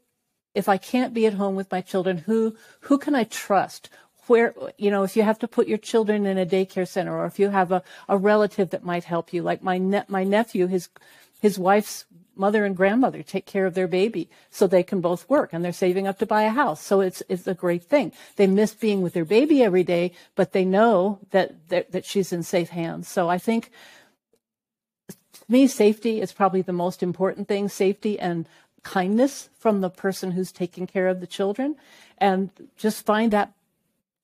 if 0.54 0.68
I 0.68 0.76
can't 0.76 1.14
be 1.14 1.26
at 1.26 1.34
home 1.34 1.54
with 1.54 1.70
my 1.70 1.80
children, 1.80 2.18
who 2.18 2.56
who 2.80 2.98
can 2.98 3.14
I 3.14 3.24
trust? 3.24 3.90
Where 4.26 4.54
you 4.78 4.90
know, 4.90 5.02
if 5.02 5.16
you 5.16 5.22
have 5.22 5.38
to 5.40 5.48
put 5.48 5.68
your 5.68 5.78
children 5.78 6.26
in 6.26 6.38
a 6.38 6.46
daycare 6.46 6.88
center, 6.88 7.16
or 7.16 7.26
if 7.26 7.38
you 7.38 7.50
have 7.50 7.72
a, 7.72 7.82
a 8.08 8.16
relative 8.16 8.70
that 8.70 8.84
might 8.84 9.04
help 9.04 9.32
you, 9.32 9.42
like 9.42 9.62
my 9.62 9.78
ne- 9.78 10.04
my 10.08 10.24
nephew, 10.24 10.66
his 10.66 10.88
his 11.40 11.58
wife's 11.58 12.06
mother 12.36 12.64
and 12.64 12.76
grandmother 12.76 13.22
take 13.22 13.46
care 13.46 13.66
of 13.66 13.74
their 13.74 13.86
baby 13.86 14.28
so 14.50 14.66
they 14.66 14.82
can 14.82 15.00
both 15.00 15.28
work 15.28 15.50
and 15.52 15.64
they're 15.64 15.72
saving 15.72 16.06
up 16.06 16.18
to 16.18 16.26
buy 16.26 16.42
a 16.42 16.50
house. 16.50 16.82
So 16.82 17.00
it's, 17.00 17.22
it's 17.28 17.46
a 17.46 17.54
great 17.54 17.84
thing. 17.84 18.12
They 18.36 18.46
miss 18.46 18.74
being 18.74 19.02
with 19.02 19.12
their 19.12 19.24
baby 19.24 19.62
every 19.62 19.84
day, 19.84 20.12
but 20.34 20.52
they 20.52 20.64
know 20.64 21.20
that, 21.30 21.68
that, 21.68 21.92
that 21.92 22.04
she's 22.04 22.32
in 22.32 22.42
safe 22.42 22.70
hands. 22.70 23.08
So 23.08 23.28
I 23.28 23.38
think 23.38 23.70
to 25.08 25.40
me, 25.48 25.66
safety 25.66 26.20
is 26.20 26.32
probably 26.32 26.62
the 26.62 26.72
most 26.72 27.02
important 27.02 27.48
thing. 27.48 27.68
Safety 27.68 28.18
and 28.18 28.46
kindness 28.84 29.50
from 29.58 29.80
the 29.80 29.90
person 29.90 30.30
who's 30.30 30.52
taking 30.52 30.86
care 30.86 31.08
of 31.08 31.20
the 31.20 31.26
children. 31.26 31.76
And 32.18 32.50
just 32.76 33.04
find 33.04 33.32
that 33.32 33.52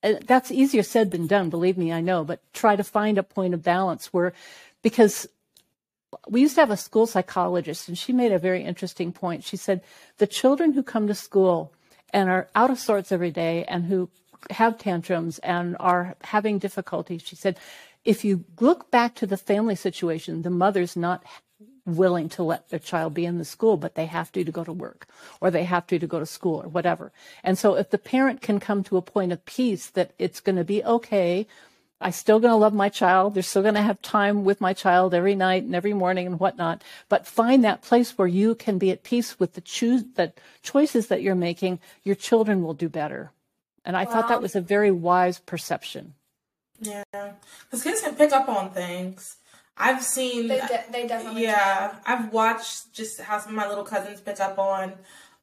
uh, 0.03 0.13
that's 0.25 0.49
easier 0.49 0.81
said 0.81 1.11
than 1.11 1.27
done 1.27 1.51
believe 1.51 1.77
me 1.77 1.93
i 1.93 2.01
know 2.01 2.23
but 2.23 2.41
try 2.53 2.75
to 2.75 2.83
find 2.83 3.19
a 3.19 3.23
point 3.23 3.53
of 3.53 3.61
balance 3.61 4.11
where 4.11 4.33
because 4.81 5.27
we 6.27 6.41
used 6.41 6.55
to 6.55 6.61
have 6.61 6.71
a 6.71 6.77
school 6.77 7.05
psychologist 7.05 7.87
and 7.87 7.97
she 7.97 8.13
made 8.13 8.31
a 8.31 8.39
very 8.39 8.63
interesting 8.63 9.11
point. 9.11 9.43
She 9.43 9.57
said 9.57 9.81
the 10.17 10.27
children 10.27 10.73
who 10.73 10.83
come 10.83 11.07
to 11.07 11.15
school 11.15 11.73
and 12.13 12.29
are 12.29 12.49
out 12.55 12.69
of 12.69 12.79
sorts 12.79 13.11
every 13.11 13.31
day 13.31 13.63
and 13.65 13.85
who 13.85 14.09
have 14.49 14.77
tantrums 14.77 15.39
and 15.39 15.77
are 15.79 16.15
having 16.23 16.57
difficulties 16.57 17.21
she 17.21 17.35
said 17.35 17.59
if 18.03 18.25
you 18.25 18.43
look 18.59 18.89
back 18.89 19.13
to 19.13 19.27
the 19.27 19.37
family 19.37 19.75
situation 19.75 20.41
the 20.41 20.49
mother's 20.49 20.95
not 20.95 21.23
willing 21.85 22.29
to 22.29 22.43
let 22.43 22.69
their 22.69 22.79
child 22.79 23.13
be 23.13 23.25
in 23.25 23.37
the 23.37 23.45
school, 23.45 23.77
but 23.77 23.95
they 23.95 24.05
have 24.05 24.31
to 24.33 24.43
to 24.43 24.51
go 24.51 24.63
to 24.63 24.73
work 24.73 25.07
or 25.39 25.51
they 25.51 25.63
have 25.63 25.87
to 25.87 25.99
to 25.99 26.07
go 26.07 26.19
to 26.19 26.25
school 26.25 26.61
or 26.63 26.69
whatever. 26.69 27.11
And 27.43 27.57
so 27.57 27.75
if 27.75 27.89
the 27.89 27.97
parent 27.97 28.41
can 28.41 28.59
come 28.59 28.83
to 28.85 28.97
a 28.97 29.01
point 29.01 29.31
of 29.31 29.45
peace 29.45 29.87
that 29.89 30.11
it's 30.19 30.39
going 30.39 30.57
to 30.57 30.63
be 30.63 30.83
okay, 30.83 31.47
I'm 32.01 32.11
still 32.11 32.39
going 32.39 32.51
to 32.51 32.57
love 32.57 32.73
my 32.73 32.89
child. 32.89 33.35
They're 33.35 33.43
still 33.43 33.61
going 33.61 33.75
to 33.75 33.81
have 33.81 34.01
time 34.01 34.43
with 34.43 34.59
my 34.59 34.73
child 34.73 35.13
every 35.13 35.35
night 35.35 35.63
and 35.63 35.75
every 35.75 35.93
morning 35.93 36.25
and 36.25 36.39
whatnot. 36.39 36.83
But 37.09 37.27
find 37.27 37.63
that 37.63 37.83
place 37.83 38.17
where 38.17 38.27
you 38.27 38.55
can 38.55 38.79
be 38.79 38.89
at 38.89 39.03
peace 39.03 39.39
with 39.39 39.53
the 39.53 39.61
choose 39.61 40.03
the 40.15 40.33
choices 40.63 41.07
that 41.07 41.21
you're 41.21 41.35
making. 41.35 41.79
Your 42.03 42.15
children 42.15 42.63
will 42.63 42.73
do 42.73 42.89
better. 42.89 43.31
And 43.85 43.95
I 43.95 44.05
wow. 44.05 44.11
thought 44.11 44.29
that 44.29 44.41
was 44.41 44.55
a 44.55 44.61
very 44.61 44.91
wise 44.91 45.39
perception. 45.39 46.15
Yeah, 46.79 47.03
because 47.13 47.83
kids 47.83 48.01
can 48.01 48.15
pick 48.15 48.31
up 48.31 48.49
on 48.49 48.71
things. 48.71 49.37
I've 49.81 50.03
seen. 50.03 50.47
They, 50.47 50.59
de- 50.59 50.85
they 50.91 51.07
definitely. 51.07 51.43
Yeah, 51.43 51.89
can. 51.89 51.99
I've 52.05 52.31
watched 52.31 52.93
just 52.93 53.19
how 53.19 53.39
some 53.39 53.51
of 53.51 53.55
my 53.55 53.67
little 53.67 53.83
cousins 53.83 54.21
pick 54.21 54.39
up 54.39 54.59
on, 54.59 54.93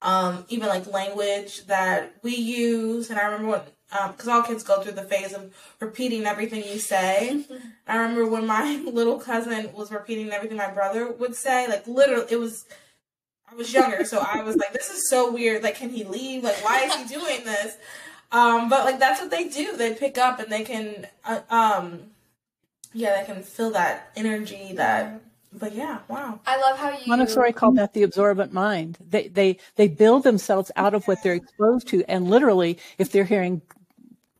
um, 0.00 0.44
even 0.48 0.68
like 0.68 0.86
language 0.86 1.66
that 1.66 2.14
we 2.22 2.36
use. 2.36 3.10
And 3.10 3.18
I 3.18 3.24
remember 3.24 3.48
when, 3.48 3.60
because 4.12 4.28
um, 4.28 4.34
all 4.34 4.42
kids 4.42 4.62
go 4.62 4.80
through 4.80 4.92
the 4.92 5.02
phase 5.02 5.32
of 5.32 5.52
repeating 5.80 6.24
everything 6.24 6.62
you 6.64 6.78
say. 6.78 7.44
I 7.86 7.96
remember 7.96 8.26
when 8.26 8.46
my 8.46 8.76
little 8.86 9.18
cousin 9.18 9.72
was 9.72 9.90
repeating 9.90 10.30
everything 10.30 10.56
my 10.56 10.70
brother 10.70 11.10
would 11.10 11.34
say. 11.34 11.66
Like 11.66 11.86
literally, 11.86 12.26
it 12.30 12.36
was. 12.36 12.64
I 13.50 13.54
was 13.54 13.72
younger, 13.72 14.04
so 14.04 14.18
I 14.18 14.42
was 14.42 14.56
like, 14.56 14.74
"This 14.74 14.90
is 14.90 15.08
so 15.08 15.32
weird. 15.32 15.62
Like, 15.62 15.76
can 15.76 15.88
he 15.88 16.04
leave? 16.04 16.44
Like, 16.44 16.62
why 16.62 16.82
is 16.82 16.94
he 16.94 17.04
doing 17.06 17.44
this?" 17.44 17.78
Um, 18.30 18.68
but 18.68 18.84
like 18.84 18.98
that's 18.98 19.20
what 19.20 19.30
they 19.30 19.48
do. 19.48 19.74
They 19.74 19.94
pick 19.94 20.18
up 20.18 20.38
and 20.38 20.52
they 20.52 20.64
can 20.64 21.06
uh, 21.24 21.40
um 21.48 22.10
yeah, 22.92 23.20
they 23.20 23.32
can 23.32 23.42
feel 23.42 23.70
that 23.70 24.10
energy 24.16 24.72
that 24.74 25.20
but 25.52 25.74
yeah, 25.74 26.00
wow. 26.08 26.40
I 26.46 26.60
love 26.60 26.78
how 26.78 26.90
you 26.90 27.06
Montessori 27.06 27.52
called 27.52 27.76
that 27.76 27.94
the 27.94 28.02
absorbent 28.02 28.52
mind. 28.52 28.98
They 29.00 29.28
they 29.28 29.58
they 29.76 29.88
build 29.88 30.22
themselves 30.22 30.70
out 30.76 30.94
of 30.94 31.06
what 31.08 31.22
they're 31.22 31.34
exposed 31.34 31.88
to 31.88 32.04
and 32.04 32.28
literally 32.28 32.78
if 32.98 33.10
they're 33.10 33.24
hearing 33.24 33.62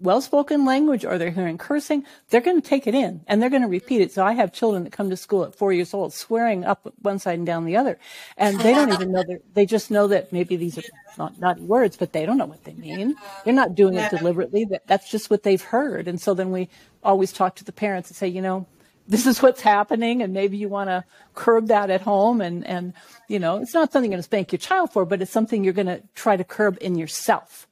well 0.00 0.20
spoken 0.20 0.64
language 0.64 1.04
or 1.04 1.18
they're 1.18 1.30
hearing 1.30 1.58
cursing, 1.58 2.04
they're 2.30 2.40
going 2.40 2.61
to 2.61 2.66
take 2.66 2.87
it 2.87 2.94
in 2.94 3.20
and 3.26 3.42
they're 3.42 3.50
going 3.50 3.62
to 3.62 3.68
repeat 3.68 4.00
it. 4.00 4.12
So 4.12 4.24
I 4.24 4.32
have 4.32 4.52
children 4.52 4.84
that 4.84 4.92
come 4.92 5.11
to 5.11 5.16
school 5.16 5.44
at 5.44 5.54
four 5.54 5.72
years 5.72 5.92
old 5.92 6.14
swearing 6.14 6.64
up 6.64 6.92
one 7.02 7.18
side 7.18 7.38
and 7.38 7.46
down 7.46 7.64
the 7.64 7.76
other. 7.76 7.98
And 8.37 8.61
they 8.61 8.72
don't 8.72 8.92
even 8.92 9.12
know 9.12 9.24
that, 9.26 9.42
they 9.54 9.66
just 9.66 9.90
know 9.90 10.06
that 10.08 10.32
maybe 10.32 10.56
these 10.56 10.78
are 10.78 10.82
not 11.16 11.38
naughty 11.40 11.62
words, 11.62 11.96
but 11.96 12.12
they 12.12 12.24
don't 12.24 12.38
know 12.38 12.46
what 12.46 12.64
they 12.64 12.74
mean. 12.74 13.16
They're 13.44 13.54
not 13.54 13.74
doing 13.74 13.94
it 13.94 14.11
deliberately. 14.11 14.64
That, 14.66 14.87
that's 14.87 15.11
just 15.11 15.30
what 15.30 15.42
they've 15.42 15.62
heard. 15.62 16.06
And 16.06 16.20
so 16.20 16.34
then 16.34 16.52
we 16.52 16.68
always 17.02 17.32
talk 17.32 17.56
to 17.56 17.64
the 17.64 17.72
parents 17.72 18.08
and 18.11 18.16
say, 18.16 18.28
you 18.28 18.42
know, 18.42 18.66
this 19.08 19.26
is 19.26 19.42
what's 19.42 19.62
happening 19.62 20.22
and 20.22 20.34
maybe 20.34 20.58
you 20.58 20.68
want 20.68 20.90
to 20.90 21.02
curb 21.34 21.68
that 21.68 21.90
at 21.90 22.02
home 22.02 22.40
and 22.40 22.66
and 22.66 22.92
you 23.26 23.38
know 23.38 23.56
it's 23.56 23.72
not 23.72 23.90
something 23.90 24.11
you're 24.11 24.16
going 24.16 24.18
to 24.18 24.22
spank 24.22 24.52
your 24.52 24.58
child 24.58 24.92
for 24.92 25.06
but 25.06 25.22
it's 25.22 25.32
something 25.32 25.64
you're 25.64 25.72
going 25.72 25.87
to 25.87 26.02
try 26.14 26.37
to 26.37 26.44
curb 26.44 26.76
in 26.80 26.94
yourself 26.94 27.66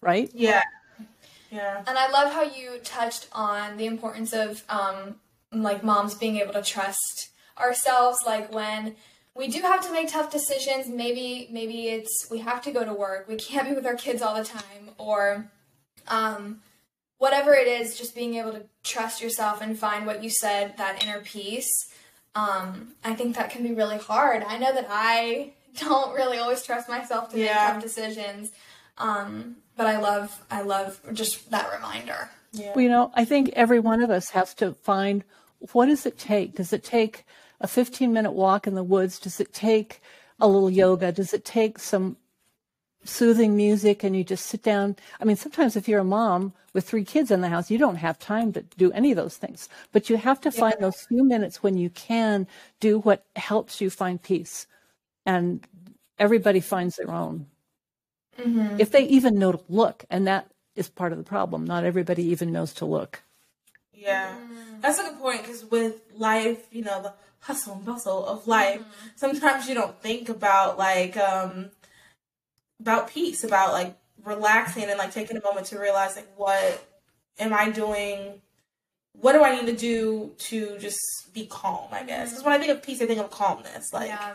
right 0.00 0.30
yeah 0.34 0.62
yeah. 1.50 1.82
And 1.86 1.98
I 1.98 2.10
love 2.10 2.32
how 2.32 2.42
you 2.42 2.78
touched 2.84 3.28
on 3.32 3.76
the 3.76 3.86
importance 3.86 4.32
of 4.32 4.62
um, 4.68 5.16
like 5.52 5.82
moms 5.82 6.14
being 6.14 6.36
able 6.36 6.52
to 6.52 6.62
trust 6.62 7.30
ourselves 7.58 8.18
like 8.24 8.52
when 8.52 8.96
we 9.34 9.48
do 9.48 9.60
have 9.60 9.84
to 9.86 9.92
make 9.92 10.10
tough 10.10 10.30
decisions 10.30 10.88
maybe 10.88 11.48
maybe 11.50 11.88
it's 11.88 12.26
we 12.30 12.38
have 12.38 12.62
to 12.62 12.70
go 12.70 12.84
to 12.84 12.92
work 12.92 13.28
we 13.28 13.36
can't 13.36 13.68
be 13.68 13.74
with 13.74 13.86
our 13.86 13.94
kids 13.94 14.22
all 14.22 14.34
the 14.34 14.44
time 14.44 14.90
or 14.98 15.50
um, 16.08 16.60
whatever 17.18 17.52
it 17.52 17.66
is 17.66 17.98
just 17.98 18.14
being 18.14 18.34
able 18.34 18.52
to 18.52 18.62
trust 18.82 19.22
yourself 19.22 19.60
and 19.60 19.78
find 19.78 20.06
what 20.06 20.22
you 20.22 20.30
said 20.30 20.76
that 20.78 21.02
inner 21.02 21.20
peace 21.20 21.70
um, 22.34 22.92
i 23.04 23.14
think 23.14 23.36
that 23.36 23.50
can 23.50 23.62
be 23.62 23.72
really 23.72 23.98
hard 23.98 24.42
i 24.44 24.56
know 24.56 24.72
that 24.72 24.86
i 24.88 25.52
don't 25.78 26.14
really 26.14 26.38
always 26.38 26.62
trust 26.62 26.88
myself 26.88 27.30
to 27.30 27.38
yeah. 27.38 27.44
make 27.44 27.54
tough 27.54 27.82
decisions 27.82 28.50
um, 28.98 29.56
but 29.80 29.86
I 29.86 29.98
love 29.98 30.44
I 30.50 30.60
love 30.60 31.00
just 31.14 31.50
that 31.52 31.72
reminder. 31.72 32.28
Yeah. 32.52 32.72
Well, 32.74 32.82
you 32.82 32.90
know, 32.90 33.10
I 33.14 33.24
think 33.24 33.48
every 33.54 33.80
one 33.80 34.02
of 34.02 34.10
us 34.10 34.28
has 34.28 34.52
to 34.56 34.74
find 34.74 35.24
what 35.72 35.86
does 35.86 36.04
it 36.04 36.18
take? 36.18 36.54
Does 36.56 36.74
it 36.74 36.84
take 36.84 37.24
a 37.62 37.66
15 37.66 38.12
minute 38.12 38.32
walk 38.32 38.66
in 38.66 38.74
the 38.74 38.84
woods? 38.84 39.18
Does 39.18 39.40
it 39.40 39.54
take 39.54 40.02
a 40.38 40.46
little 40.46 40.68
yoga? 40.68 41.12
Does 41.12 41.32
it 41.32 41.46
take 41.46 41.78
some 41.78 42.18
soothing 43.04 43.56
music 43.56 44.04
and 44.04 44.14
you 44.14 44.22
just 44.22 44.44
sit 44.44 44.62
down? 44.62 44.96
I 45.18 45.24
mean, 45.24 45.36
sometimes 45.36 45.76
if 45.76 45.88
you're 45.88 46.00
a 46.00 46.04
mom 46.04 46.52
with 46.74 46.86
three 46.86 47.04
kids 47.04 47.30
in 47.30 47.40
the 47.40 47.48
house, 47.48 47.70
you 47.70 47.78
don't 47.78 47.96
have 47.96 48.18
time 48.18 48.52
to 48.52 48.60
do 48.76 48.92
any 48.92 49.12
of 49.12 49.16
those 49.16 49.38
things. 49.38 49.70
But 49.92 50.10
you 50.10 50.18
have 50.18 50.42
to 50.42 50.50
find 50.50 50.74
yeah. 50.78 50.88
those 50.88 51.06
few 51.08 51.24
minutes 51.24 51.62
when 51.62 51.78
you 51.78 51.88
can 51.88 52.46
do 52.80 52.98
what 52.98 53.24
helps 53.34 53.80
you 53.80 53.88
find 53.88 54.22
peace. 54.22 54.66
And 55.24 55.66
everybody 56.18 56.60
finds 56.60 56.96
their 56.96 57.10
own 57.10 57.46
mm-hmm. 58.38 58.80
if 58.80 58.90
they 58.90 59.02
even 59.04 59.38
know 59.38 59.52
to 59.52 59.60
look. 59.68 60.04
And 60.10 60.26
that 60.26 60.50
is 60.76 60.88
part 60.88 61.12
of 61.12 61.18
the 61.18 61.24
problem. 61.24 61.64
Not 61.64 61.84
everybody 61.84 62.24
even 62.24 62.52
knows 62.52 62.72
to 62.74 62.84
look. 62.86 63.22
Yeah, 63.92 64.34
that's 64.80 64.98
a 64.98 65.02
good 65.02 65.18
point 65.18 65.42
because 65.42 65.64
with 65.64 66.00
life, 66.16 66.66
you 66.70 66.82
know, 66.82 67.02
the 67.02 67.12
hustle 67.40 67.74
and 67.74 67.84
bustle 67.84 68.24
of 68.26 68.46
life, 68.46 68.80
mm-hmm. 68.80 69.08
sometimes 69.16 69.68
you 69.68 69.74
don't 69.74 70.00
think 70.00 70.28
about 70.28 70.78
like 70.78 71.16
um 71.16 71.70
about 72.80 73.10
peace, 73.10 73.44
about 73.44 73.72
like 73.72 73.96
relaxing 74.24 74.84
and 74.84 74.98
like 74.98 75.12
taking 75.12 75.36
a 75.36 75.42
moment 75.42 75.66
to 75.66 75.78
realize 75.78 76.16
like 76.16 76.28
what 76.36 76.82
am 77.38 77.52
I 77.52 77.70
doing? 77.70 78.40
What 79.20 79.32
do 79.32 79.42
I 79.42 79.54
need 79.54 79.66
to 79.66 79.76
do 79.76 80.32
to 80.38 80.78
just 80.78 81.00
be 81.34 81.46
calm? 81.46 81.88
I 81.92 82.04
guess 82.04 82.30
because 82.30 82.44
when 82.44 82.54
I 82.54 82.58
think 82.58 82.70
of 82.70 82.82
peace, 82.82 83.02
I 83.02 83.06
think 83.06 83.20
of 83.20 83.30
calmness. 83.30 83.92
Like, 83.92 84.08
yeah. 84.08 84.34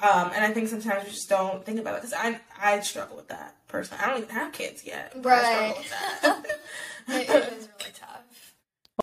Um, 0.00 0.32
and 0.34 0.44
I 0.44 0.52
think 0.52 0.68
sometimes 0.68 1.04
we 1.04 1.10
just 1.10 1.28
don't 1.28 1.64
think 1.64 1.78
about 1.78 1.94
it 1.94 2.02
because 2.02 2.14
I 2.14 2.40
I 2.60 2.80
struggle 2.80 3.16
with 3.16 3.28
that 3.28 3.56
personally. 3.68 4.02
I 4.04 4.10
don't 4.10 4.22
even 4.22 4.34
have 4.34 4.52
kids 4.52 4.84
yet. 4.84 5.12
but 5.22 5.32
I 5.32 5.42
struggle 5.44 5.68
Right. 5.68 5.78
with 5.78 5.90
that. 5.90 6.46
it, 7.08 7.28
it 7.30 7.52
is 7.58 7.68
really 7.78 7.92
tough. 7.94 8.54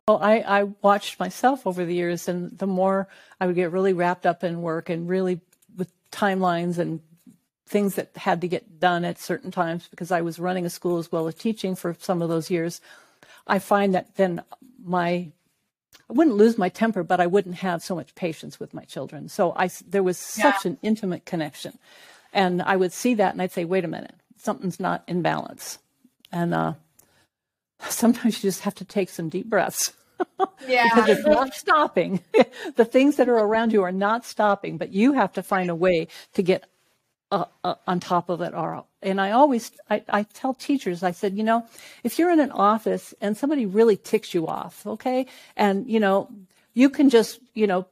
Well, 0.07 0.19
I, 0.21 0.39
I 0.39 0.63
watched 0.81 1.19
myself 1.19 1.65
over 1.67 1.85
the 1.85 1.93
years, 1.93 2.27
and 2.27 2.57
the 2.57 2.67
more 2.67 3.07
I 3.39 3.45
would 3.45 3.55
get 3.55 3.71
really 3.71 3.93
wrapped 3.93 4.25
up 4.25 4.43
in 4.43 4.61
work 4.61 4.89
and 4.89 5.07
really 5.07 5.39
with 5.77 5.91
timelines 6.11 6.77
and 6.77 6.99
things 7.67 7.95
that 7.95 8.09
had 8.17 8.41
to 8.41 8.47
get 8.49 8.79
done 8.81 9.05
at 9.05 9.17
certain 9.17 9.49
times 9.51 9.87
because 9.89 10.11
I 10.11 10.21
was 10.21 10.39
running 10.39 10.65
a 10.65 10.69
school 10.69 10.97
as 10.97 11.09
well 11.09 11.27
as 11.27 11.35
teaching 11.35 11.75
for 11.75 11.95
some 11.99 12.21
of 12.21 12.27
those 12.27 12.49
years, 12.49 12.81
I 13.47 13.59
find 13.59 13.95
that 13.95 14.15
then 14.17 14.43
my 14.83 15.31
I 16.09 16.13
wouldn't 16.13 16.35
lose 16.35 16.57
my 16.57 16.69
temper, 16.69 17.03
but 17.03 17.19
I 17.19 17.27
wouldn't 17.27 17.55
have 17.55 17.81
so 17.81 17.95
much 17.95 18.15
patience 18.15 18.59
with 18.59 18.73
my 18.73 18.83
children. 18.83 19.29
So 19.29 19.53
I 19.55 19.69
there 19.87 20.03
was 20.03 20.17
such 20.17 20.65
an 20.65 20.77
intimate 20.81 21.25
connection, 21.25 21.77
and 22.33 22.61
I 22.61 22.75
would 22.75 22.91
see 22.93 23.13
that 23.15 23.33
and 23.33 23.41
I'd 23.41 23.51
say, 23.51 23.65
"Wait 23.65 23.85
a 23.85 23.87
minute, 23.87 24.15
something's 24.37 24.79
not 24.79 25.03
in 25.07 25.21
balance," 25.21 25.79
and 26.31 26.53
uh, 26.53 26.73
sometimes 27.89 28.43
you 28.43 28.47
just 28.49 28.61
have 28.61 28.75
to 28.75 28.85
take 28.85 29.09
some 29.09 29.29
deep 29.29 29.49
breaths 29.49 29.93
Yeah. 30.67 30.83
because 30.83 31.09
it's 31.09 31.27
not 31.27 31.53
stopping. 31.53 32.21
the 32.75 32.85
things 32.85 33.15
that 33.15 33.29
are 33.29 33.37
around 33.39 33.73
you 33.73 33.83
are 33.83 33.91
not 33.91 34.25
stopping, 34.25 34.77
but 34.77 34.91
you 34.91 35.13
have 35.13 35.33
to 35.33 35.43
find 35.43 35.69
a 35.69 35.75
way 35.75 36.07
to 36.33 36.43
get 36.43 36.65
uh, 37.31 37.45
uh, 37.63 37.75
on 37.87 37.99
top 37.99 38.29
of 38.29 38.41
it 38.41 38.53
all. 38.53 38.87
And 39.01 39.19
I 39.19 39.31
always, 39.31 39.71
I, 39.89 40.03
I 40.09 40.23
tell 40.23 40.53
teachers, 40.53 41.01
I 41.01 41.11
said, 41.11 41.37
you 41.37 41.43
know, 41.43 41.65
if 42.03 42.19
you're 42.19 42.29
in 42.29 42.39
an 42.39 42.51
office 42.51 43.13
and 43.21 43.37
somebody 43.37 43.65
really 43.65 43.97
ticks 43.97 44.33
you 44.33 44.47
off, 44.47 44.85
okay, 44.85 45.25
and 45.55 45.89
you 45.89 45.99
know, 45.99 46.29
you 46.73 46.89
can 46.89 47.09
just, 47.09 47.39
you 47.53 47.67
know, 47.67 47.87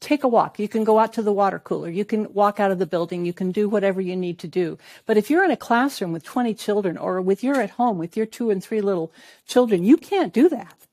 take 0.00 0.24
a 0.24 0.28
walk. 0.28 0.58
You 0.58 0.68
can 0.68 0.84
go 0.84 0.98
out 0.98 1.14
to 1.14 1.22
the 1.22 1.32
water 1.32 1.58
cooler. 1.58 1.88
You 1.88 2.04
can 2.04 2.32
walk 2.32 2.60
out 2.60 2.70
of 2.70 2.78
the 2.78 2.86
building. 2.86 3.24
You 3.24 3.32
can 3.32 3.50
do 3.50 3.68
whatever 3.68 4.00
you 4.00 4.14
need 4.14 4.38
to 4.40 4.48
do. 4.48 4.78
But 5.06 5.16
if 5.16 5.30
you're 5.30 5.44
in 5.44 5.50
a 5.50 5.56
classroom 5.56 6.12
with 6.12 6.22
20 6.22 6.54
children 6.54 6.98
or 6.98 7.20
with 7.20 7.42
you're 7.42 7.60
at 7.60 7.70
home 7.70 7.98
with 7.98 8.16
your 8.16 8.26
two 8.26 8.50
and 8.50 8.62
three 8.62 8.80
little 8.80 9.10
children, 9.46 9.84
you 9.84 9.96
can't 9.96 10.32
do 10.32 10.48
that. 10.50 10.85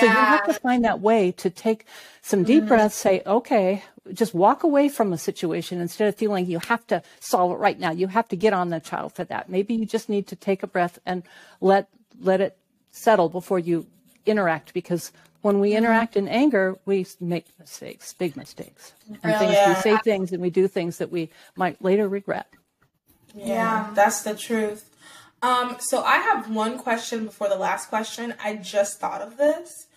So 0.00 0.06
you 0.06 0.12
have 0.12 0.46
to 0.46 0.54
find 0.54 0.84
that 0.84 1.00
way 1.00 1.32
to 1.32 1.50
take 1.50 1.86
some 2.22 2.42
deep 2.42 2.60
mm-hmm. 2.60 2.68
breaths, 2.68 2.96
say, 2.96 3.22
okay, 3.26 3.84
just 4.12 4.34
walk 4.34 4.62
away 4.62 4.88
from 4.88 5.12
a 5.12 5.18
situation 5.18 5.80
instead 5.80 6.08
of 6.08 6.16
feeling 6.16 6.46
you 6.46 6.58
have 6.58 6.86
to 6.88 7.02
solve 7.20 7.52
it 7.52 7.56
right 7.56 7.78
now. 7.78 7.90
You 7.90 8.08
have 8.08 8.28
to 8.28 8.36
get 8.36 8.52
on 8.52 8.70
the 8.70 8.80
child 8.80 9.12
for 9.12 9.24
that. 9.24 9.48
Maybe 9.48 9.74
you 9.74 9.86
just 9.86 10.08
need 10.08 10.26
to 10.28 10.36
take 10.36 10.62
a 10.62 10.66
breath 10.66 10.98
and 11.06 11.22
let 11.60 11.88
let 12.20 12.40
it 12.40 12.56
settle 12.90 13.28
before 13.28 13.58
you 13.58 13.86
interact 14.26 14.72
because 14.72 15.10
when 15.42 15.60
we 15.60 15.70
mm-hmm. 15.70 15.78
interact 15.78 16.16
in 16.16 16.28
anger, 16.28 16.76
we 16.86 17.06
make 17.20 17.46
mistakes, 17.58 18.12
big 18.14 18.36
mistakes. 18.36 18.92
And 19.22 19.34
oh, 19.34 19.38
things, 19.38 19.56
we 19.68 19.74
say 19.82 19.96
things 19.98 20.32
and 20.32 20.40
we 20.40 20.50
do 20.50 20.68
things 20.68 20.98
that 20.98 21.10
we 21.10 21.30
might 21.56 21.82
later 21.82 22.08
regret. 22.08 22.46
Yeah, 23.34 23.90
that's 23.94 24.22
the 24.22 24.34
truth. 24.34 24.88
Um, 25.44 25.76
so 25.78 26.02
I 26.02 26.16
have 26.16 26.50
one 26.50 26.78
question 26.78 27.26
before 27.26 27.50
the 27.50 27.56
last 27.56 27.90
question. 27.90 28.32
I 28.42 28.54
just 28.56 28.98
thought 28.98 29.20
of 29.20 29.36
this. 29.36 29.88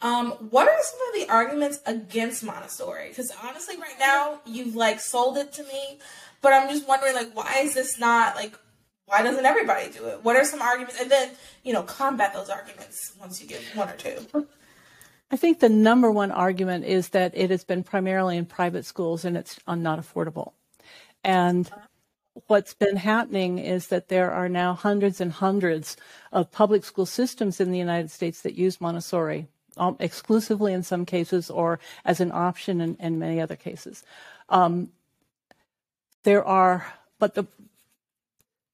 Um, 0.00 0.30
what 0.50 0.68
are 0.68 0.78
some 0.80 1.00
of 1.08 1.14
the 1.20 1.32
arguments 1.32 1.80
against 1.86 2.44
Montessori? 2.44 3.08
Because 3.08 3.32
honestly, 3.42 3.76
right 3.78 3.96
now 3.98 4.38
you've 4.46 4.76
like 4.76 5.00
sold 5.00 5.38
it 5.38 5.52
to 5.54 5.64
me, 5.64 5.98
but 6.40 6.52
I'm 6.52 6.68
just 6.68 6.86
wondering 6.86 7.16
like 7.16 7.34
why 7.36 7.62
is 7.62 7.74
this 7.74 7.98
not 7.98 8.36
like 8.36 8.56
why 9.06 9.22
doesn't 9.24 9.44
everybody 9.44 9.90
do 9.90 10.06
it? 10.06 10.22
What 10.22 10.36
are 10.36 10.44
some 10.44 10.62
arguments? 10.62 11.00
And 11.00 11.10
then 11.10 11.30
you 11.64 11.72
know 11.72 11.82
combat 11.82 12.32
those 12.32 12.48
arguments 12.48 13.12
once 13.18 13.40
you 13.40 13.48
get 13.48 13.60
one 13.74 13.88
or 13.88 13.96
two. 13.96 14.46
I 15.32 15.36
think 15.36 15.58
the 15.58 15.68
number 15.68 16.12
one 16.12 16.30
argument 16.30 16.84
is 16.84 17.08
that 17.08 17.32
it 17.34 17.50
has 17.50 17.64
been 17.64 17.82
primarily 17.82 18.36
in 18.36 18.46
private 18.46 18.84
schools 18.84 19.24
and 19.24 19.36
it's 19.36 19.58
uh, 19.66 19.74
not 19.74 19.98
affordable. 19.98 20.52
And 21.24 21.68
what's 22.46 22.74
been 22.74 22.96
happening 22.96 23.58
is 23.58 23.88
that 23.88 24.08
there 24.08 24.30
are 24.30 24.48
now 24.48 24.74
hundreds 24.74 25.20
and 25.20 25.32
hundreds 25.32 25.96
of 26.32 26.50
public 26.50 26.84
school 26.84 27.06
systems 27.06 27.60
in 27.60 27.70
the 27.70 27.78
United 27.78 28.10
States 28.10 28.42
that 28.42 28.54
use 28.54 28.80
Montessori 28.80 29.48
um, 29.76 29.96
exclusively 30.00 30.72
in 30.72 30.82
some 30.82 31.04
cases 31.04 31.50
or 31.50 31.78
as 32.04 32.20
an 32.20 32.32
option 32.32 32.80
in, 32.80 32.96
in 32.96 33.18
many 33.18 33.40
other 33.40 33.56
cases. 33.56 34.02
Um, 34.48 34.90
there 36.24 36.44
are, 36.44 36.86
but 37.18 37.34
the 37.34 37.46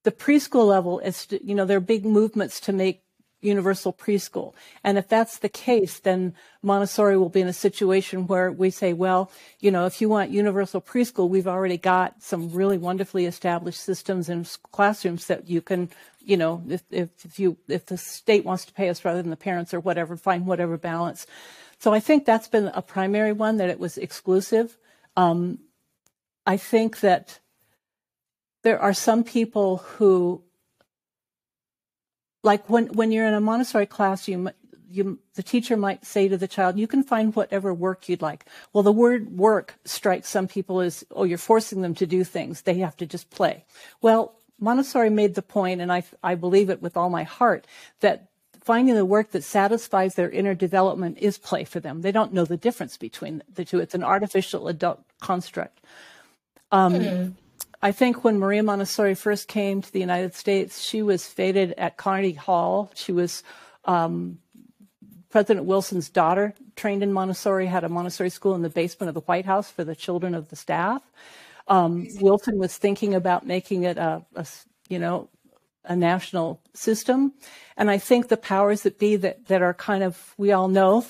the 0.04 0.12
preschool 0.12 0.66
level 0.66 1.00
is, 1.00 1.26
you 1.30 1.54
know, 1.54 1.66
there 1.66 1.76
are 1.76 1.80
big 1.80 2.06
movements 2.06 2.60
to 2.60 2.72
make 2.72 3.02
universal 3.40 3.92
preschool. 3.92 4.54
And 4.82 4.98
if 4.98 5.08
that's 5.08 5.38
the 5.38 5.48
case, 5.48 6.00
then 6.00 6.34
Montessori 6.62 7.16
will 7.16 7.28
be 7.28 7.40
in 7.40 7.48
a 7.48 7.52
situation 7.52 8.26
where 8.26 8.50
we 8.50 8.70
say, 8.70 8.92
well, 8.92 9.30
you 9.60 9.70
know, 9.70 9.86
if 9.86 10.00
you 10.00 10.08
want 10.08 10.30
universal 10.30 10.80
preschool, 10.80 11.28
we've 11.28 11.46
already 11.46 11.76
got 11.76 12.22
some 12.22 12.50
really 12.52 12.78
wonderfully 12.78 13.26
established 13.26 13.80
systems 13.80 14.28
and 14.28 14.48
classrooms 14.72 15.26
that 15.26 15.48
you 15.48 15.60
can, 15.60 15.88
you 16.20 16.36
know, 16.36 16.62
if, 16.68 16.82
if, 16.90 17.10
if 17.24 17.38
you, 17.38 17.56
if 17.68 17.86
the 17.86 17.96
state 17.96 18.44
wants 18.44 18.64
to 18.64 18.72
pay 18.72 18.88
us 18.88 19.04
rather 19.04 19.22
than 19.22 19.30
the 19.30 19.36
parents 19.36 19.72
or 19.72 19.80
whatever, 19.80 20.16
find 20.16 20.46
whatever 20.46 20.76
balance. 20.76 21.26
So 21.78 21.94
I 21.94 22.00
think 22.00 22.24
that's 22.24 22.48
been 22.48 22.72
a 22.74 22.82
primary 22.82 23.32
one 23.32 23.58
that 23.58 23.70
it 23.70 23.78
was 23.78 23.98
exclusive. 23.98 24.76
Um, 25.16 25.60
I 26.44 26.56
think 26.56 27.00
that 27.00 27.38
there 28.62 28.80
are 28.80 28.94
some 28.94 29.22
people 29.22 29.78
who 29.78 30.42
like 32.42 32.68
when 32.68 32.86
when 32.88 33.12
you're 33.12 33.26
in 33.26 33.34
a 33.34 33.40
Montessori 33.40 33.86
class, 33.86 34.28
you 34.28 34.50
you 34.90 35.18
the 35.34 35.42
teacher 35.42 35.76
might 35.76 36.04
say 36.04 36.28
to 36.28 36.36
the 36.36 36.48
child, 36.48 36.78
"You 36.78 36.86
can 36.86 37.02
find 37.02 37.34
whatever 37.34 37.74
work 37.74 38.08
you'd 38.08 38.22
like." 38.22 38.46
Well, 38.72 38.82
the 38.82 38.92
word 38.92 39.36
"work" 39.36 39.74
strikes 39.84 40.28
some 40.28 40.48
people 40.48 40.80
as, 40.80 41.04
"Oh, 41.10 41.24
you're 41.24 41.38
forcing 41.38 41.82
them 41.82 41.94
to 41.96 42.06
do 42.06 42.24
things; 42.24 42.62
they 42.62 42.78
have 42.78 42.96
to 42.98 43.06
just 43.06 43.30
play." 43.30 43.64
Well, 44.00 44.34
Montessori 44.58 45.10
made 45.10 45.34
the 45.34 45.42
point, 45.42 45.80
and 45.80 45.92
I 45.92 46.04
I 46.22 46.34
believe 46.34 46.70
it 46.70 46.82
with 46.82 46.96
all 46.96 47.10
my 47.10 47.24
heart 47.24 47.66
that 48.00 48.28
finding 48.60 48.94
the 48.94 49.04
work 49.04 49.30
that 49.30 49.44
satisfies 49.44 50.14
their 50.14 50.30
inner 50.30 50.54
development 50.54 51.18
is 51.18 51.38
play 51.38 51.64
for 51.64 51.80
them. 51.80 52.02
They 52.02 52.12
don't 52.12 52.34
know 52.34 52.44
the 52.44 52.56
difference 52.56 52.96
between 52.96 53.42
the 53.52 53.64
two. 53.64 53.78
It's 53.78 53.94
an 53.94 54.04
artificial 54.04 54.68
adult 54.68 55.00
construct. 55.20 55.80
Um, 56.70 57.36
I 57.80 57.92
think 57.92 58.24
when 58.24 58.38
Maria 58.38 58.62
Montessori 58.62 59.14
first 59.14 59.46
came 59.46 59.82
to 59.82 59.92
the 59.92 60.00
United 60.00 60.34
States, 60.34 60.82
she 60.82 61.00
was 61.00 61.26
feted 61.26 61.74
at 61.78 61.96
Carnegie 61.96 62.32
Hall. 62.32 62.90
She 62.94 63.12
was 63.12 63.44
um, 63.84 64.38
President 65.30 65.66
Wilson's 65.66 66.08
daughter, 66.08 66.54
trained 66.74 67.02
in 67.02 67.12
Montessori, 67.12 67.66
had 67.66 67.84
a 67.84 67.88
Montessori 67.88 68.30
school 68.30 68.54
in 68.54 68.62
the 68.62 68.68
basement 68.68 69.08
of 69.08 69.14
the 69.14 69.20
White 69.20 69.44
House 69.44 69.70
for 69.70 69.84
the 69.84 69.94
children 69.94 70.34
of 70.34 70.48
the 70.48 70.56
staff. 70.56 71.02
Um, 71.68 72.08
Wilson 72.20 72.58
was 72.58 72.76
thinking 72.76 73.14
about 73.14 73.46
making 73.46 73.84
it 73.84 73.98
a, 73.98 74.24
a, 74.34 74.46
you 74.88 74.98
know, 74.98 75.28
a 75.84 75.94
national 75.94 76.60
system. 76.74 77.32
And 77.76 77.90
I 77.90 77.98
think 77.98 78.28
the 78.28 78.36
powers 78.36 78.82
that 78.82 78.98
be 78.98 79.16
that, 79.16 79.46
that 79.46 79.62
are 79.62 79.74
kind 79.74 80.02
of, 80.02 80.34
we 80.36 80.50
all 80.50 80.68
know, 80.68 81.04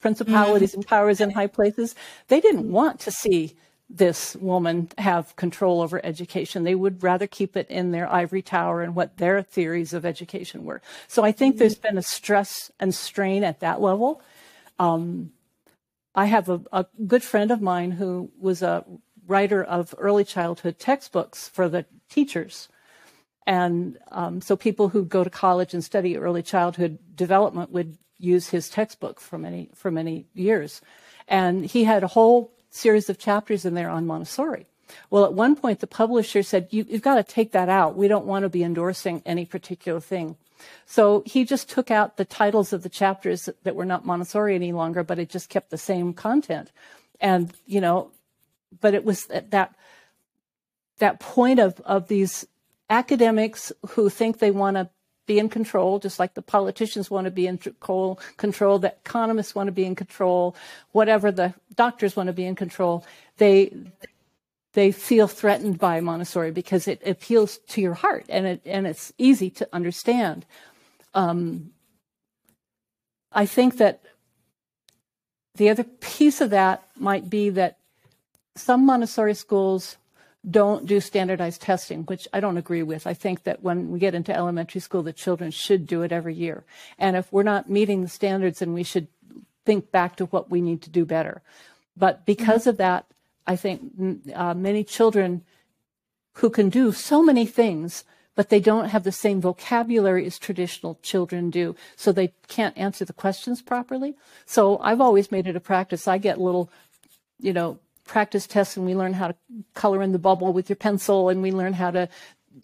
principalities 0.00 0.74
and 0.74 0.86
powers 0.86 1.20
in 1.20 1.30
high 1.30 1.46
places, 1.46 1.94
they 2.28 2.40
didn't 2.40 2.70
want 2.70 3.00
to 3.00 3.10
see 3.10 3.56
this 3.90 4.34
woman 4.36 4.88
have 4.98 5.36
control 5.36 5.80
over 5.80 6.00
education. 6.04 6.64
They 6.64 6.74
would 6.74 7.02
rather 7.02 7.26
keep 7.26 7.56
it 7.56 7.68
in 7.68 7.92
their 7.92 8.10
ivory 8.10 8.42
tower 8.42 8.82
and 8.82 8.94
what 8.94 9.18
their 9.18 9.42
theories 9.42 9.92
of 9.92 10.06
education 10.06 10.64
were. 10.64 10.80
So 11.06 11.22
I 11.22 11.32
think 11.32 11.58
there's 11.58 11.76
been 11.76 11.98
a 11.98 12.02
stress 12.02 12.70
and 12.80 12.94
strain 12.94 13.44
at 13.44 13.60
that 13.60 13.80
level. 13.80 14.22
Um, 14.78 15.32
I 16.14 16.26
have 16.26 16.48
a, 16.48 16.62
a 16.72 16.86
good 17.06 17.22
friend 17.22 17.50
of 17.50 17.60
mine 17.60 17.90
who 17.92 18.30
was 18.38 18.62
a 18.62 18.84
writer 19.26 19.62
of 19.62 19.94
early 19.98 20.24
childhood 20.24 20.78
textbooks 20.78 21.48
for 21.48 21.68
the 21.68 21.86
teachers. 22.08 22.68
And 23.46 23.98
um, 24.10 24.40
so 24.40 24.56
people 24.56 24.88
who 24.88 25.04
go 25.04 25.24
to 25.24 25.30
college 25.30 25.74
and 25.74 25.84
study 25.84 26.16
early 26.16 26.42
childhood 26.42 26.98
development 27.14 27.70
would 27.70 27.98
use 28.18 28.48
his 28.48 28.70
textbook 28.70 29.20
for 29.20 29.38
many 29.38 29.70
for 29.74 29.90
many 29.90 30.26
years. 30.32 30.80
And 31.28 31.64
he 31.64 31.84
had 31.84 32.02
a 32.02 32.08
whole 32.08 32.53
series 32.74 33.08
of 33.08 33.18
chapters 33.18 33.64
in 33.64 33.74
there 33.74 33.88
on 33.88 34.06
Montessori. 34.06 34.66
Well, 35.08 35.24
at 35.24 35.32
one 35.32 35.56
point, 35.56 35.80
the 35.80 35.86
publisher 35.86 36.42
said, 36.42 36.68
you, 36.70 36.84
have 36.90 37.02
got 37.02 37.14
to 37.14 37.22
take 37.22 37.52
that 37.52 37.68
out. 37.68 37.96
We 37.96 38.08
don't 38.08 38.26
want 38.26 38.42
to 38.42 38.48
be 38.48 38.62
endorsing 38.62 39.22
any 39.24 39.46
particular 39.46 40.00
thing. 40.00 40.36
So 40.86 41.22
he 41.24 41.44
just 41.44 41.68
took 41.68 41.90
out 41.90 42.16
the 42.16 42.24
titles 42.24 42.72
of 42.72 42.82
the 42.82 42.88
chapters 42.88 43.48
that 43.62 43.74
were 43.74 43.84
not 43.84 44.04
Montessori 44.04 44.54
any 44.54 44.72
longer, 44.72 45.02
but 45.02 45.18
it 45.18 45.30
just 45.30 45.48
kept 45.48 45.70
the 45.70 45.78
same 45.78 46.12
content. 46.12 46.70
And, 47.20 47.52
you 47.66 47.80
know, 47.80 48.10
but 48.80 48.94
it 48.94 49.04
was 49.04 49.26
that, 49.26 49.74
that 50.98 51.20
point 51.20 51.60
of, 51.60 51.80
of 51.80 52.08
these 52.08 52.46
academics 52.90 53.72
who 53.90 54.08
think 54.08 54.38
they 54.38 54.50
want 54.50 54.76
to 54.76 54.90
be 55.26 55.38
in 55.38 55.48
control, 55.48 55.98
just 55.98 56.18
like 56.18 56.34
the 56.34 56.42
politicians 56.42 57.10
want 57.10 57.24
to 57.26 57.30
be 57.30 57.46
in 57.46 57.58
control, 57.58 58.18
the 58.78 58.94
economists 59.04 59.54
want 59.54 59.68
to 59.68 59.72
be 59.72 59.84
in 59.84 59.94
control, 59.94 60.54
whatever 60.92 61.32
the 61.32 61.54
doctors 61.74 62.16
want 62.16 62.26
to 62.26 62.32
be 62.32 62.44
in 62.44 62.54
control. 62.54 63.04
They 63.38 63.72
they 64.74 64.90
feel 64.90 65.28
threatened 65.28 65.78
by 65.78 66.00
Montessori 66.00 66.50
because 66.50 66.88
it 66.88 67.00
appeals 67.06 67.58
to 67.68 67.80
your 67.80 67.94
heart 67.94 68.26
and 68.28 68.46
it 68.46 68.62
and 68.64 68.86
it's 68.86 69.12
easy 69.18 69.50
to 69.50 69.68
understand. 69.72 70.44
Um, 71.14 71.70
I 73.32 73.46
think 73.46 73.78
that 73.78 74.02
the 75.54 75.70
other 75.70 75.84
piece 75.84 76.40
of 76.40 76.50
that 76.50 76.82
might 76.96 77.30
be 77.30 77.50
that 77.50 77.78
some 78.56 78.84
Montessori 78.86 79.34
schools 79.34 79.96
don't 80.48 80.86
do 80.86 81.00
standardized 81.00 81.62
testing, 81.62 82.02
which 82.02 82.28
I 82.32 82.40
don't 82.40 82.58
agree 82.58 82.82
with. 82.82 83.06
I 83.06 83.14
think 83.14 83.44
that 83.44 83.62
when 83.62 83.90
we 83.90 83.98
get 83.98 84.14
into 84.14 84.34
elementary 84.34 84.80
school, 84.80 85.02
the 85.02 85.12
children 85.12 85.50
should 85.50 85.86
do 85.86 86.02
it 86.02 86.12
every 86.12 86.34
year. 86.34 86.64
And 86.98 87.16
if 87.16 87.32
we're 87.32 87.42
not 87.42 87.70
meeting 87.70 88.02
the 88.02 88.08
standards, 88.08 88.58
then 88.58 88.74
we 88.74 88.82
should 88.82 89.08
think 89.64 89.90
back 89.90 90.16
to 90.16 90.26
what 90.26 90.50
we 90.50 90.60
need 90.60 90.82
to 90.82 90.90
do 90.90 91.04
better. 91.04 91.40
But 91.96 92.26
because 92.26 92.66
of 92.66 92.76
that, 92.76 93.06
I 93.46 93.56
think 93.56 93.92
uh, 94.34 94.54
many 94.54 94.84
children 94.84 95.42
who 96.34 96.50
can 96.50 96.68
do 96.68 96.92
so 96.92 97.22
many 97.22 97.46
things, 97.46 98.04
but 98.34 98.48
they 98.48 98.60
don't 98.60 98.88
have 98.88 99.04
the 99.04 99.12
same 99.12 99.40
vocabulary 99.40 100.26
as 100.26 100.38
traditional 100.38 100.98
children 101.02 101.50
do, 101.50 101.76
so 101.96 102.10
they 102.10 102.32
can't 102.48 102.76
answer 102.76 103.04
the 103.04 103.12
questions 103.12 103.62
properly. 103.62 104.14
So 104.44 104.78
I've 104.78 105.00
always 105.00 105.30
made 105.30 105.46
it 105.46 105.56
a 105.56 105.60
practice. 105.60 106.08
I 106.08 106.18
get 106.18 106.40
little, 106.40 106.70
you 107.38 107.52
know, 107.52 107.78
practice 108.04 108.46
tests 108.46 108.76
and 108.76 108.86
we 108.86 108.94
learn 108.94 109.14
how 109.14 109.28
to 109.28 109.34
color 109.74 110.02
in 110.02 110.12
the 110.12 110.18
bubble 110.18 110.52
with 110.52 110.68
your 110.68 110.76
pencil 110.76 111.28
and 111.28 111.42
we 111.42 111.50
learn 111.52 111.72
how 111.72 111.90
to 111.90 112.08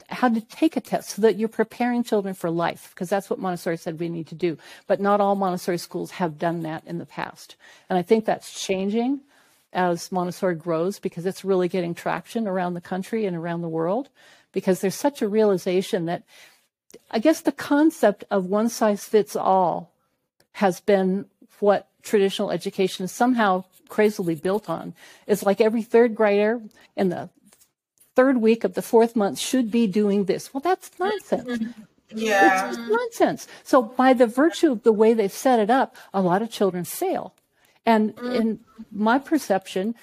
how 0.09 0.29
to 0.29 0.41
take 0.41 0.77
a 0.77 0.81
test 0.81 1.11
so 1.11 1.23
that 1.23 1.37
you're 1.37 1.49
preparing 1.49 2.05
children 2.05 2.33
for 2.35 2.51
life 2.51 2.91
because 2.95 3.09
that's 3.09 3.29
what 3.29 3.41
Montessori 3.41 3.77
said 3.77 3.99
we 3.99 4.09
need 4.09 4.29
to 4.29 4.35
do. 4.35 4.57
But 4.87 5.01
not 5.01 5.21
all 5.21 5.35
Montessori 5.35 5.79
schools 5.79 6.13
have 6.13 6.39
done 6.39 6.63
that 6.63 6.85
in 6.87 6.99
the 6.99 7.07
past. 7.07 7.57
And 7.89 7.99
I 7.99 8.03
think 8.03 8.25
that's 8.25 8.65
changing 8.65 9.21
as 9.73 10.13
Montessori 10.13 10.55
grows 10.55 10.99
because 10.99 11.27
it's 11.27 11.45
really 11.45 11.69
getting 11.69 11.95
traction 11.95 12.47
around 12.47 12.75
the 12.75 12.81
country 12.81 13.27
and 13.27 13.37
around 13.37 13.63
the 13.63 13.69
world 13.69 14.09
because 14.53 14.81
there's 14.81 14.95
such 14.95 15.23
a 15.23 15.29
realization 15.29 16.07
that 16.07 16.23
I 17.11 17.19
guess 17.19 17.41
the 17.41 17.53
concept 17.53 18.25
of 18.31 18.47
one 18.47 18.69
size 18.69 19.05
fits 19.05 19.37
all 19.37 19.93
has 20.53 20.81
been 20.81 21.27
what 21.61 21.89
traditional 22.03 22.51
education 22.51 23.05
is 23.05 23.13
somehow 23.13 23.65
crazily 23.89 24.35
built 24.35 24.69
on. 24.71 24.95
It's 25.27 25.43
like 25.43 25.61
every 25.61 25.83
third 25.83 26.15
grader 26.15 26.61
in 26.97 27.09
the 27.09 27.31
third 28.17 28.39
week 28.39 28.65
of 28.65 28.75
the 28.75 28.83
fourth 28.83 29.17
month 29.17 29.39
should 29.39 29.71
be 29.71 29.87
doing 29.87 30.25
this. 30.25 30.53
Well, 30.53 30.61
that's 30.61 30.91
nonsense. 30.99 31.75
Yeah. 32.15 32.69
It's 32.69 32.79
nonsense. 32.79 33.47
So 33.63 33.83
by 33.83 34.13
the 34.13 34.27
virtue 34.27 34.73
of 34.73 34.83
the 34.83 34.93
way 34.93 35.15
they've 35.15 35.33
set 35.33 35.61
it 35.61 35.71
up, 35.71 35.97
a 36.13 36.21
lot 36.21 36.43
of 36.43 36.51
children 36.51 36.85
fail. 36.85 37.35
And 37.87 38.15
mm. 38.17 38.35
in 38.35 38.61
my 38.91 39.19
perception, 39.19 39.95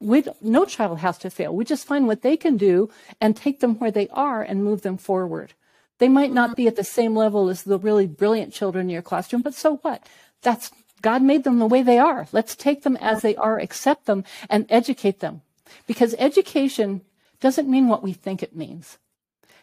we, 0.00 0.24
no 0.40 0.64
child 0.64 0.98
has 0.98 1.18
to 1.18 1.30
fail. 1.30 1.54
We 1.54 1.64
just 1.64 1.86
find 1.86 2.06
what 2.06 2.22
they 2.22 2.36
can 2.36 2.56
do 2.56 2.90
and 3.20 3.36
take 3.36 3.60
them 3.60 3.78
where 3.78 3.90
they 3.90 4.08
are 4.08 4.42
and 4.42 4.64
move 4.64 4.82
them 4.82 4.98
forward. 4.98 5.54
They 5.98 6.08
might 6.08 6.32
not 6.32 6.56
be 6.56 6.66
at 6.66 6.76
the 6.76 6.84
same 6.84 7.14
level 7.16 7.48
as 7.48 7.62
the 7.62 7.78
really 7.78 8.06
brilliant 8.06 8.52
children 8.52 8.86
in 8.86 8.90
your 8.90 9.02
classroom, 9.02 9.42
but 9.42 9.54
so 9.54 9.76
what? 9.76 10.06
That's 10.42 10.70
God 11.04 11.20
made 11.20 11.44
them 11.44 11.58
the 11.58 11.66
way 11.66 11.82
they 11.82 11.98
are. 11.98 12.26
Let's 12.32 12.56
take 12.56 12.82
them 12.82 12.96
as 12.96 13.20
they 13.20 13.36
are, 13.36 13.58
accept 13.58 14.06
them, 14.06 14.24
and 14.48 14.64
educate 14.70 15.20
them. 15.20 15.42
Because 15.86 16.14
education 16.18 17.02
doesn't 17.40 17.68
mean 17.68 17.88
what 17.88 18.02
we 18.02 18.14
think 18.14 18.42
it 18.42 18.56
means. 18.56 18.96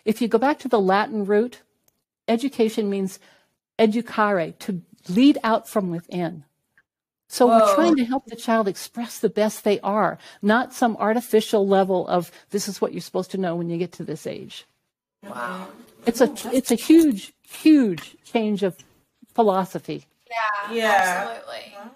If 0.06 0.22
you 0.22 0.28
go 0.28 0.38
back 0.38 0.60
to 0.60 0.68
the 0.68 0.80
Latin 0.80 1.26
root, 1.26 1.62
education 2.28 2.92
means 2.92 3.18
educare, 3.80 4.56
to 4.60 4.84
lead 5.10 5.40
out 5.44 5.68
from 5.68 5.90
within. 5.90 6.44
So 7.28 7.48
Whoa. 7.48 7.58
we're 7.58 7.74
trying 7.74 7.96
to 7.96 8.06
help 8.06 8.28
the 8.28 8.36
child 8.36 8.68
express 8.68 9.18
the 9.18 9.28
best 9.28 9.64
they 9.64 9.80
are, 9.80 10.20
not 10.44 10.76
some 10.76 10.96
artificial 10.98 11.68
level 11.68 12.08
of 12.08 12.32
this 12.52 12.68
is 12.68 12.80
what 12.80 12.94
you're 12.94 13.02
supposed 13.02 13.32
to 13.32 13.40
know 13.40 13.56
when 13.56 13.68
you 13.68 13.80
get 13.80 13.94
to 13.94 14.04
this 14.04 14.28
age. 14.28 14.68
Wow. 15.24 15.70
It's 16.06 16.22
a 16.22 16.32
it's 16.54 16.70
a 16.70 16.76
huge 16.76 17.34
huge 17.42 18.16
change 18.26 18.62
of 18.62 18.78
philosophy. 19.34 20.06
Yeah. 20.32 20.74
Yeah. 20.74 21.30
Absolutely. 21.30 21.74
Wow. 21.76 21.92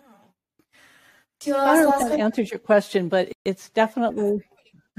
Do 1.39 1.49
you 1.49 1.55
I 1.57 1.75
don't 1.75 1.89
know 1.89 2.05
if 2.05 2.11
that 2.11 2.19
answers 2.19 2.51
your 2.51 2.59
question, 2.59 3.09
but 3.09 3.31
it's 3.43 3.69
definitely 3.69 4.41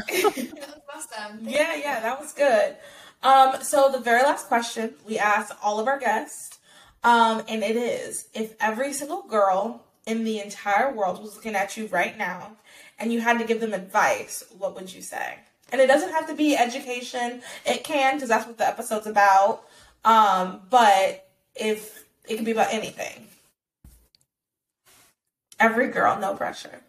awesome. 0.00 1.40
Yeah, 1.42 1.74
yeah, 1.74 2.00
that 2.00 2.20
was 2.20 2.32
good. 2.32 2.76
Um, 3.22 3.62
so 3.62 3.90
the 3.90 3.98
very 3.98 4.22
last 4.22 4.46
question 4.46 4.94
we 5.06 5.18
asked 5.18 5.52
all 5.62 5.80
of 5.80 5.88
our 5.88 5.98
guests, 5.98 6.58
um, 7.02 7.42
and 7.48 7.62
it 7.62 7.76
is 7.76 8.28
if 8.34 8.54
every 8.60 8.92
single 8.92 9.22
girl 9.22 9.84
in 10.06 10.24
the 10.24 10.40
entire 10.40 10.92
world 10.92 11.20
was 11.20 11.34
looking 11.34 11.56
at 11.56 11.76
you 11.76 11.86
right 11.88 12.16
now 12.16 12.56
and 12.98 13.12
you 13.12 13.20
had 13.20 13.38
to 13.38 13.44
give 13.44 13.60
them 13.60 13.74
advice, 13.74 14.44
what 14.56 14.74
would 14.74 14.92
you 14.92 15.02
say? 15.02 15.38
And 15.72 15.80
it 15.80 15.88
doesn't 15.88 16.10
have 16.10 16.28
to 16.28 16.34
be 16.34 16.56
education. 16.56 17.42
It 17.64 17.82
can, 17.82 18.14
because 18.14 18.28
that's 18.28 18.46
what 18.46 18.56
the 18.56 18.68
episode's 18.68 19.06
about. 19.06 19.64
Um, 20.04 20.60
but 20.70 21.28
if 21.56 22.05
it 22.28 22.36
can 22.36 22.44
be 22.44 22.52
about 22.52 22.72
anything. 22.72 23.26
Every 25.58 25.88
girl, 25.88 26.18
no 26.18 26.34
pressure. 26.34 26.80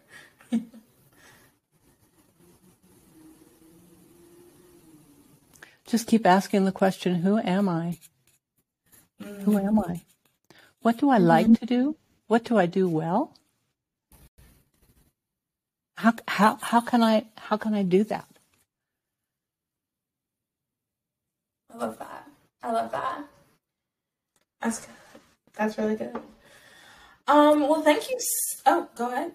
Just 5.86 6.06
keep 6.06 6.26
asking 6.26 6.66
the 6.66 6.72
question, 6.72 7.14
who 7.14 7.38
am 7.38 7.66
I? 7.66 7.96
Mm-hmm. 9.22 9.44
Who 9.44 9.58
am 9.58 9.78
I? 9.78 10.02
What 10.82 10.98
do 10.98 11.08
I 11.08 11.16
like 11.16 11.46
mm-hmm. 11.46 11.54
to 11.54 11.66
do? 11.66 11.96
What 12.26 12.44
do 12.44 12.58
I 12.58 12.66
do 12.66 12.86
well? 12.86 13.32
How, 15.96 16.12
how, 16.28 16.58
how 16.60 16.82
can 16.82 17.02
I, 17.02 17.24
how 17.38 17.56
can 17.56 17.72
I 17.72 17.84
do 17.84 18.04
that? 18.04 18.28
I 21.72 21.78
love 21.78 21.98
that. 21.98 22.28
I 22.62 22.70
love 22.70 22.92
that. 22.92 23.24
That's 24.60 24.80
good. 24.84 24.97
That's 25.58 25.76
really 25.76 25.96
good. 25.96 26.14
Um, 27.26 27.68
well, 27.68 27.82
thank 27.82 28.08
you. 28.08 28.18
Oh, 28.64 28.88
go 28.96 29.12
ahead. 29.12 29.32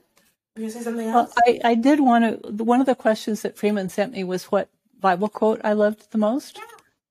You 0.55 0.69
say 0.69 0.81
something 0.81 1.07
else? 1.07 1.33
Well, 1.35 1.59
I, 1.63 1.71
I 1.71 1.75
did 1.75 1.99
want 1.99 2.43
to. 2.43 2.63
One 2.63 2.79
of 2.79 2.85
the 2.85 2.95
questions 2.95 3.41
that 3.41 3.57
Freeman 3.57 3.89
sent 3.89 4.13
me 4.13 4.23
was 4.23 4.45
what 4.45 4.69
Bible 4.99 5.29
quote 5.29 5.59
I 5.63 5.73
loved 5.73 6.11
the 6.11 6.17
most. 6.17 6.57
Yeah. 6.57 6.63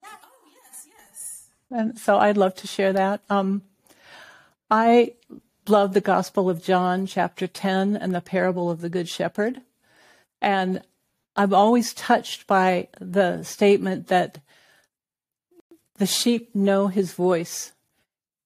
yeah. 0.02 0.08
Oh, 0.24 0.48
yes, 0.54 0.86
yes. 0.86 1.48
And 1.70 1.98
so 1.98 2.18
I'd 2.18 2.36
love 2.36 2.54
to 2.56 2.66
share 2.66 2.92
that. 2.92 3.20
Um, 3.28 3.62
I 4.70 5.14
love 5.68 5.92
the 5.92 6.00
Gospel 6.00 6.48
of 6.48 6.62
John, 6.62 7.06
chapter 7.06 7.46
10, 7.46 7.96
and 7.96 8.14
the 8.14 8.20
parable 8.20 8.70
of 8.70 8.80
the 8.80 8.88
Good 8.88 9.08
Shepherd. 9.08 9.60
And 10.40 10.82
I'm 11.36 11.52
always 11.52 11.92
touched 11.92 12.46
by 12.46 12.88
the 13.00 13.42
statement 13.42 14.08
that 14.08 14.38
the 15.98 16.06
sheep 16.06 16.54
know 16.54 16.88
his 16.88 17.12
voice 17.12 17.72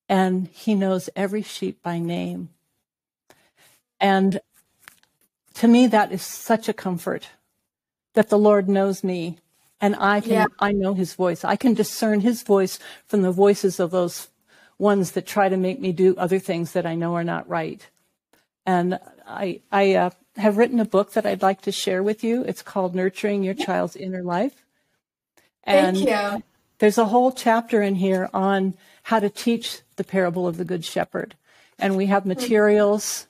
and 0.09 0.49
he 0.49 0.75
knows 0.75 1.11
every 1.17 1.43
sheep 1.43 1.83
by 1.83 1.99
name. 1.99 2.51
And 4.01 4.41
to 5.55 5.69
me, 5.69 5.87
that 5.87 6.13
is 6.13 6.23
such 6.23 6.69
a 6.69 6.73
comfort 6.73 7.29
that 8.15 8.29
the 8.29 8.39
Lord 8.39 8.69
knows 8.69 9.03
me 9.03 9.39
and 9.81 9.95
I 9.97 10.21
can, 10.21 10.33
yeah. 10.33 10.47
I 10.59 10.73
know 10.73 10.95
his 10.95 11.15
voice. 11.15 11.45
I 11.45 11.57
can 11.57 11.75
discern 11.75 12.21
his 12.21 12.43
voice 12.43 12.79
from 13.07 13.23
the 13.23 13.33
voices 13.33 13.79
of 13.79 13.91
those 13.91 14.29
ones 14.79 15.13
that 15.13 15.27
try 15.27 15.49
to 15.49 15.57
make 15.57 15.81
me 15.81 15.93
do 15.93 16.17
other 16.17 16.39
things 16.39 16.73
that 16.73 16.87
I 16.87 16.95
know 16.95 17.15
are 17.15 17.25
not 17.25 17.49
right. 17.49 17.87
And 18.65 18.99
I, 19.27 19.61
I 19.71 19.95
uh, 19.95 20.11
have 20.37 20.57
written 20.57 20.81
a 20.81 20.85
book 20.85 21.13
that 21.13 21.27
I'd 21.27 21.43
like 21.43 21.63
to 21.63 21.73
share 21.73 22.03
with 22.03 22.25
you. 22.25 22.43
It's 22.45 22.63
called 22.63 22.95
Nurturing 22.95 23.43
Your 23.43 23.55
Child's 23.55 23.97
Inner 23.97 24.23
Life. 24.23 24.65
And 25.65 25.97
Thank 25.97 26.09
you. 26.09 26.43
There's 26.79 26.99
a 26.99 27.07
whole 27.07 27.33
chapter 27.33 27.81
in 27.81 27.95
here 27.95 28.29
on 28.35 28.75
how 29.07 29.21
to 29.21 29.31
teach 29.31 29.83
the 29.95 30.03
parable 30.03 30.49
of 30.49 30.57
the 30.57 30.65
Good 30.65 30.85
Shepherd. 30.85 31.37
And 31.79 31.97
we 31.97 32.07
have 32.07 32.27
materials, 32.27 33.29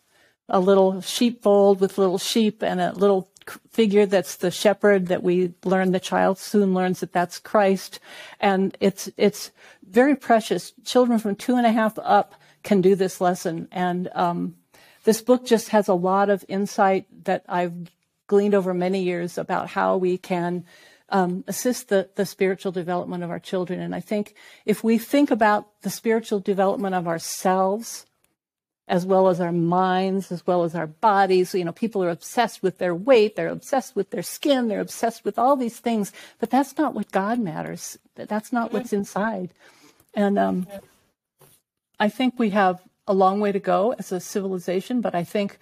a 0.49 0.59
little 0.59 1.03
sheepfold 1.03 1.81
with 1.81 1.99
little 1.99 2.17
sheep 2.17 2.63
and 2.63 2.81
a 2.81 2.93
little 2.93 3.29
figure 3.71 4.07
that's 4.07 4.37
the 4.37 4.51
shepherd 4.51 5.09
that 5.09 5.23
we 5.23 5.53
learn 5.67 5.93
the 5.93 6.01
child 6.01 6.39
soon 6.39 6.73
learns 6.73 7.01
that 7.01 7.13
that's 7.13 7.39
Christ. 7.39 8.01
And 8.41 8.75
it's, 8.81 9.11
it's 9.19 9.51
very 9.87 10.17
precious. 10.17 10.73
Children 10.83 11.19
from 11.19 11.37
two 11.37 11.57
and 11.57 11.67
a 11.67 11.73
half 11.73 11.99
up 11.99 12.33
can 12.63 12.81
do 12.81 12.95
this 12.95 13.21
lesson. 13.21 13.69
And, 13.71 14.09
um, 14.15 14.57
this 15.05 15.21
book 15.21 15.45
just 15.45 15.69
has 15.69 15.89
a 15.89 15.95
lot 15.95 16.31
of 16.31 16.43
insight 16.49 17.05
that 17.25 17.45
I've 17.51 17.91
gleaned 18.29 18.55
over 18.55 18.73
many 18.73 19.03
years 19.03 19.37
about 19.37 19.69
how 19.69 19.99
we 19.99 20.17
can 20.17 20.65
um, 21.09 21.45
assist 21.47 21.89
the, 21.89 22.09
the 22.17 22.27
spiritual 22.27 22.73
development 22.73 23.23
of 23.23 23.31
our 23.31 23.39
children. 23.39 23.81
And 23.81 23.95
I 23.95 24.01
think 24.01 24.35
if 24.65 24.83
we 24.83 24.99
think 24.99 25.31
about 25.31 25.83
the 25.83 25.91
spiritual 25.91 26.41
development 26.41 26.95
of 26.95 27.07
ourselves, 27.07 28.07
as 28.89 29.05
well 29.05 29.29
as 29.29 29.41
our 29.41 29.53
minds, 29.53 30.31
as 30.31 30.47
well 30.47 30.63
as 30.63 30.75
our 30.75 30.87
bodies. 30.87 31.55
You 31.55 31.65
know, 31.65 31.73
people 31.73 32.05
are 32.05 32.11
obsessed 32.11 32.63
with 32.63 32.79
their 32.79 32.95
weight, 32.95 33.35
they're 33.35 33.49
obsessed 33.49 33.97
with 33.97 34.11
their 34.11 34.23
skin, 34.23 34.69
they're 34.69 34.81
obsessed 34.81 35.25
with 35.25 35.39
all 35.39 35.57
these 35.57 35.79
things, 35.81 36.13
but 36.39 36.51
that's 36.51 36.79
not 36.79 36.95
what 36.95 37.11
God 37.11 37.39
matters. 37.39 37.99
That's 38.15 38.53
not 38.53 38.73
what's 38.73 38.93
inside. 38.93 39.51
And 40.15 40.39
um, 40.39 40.67
I 41.99 42.09
think 42.09 42.39
we 42.39 42.51
have 42.51 42.81
a 43.09 43.15
long 43.15 43.41
way 43.41 43.53
to 43.53 43.61
go 43.61 43.95
as 43.99 44.13
a 44.13 44.21
civilization, 44.21 45.01
but 45.01 45.15
I 45.15 45.25
think 45.25 45.59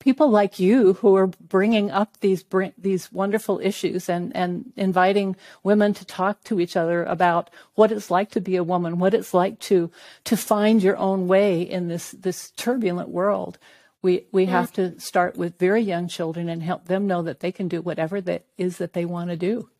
people 0.00 0.28
like 0.28 0.58
you 0.58 0.94
who 0.94 1.16
are 1.16 1.26
bringing 1.26 1.90
up 1.90 2.20
these 2.20 2.44
these 2.76 3.12
wonderful 3.12 3.58
issues 3.60 4.08
and 4.08 4.34
and 4.36 4.72
inviting 4.76 5.36
women 5.62 5.94
to 5.94 6.04
talk 6.04 6.42
to 6.44 6.60
each 6.60 6.76
other 6.76 7.04
about 7.04 7.50
what 7.74 7.90
it's 7.90 8.10
like 8.10 8.30
to 8.30 8.40
be 8.40 8.56
a 8.56 8.64
woman, 8.64 8.98
what 8.98 9.14
it's 9.14 9.34
like 9.34 9.58
to 9.60 9.90
to 10.24 10.36
find 10.36 10.82
your 10.82 10.96
own 10.96 11.26
way 11.26 11.62
in 11.62 11.88
this 11.88 12.10
this 12.12 12.50
turbulent 12.52 13.08
world. 13.08 13.58
We 14.02 14.26
we 14.32 14.46
have 14.46 14.70
to 14.74 15.00
start 15.00 15.36
with 15.36 15.58
very 15.58 15.80
young 15.80 16.08
children 16.08 16.50
and 16.50 16.62
help 16.62 16.86
them 16.86 17.06
know 17.06 17.22
that 17.22 17.40
they 17.40 17.52
can 17.52 17.68
do 17.68 17.80
whatever 17.80 18.20
that 18.20 18.44
is 18.58 18.76
that 18.78 18.92
they 18.92 19.06
want 19.06 19.30
to 19.30 19.36
do. 19.36 19.70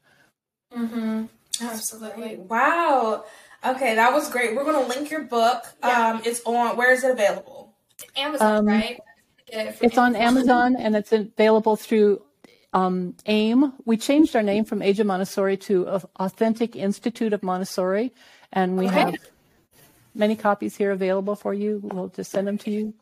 Absolutely. 1.60 2.36
Wow. 2.36 3.24
Okay, 3.64 3.94
that 3.94 4.12
was 4.12 4.30
great. 4.30 4.56
We're 4.56 4.64
gonna 4.64 4.86
link 4.86 5.10
your 5.10 5.22
book. 5.22 5.64
Yeah. 5.82 6.08
Um, 6.08 6.22
it's 6.24 6.40
on. 6.46 6.76
Where 6.76 6.92
is 6.92 7.04
it 7.04 7.10
available? 7.10 7.74
Amazon, 8.16 8.66
right? 8.66 9.00
Get 9.54 9.66
it 9.68 9.74
from 9.76 9.84
Um, 9.84 9.88
It's 9.90 9.98
on 9.98 10.16
Amazon 10.16 10.76
and 10.76 10.96
it's 10.96 11.12
available 11.12 11.76
through 11.76 12.22
um, 12.72 13.14
AIM. 13.26 13.72
We 13.84 13.96
changed 13.96 14.34
our 14.34 14.42
name 14.42 14.64
from 14.64 14.82
Age 14.82 14.98
of 14.98 15.06
Montessori 15.06 15.56
to 15.58 15.86
Authentic 16.18 16.74
Institute 16.74 17.32
of 17.32 17.44
Montessori, 17.44 18.12
and 18.52 18.76
we 18.76 18.86
Okay. 18.86 18.94
have 19.00 19.14
many 20.12 20.34
copies 20.34 20.76
here 20.76 20.90
available 20.90 21.36
for 21.36 21.54
you. 21.54 21.80
We'll 21.84 22.08
just 22.08 22.32
send 22.32 22.48
them 22.48 22.58
to 22.58 22.70
you. 22.72 22.94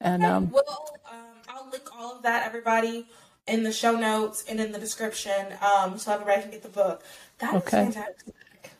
And 0.00 0.24
um, 0.24 0.50
Well, 0.52 0.96
um, 1.10 1.18
I'll 1.48 1.68
link 1.70 1.88
all 1.98 2.14
of 2.16 2.22
that, 2.22 2.46
everybody, 2.46 3.08
in 3.48 3.64
the 3.64 3.72
show 3.72 3.96
notes 3.96 4.44
and 4.48 4.60
in 4.60 4.70
the 4.70 4.78
description, 4.78 5.54
um, 5.60 5.98
so 5.98 6.12
everybody 6.12 6.42
can 6.42 6.50
get 6.52 6.62
the 6.62 6.68
book. 6.68 7.02
That 7.38 7.52
Okay. 7.54 7.86
fantastic. 7.86 8.34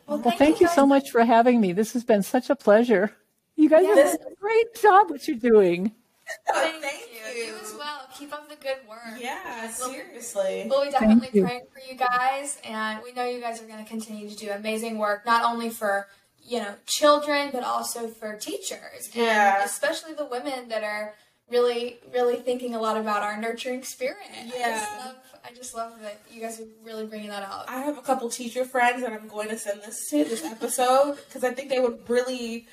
Well, 0.06 0.18
well, 0.18 0.36
thank 0.36 0.60
you 0.60 0.68
so 0.68 0.86
much 0.86 1.10
for 1.10 1.24
having 1.24 1.60
me. 1.60 1.72
This 1.72 1.92
has 1.94 2.04
been 2.04 2.22
such 2.22 2.50
a 2.50 2.54
pleasure. 2.54 3.10
You 3.56 3.68
guys 3.68 3.84
have 3.86 3.96
Yes. 3.96 4.18
done 4.18 4.32
a 4.32 4.34
great 4.36 4.74
job 4.80 5.10
what 5.10 5.26
you're 5.26 5.36
doing. 5.38 5.92
Oh, 6.48 6.52
thank, 6.60 6.82
Thank 6.82 7.02
you. 7.12 7.42
you. 7.42 7.46
You 7.48 7.54
as 7.62 7.74
well. 7.76 8.02
Keep 8.18 8.32
up 8.32 8.48
the 8.48 8.56
good 8.56 8.76
work. 8.88 9.18
Yeah, 9.18 9.68
seriously. 9.70 10.66
Well. 10.68 10.80
We'll 10.82 10.90
definitely 10.90 11.28
you. 11.32 11.42
praying 11.44 11.62
for 11.72 11.80
you 11.80 11.96
guys, 11.96 12.58
and 12.64 13.00
we 13.02 13.12
know 13.12 13.24
you 13.24 13.40
guys 13.40 13.62
are 13.62 13.66
going 13.66 13.82
to 13.82 13.88
continue 13.88 14.28
to 14.28 14.36
do 14.36 14.50
amazing 14.50 14.98
work, 14.98 15.26
not 15.26 15.44
only 15.44 15.70
for 15.70 16.08
you 16.46 16.58
know 16.60 16.74
children, 16.86 17.50
but 17.52 17.62
also 17.64 18.08
for 18.08 18.36
teachers, 18.36 19.10
Yeah. 19.14 19.56
and 19.56 19.64
especially 19.64 20.14
the 20.14 20.24
women 20.26 20.68
that 20.68 20.84
are 20.84 21.14
really, 21.50 21.98
really 22.12 22.36
thinking 22.36 22.74
a 22.74 22.80
lot 22.80 22.96
about 22.96 23.22
our 23.22 23.36
nurturing 23.36 23.82
spirit. 23.84 24.16
I 24.34 24.44
Yeah. 24.56 24.78
just 24.80 25.06
love, 25.06 25.16
I 25.44 25.52
just 25.54 25.74
love 25.74 25.92
that 26.02 26.20
you 26.30 26.40
guys 26.40 26.58
are 26.60 26.64
really 26.82 27.04
bringing 27.06 27.28
that 27.30 27.42
out. 27.42 27.68
I 27.68 27.80
have 27.80 27.98
a 27.98 28.02
couple 28.02 28.28
teacher 28.30 28.64
friends 28.64 29.02
that 29.02 29.12
I'm 29.12 29.28
going 29.28 29.48
to 29.50 29.58
send 29.58 29.82
this 29.82 30.08
to 30.10 30.24
this 30.24 30.42
episode 30.44 31.16
because 31.26 31.44
I 31.44 31.52
think 31.52 31.68
they 31.68 31.80
would 31.80 32.08
really 32.08 32.66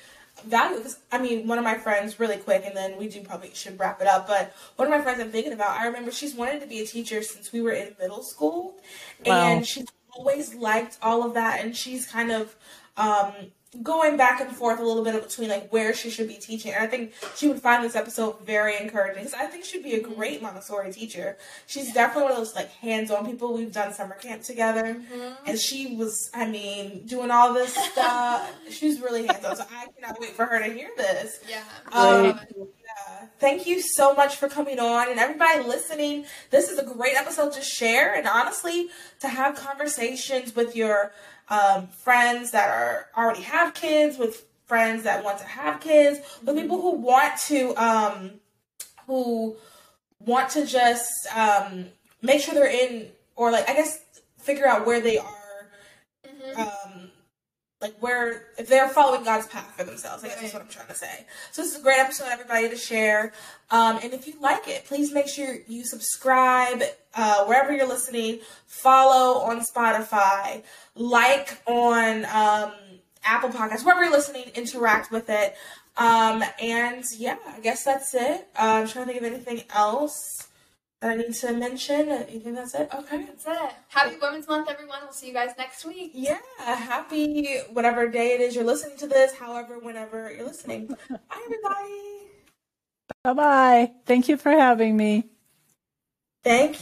value. 0.44 0.78
Because 0.78 0.98
I 1.10 1.18
mean, 1.18 1.46
one 1.46 1.58
of 1.58 1.64
my 1.64 1.76
friends, 1.78 2.18
really 2.20 2.36
quick, 2.38 2.64
and 2.66 2.76
then 2.76 2.96
we 2.98 3.08
do 3.08 3.20
probably 3.22 3.50
should 3.54 3.78
wrap 3.78 4.00
it 4.00 4.06
up. 4.06 4.26
But 4.26 4.52
one 4.76 4.88
of 4.88 4.92
my 4.96 5.00
friends 5.02 5.20
I'm 5.20 5.30
thinking 5.30 5.52
about, 5.52 5.78
I 5.78 5.86
remember 5.86 6.10
she's 6.10 6.34
wanted 6.34 6.60
to 6.60 6.66
be 6.66 6.80
a 6.80 6.86
teacher 6.86 7.22
since 7.22 7.52
we 7.52 7.60
were 7.60 7.72
in 7.72 7.94
middle 8.00 8.22
school, 8.22 8.74
Wow. 9.26 9.34
and 9.46 9.66
she's 9.66 9.86
always 10.14 10.54
liked 10.54 10.98
all 11.02 11.24
of 11.24 11.34
that, 11.34 11.60
and 11.64 11.76
she's 11.76 12.06
kind 12.06 12.30
of. 12.32 12.54
um 12.96 13.32
going 13.82 14.18
back 14.18 14.40
and 14.42 14.54
forth 14.54 14.78
a 14.80 14.82
little 14.82 15.02
bit 15.02 15.14
between 15.22 15.48
like 15.48 15.72
where 15.72 15.94
she 15.94 16.10
should 16.10 16.28
be 16.28 16.34
teaching 16.34 16.72
and 16.72 16.84
i 16.84 16.86
think 16.86 17.12
she 17.34 17.48
would 17.48 17.58
find 17.58 17.82
this 17.82 17.96
episode 17.96 18.38
very 18.44 18.76
encouraging 18.78 19.24
because 19.24 19.32
i 19.32 19.46
think 19.46 19.64
she'd 19.64 19.82
be 19.82 19.94
a 19.94 20.02
great 20.02 20.42
montessori 20.42 20.92
teacher. 20.92 21.38
She's 21.66 21.92
definitely 21.94 22.24
one 22.24 22.32
of 22.32 22.38
those 22.38 22.54
like 22.54 22.70
hands-on 22.70 23.24
people. 23.24 23.54
We've 23.54 23.72
done 23.72 23.92
summer 23.94 24.14
camp 24.16 24.42
together 24.42 25.00
and 25.46 25.58
she 25.58 25.96
was 25.96 26.30
i 26.34 26.46
mean 26.46 27.06
doing 27.06 27.30
all 27.30 27.54
this 27.54 27.74
stuff. 27.74 28.50
She 28.70 28.88
was 28.88 29.00
really 29.00 29.26
hands-on 29.26 29.56
so 29.56 29.64
i 29.74 29.86
cannot 29.98 30.20
wait 30.20 30.30
for 30.30 30.44
her 30.44 30.58
to 30.58 30.72
hear 30.72 30.90
this. 30.96 31.40
Yeah. 31.48 31.62
um, 31.92 32.24
yeah. 32.26 33.26
Thank 33.38 33.66
you 33.66 33.80
so 33.80 34.14
much 34.14 34.36
for 34.36 34.48
coming 34.48 34.78
on 34.78 35.10
and 35.10 35.18
everybody 35.18 35.62
listening. 35.64 36.26
This 36.50 36.70
is 36.70 36.78
a 36.78 36.84
great 36.84 37.16
episode 37.16 37.52
to 37.54 37.62
share 37.62 38.14
and 38.14 38.26
honestly 38.26 38.88
to 39.20 39.28
have 39.28 39.56
conversations 39.56 40.54
with 40.54 40.76
your 40.76 41.12
um, 41.48 41.88
friends 41.88 42.50
that 42.52 42.68
are 42.68 43.08
already 43.16 43.42
have 43.42 43.74
kids, 43.74 44.18
with 44.18 44.46
friends 44.66 45.04
that 45.04 45.24
want 45.24 45.38
to 45.38 45.44
have 45.44 45.80
kids, 45.80 46.20
with 46.44 46.56
people 46.56 46.80
who 46.80 46.92
want 46.92 47.38
to 47.48 47.74
um, 47.76 48.30
who 49.06 49.56
want 50.18 50.50
to 50.50 50.66
just 50.66 51.10
um, 51.36 51.86
make 52.22 52.40
sure 52.40 52.54
they're 52.54 52.66
in 52.66 53.08
or 53.36 53.50
like 53.50 53.68
I 53.68 53.74
guess 53.74 53.98
figure 54.38 54.66
out 54.66 54.86
where 54.86 55.00
they 55.00 55.18
are 55.18 55.68
um, 56.56 56.91
like 57.82 57.96
where 57.98 58.46
if 58.56 58.68
they're 58.68 58.88
following 58.88 59.24
God's 59.24 59.48
path 59.48 59.74
for 59.76 59.84
themselves. 59.84 60.24
I 60.24 60.28
guess 60.28 60.40
that's 60.40 60.54
what 60.54 60.62
I'm 60.62 60.68
trying 60.68 60.86
to 60.86 60.94
say. 60.94 61.26
So 61.50 61.62
this 61.62 61.72
is 61.72 61.80
a 61.80 61.82
great 61.82 61.98
episode, 61.98 62.28
everybody, 62.30 62.68
to 62.68 62.76
share. 62.76 63.32
Um, 63.70 63.98
and 64.02 64.14
if 64.14 64.26
you 64.26 64.34
like 64.40 64.68
it, 64.68 64.84
please 64.86 65.12
make 65.12 65.28
sure 65.28 65.56
you 65.66 65.84
subscribe 65.84 66.82
uh, 67.14 67.44
wherever 67.44 67.72
you're 67.72 67.88
listening. 67.88 68.38
Follow 68.66 69.42
on 69.42 69.60
Spotify, 69.60 70.62
like 70.94 71.60
on 71.66 72.24
um, 72.26 72.72
Apple 73.24 73.50
Podcasts, 73.50 73.84
wherever 73.84 74.04
you're 74.04 74.12
listening. 74.12 74.44
Interact 74.54 75.10
with 75.10 75.28
it. 75.28 75.56
Um, 75.96 76.42
and 76.60 77.04
yeah, 77.18 77.36
I 77.46 77.60
guess 77.60 77.84
that's 77.84 78.14
it. 78.14 78.48
Uh, 78.56 78.80
I'm 78.80 78.88
trying 78.88 79.06
to 79.06 79.12
think 79.12 79.18
of 79.18 79.24
anything 79.24 79.64
else 79.74 80.48
I 81.02 81.16
need 81.16 81.34
to 81.34 81.52
mention. 81.52 82.08
You 82.08 82.38
think 82.40 82.54
that's 82.54 82.74
it? 82.74 82.88
Okay. 82.94 83.24
That's 83.24 83.46
it. 83.46 83.72
Happy 83.88 84.16
Women's 84.22 84.46
Month, 84.46 84.68
everyone. 84.70 84.98
We'll 85.02 85.12
see 85.12 85.26
you 85.28 85.34
guys 85.34 85.50
next 85.58 85.84
week. 85.84 86.12
Yeah, 86.14 86.38
happy 86.58 87.58
whatever 87.72 88.08
day 88.08 88.34
it 88.34 88.40
is 88.40 88.54
you're 88.54 88.64
listening 88.64 88.96
to 88.98 89.08
this, 89.08 89.34
however, 89.34 89.78
whenever 89.80 90.32
you're 90.32 90.46
listening. 90.46 90.86
Bye, 90.86 91.18
everybody. 91.44 92.28
Bye 93.24 93.32
bye. 93.32 93.92
Thank 94.06 94.28
you 94.28 94.36
for 94.36 94.50
having 94.50 94.96
me. 94.96 95.24
Thank 96.44 96.74
you. 96.74 96.78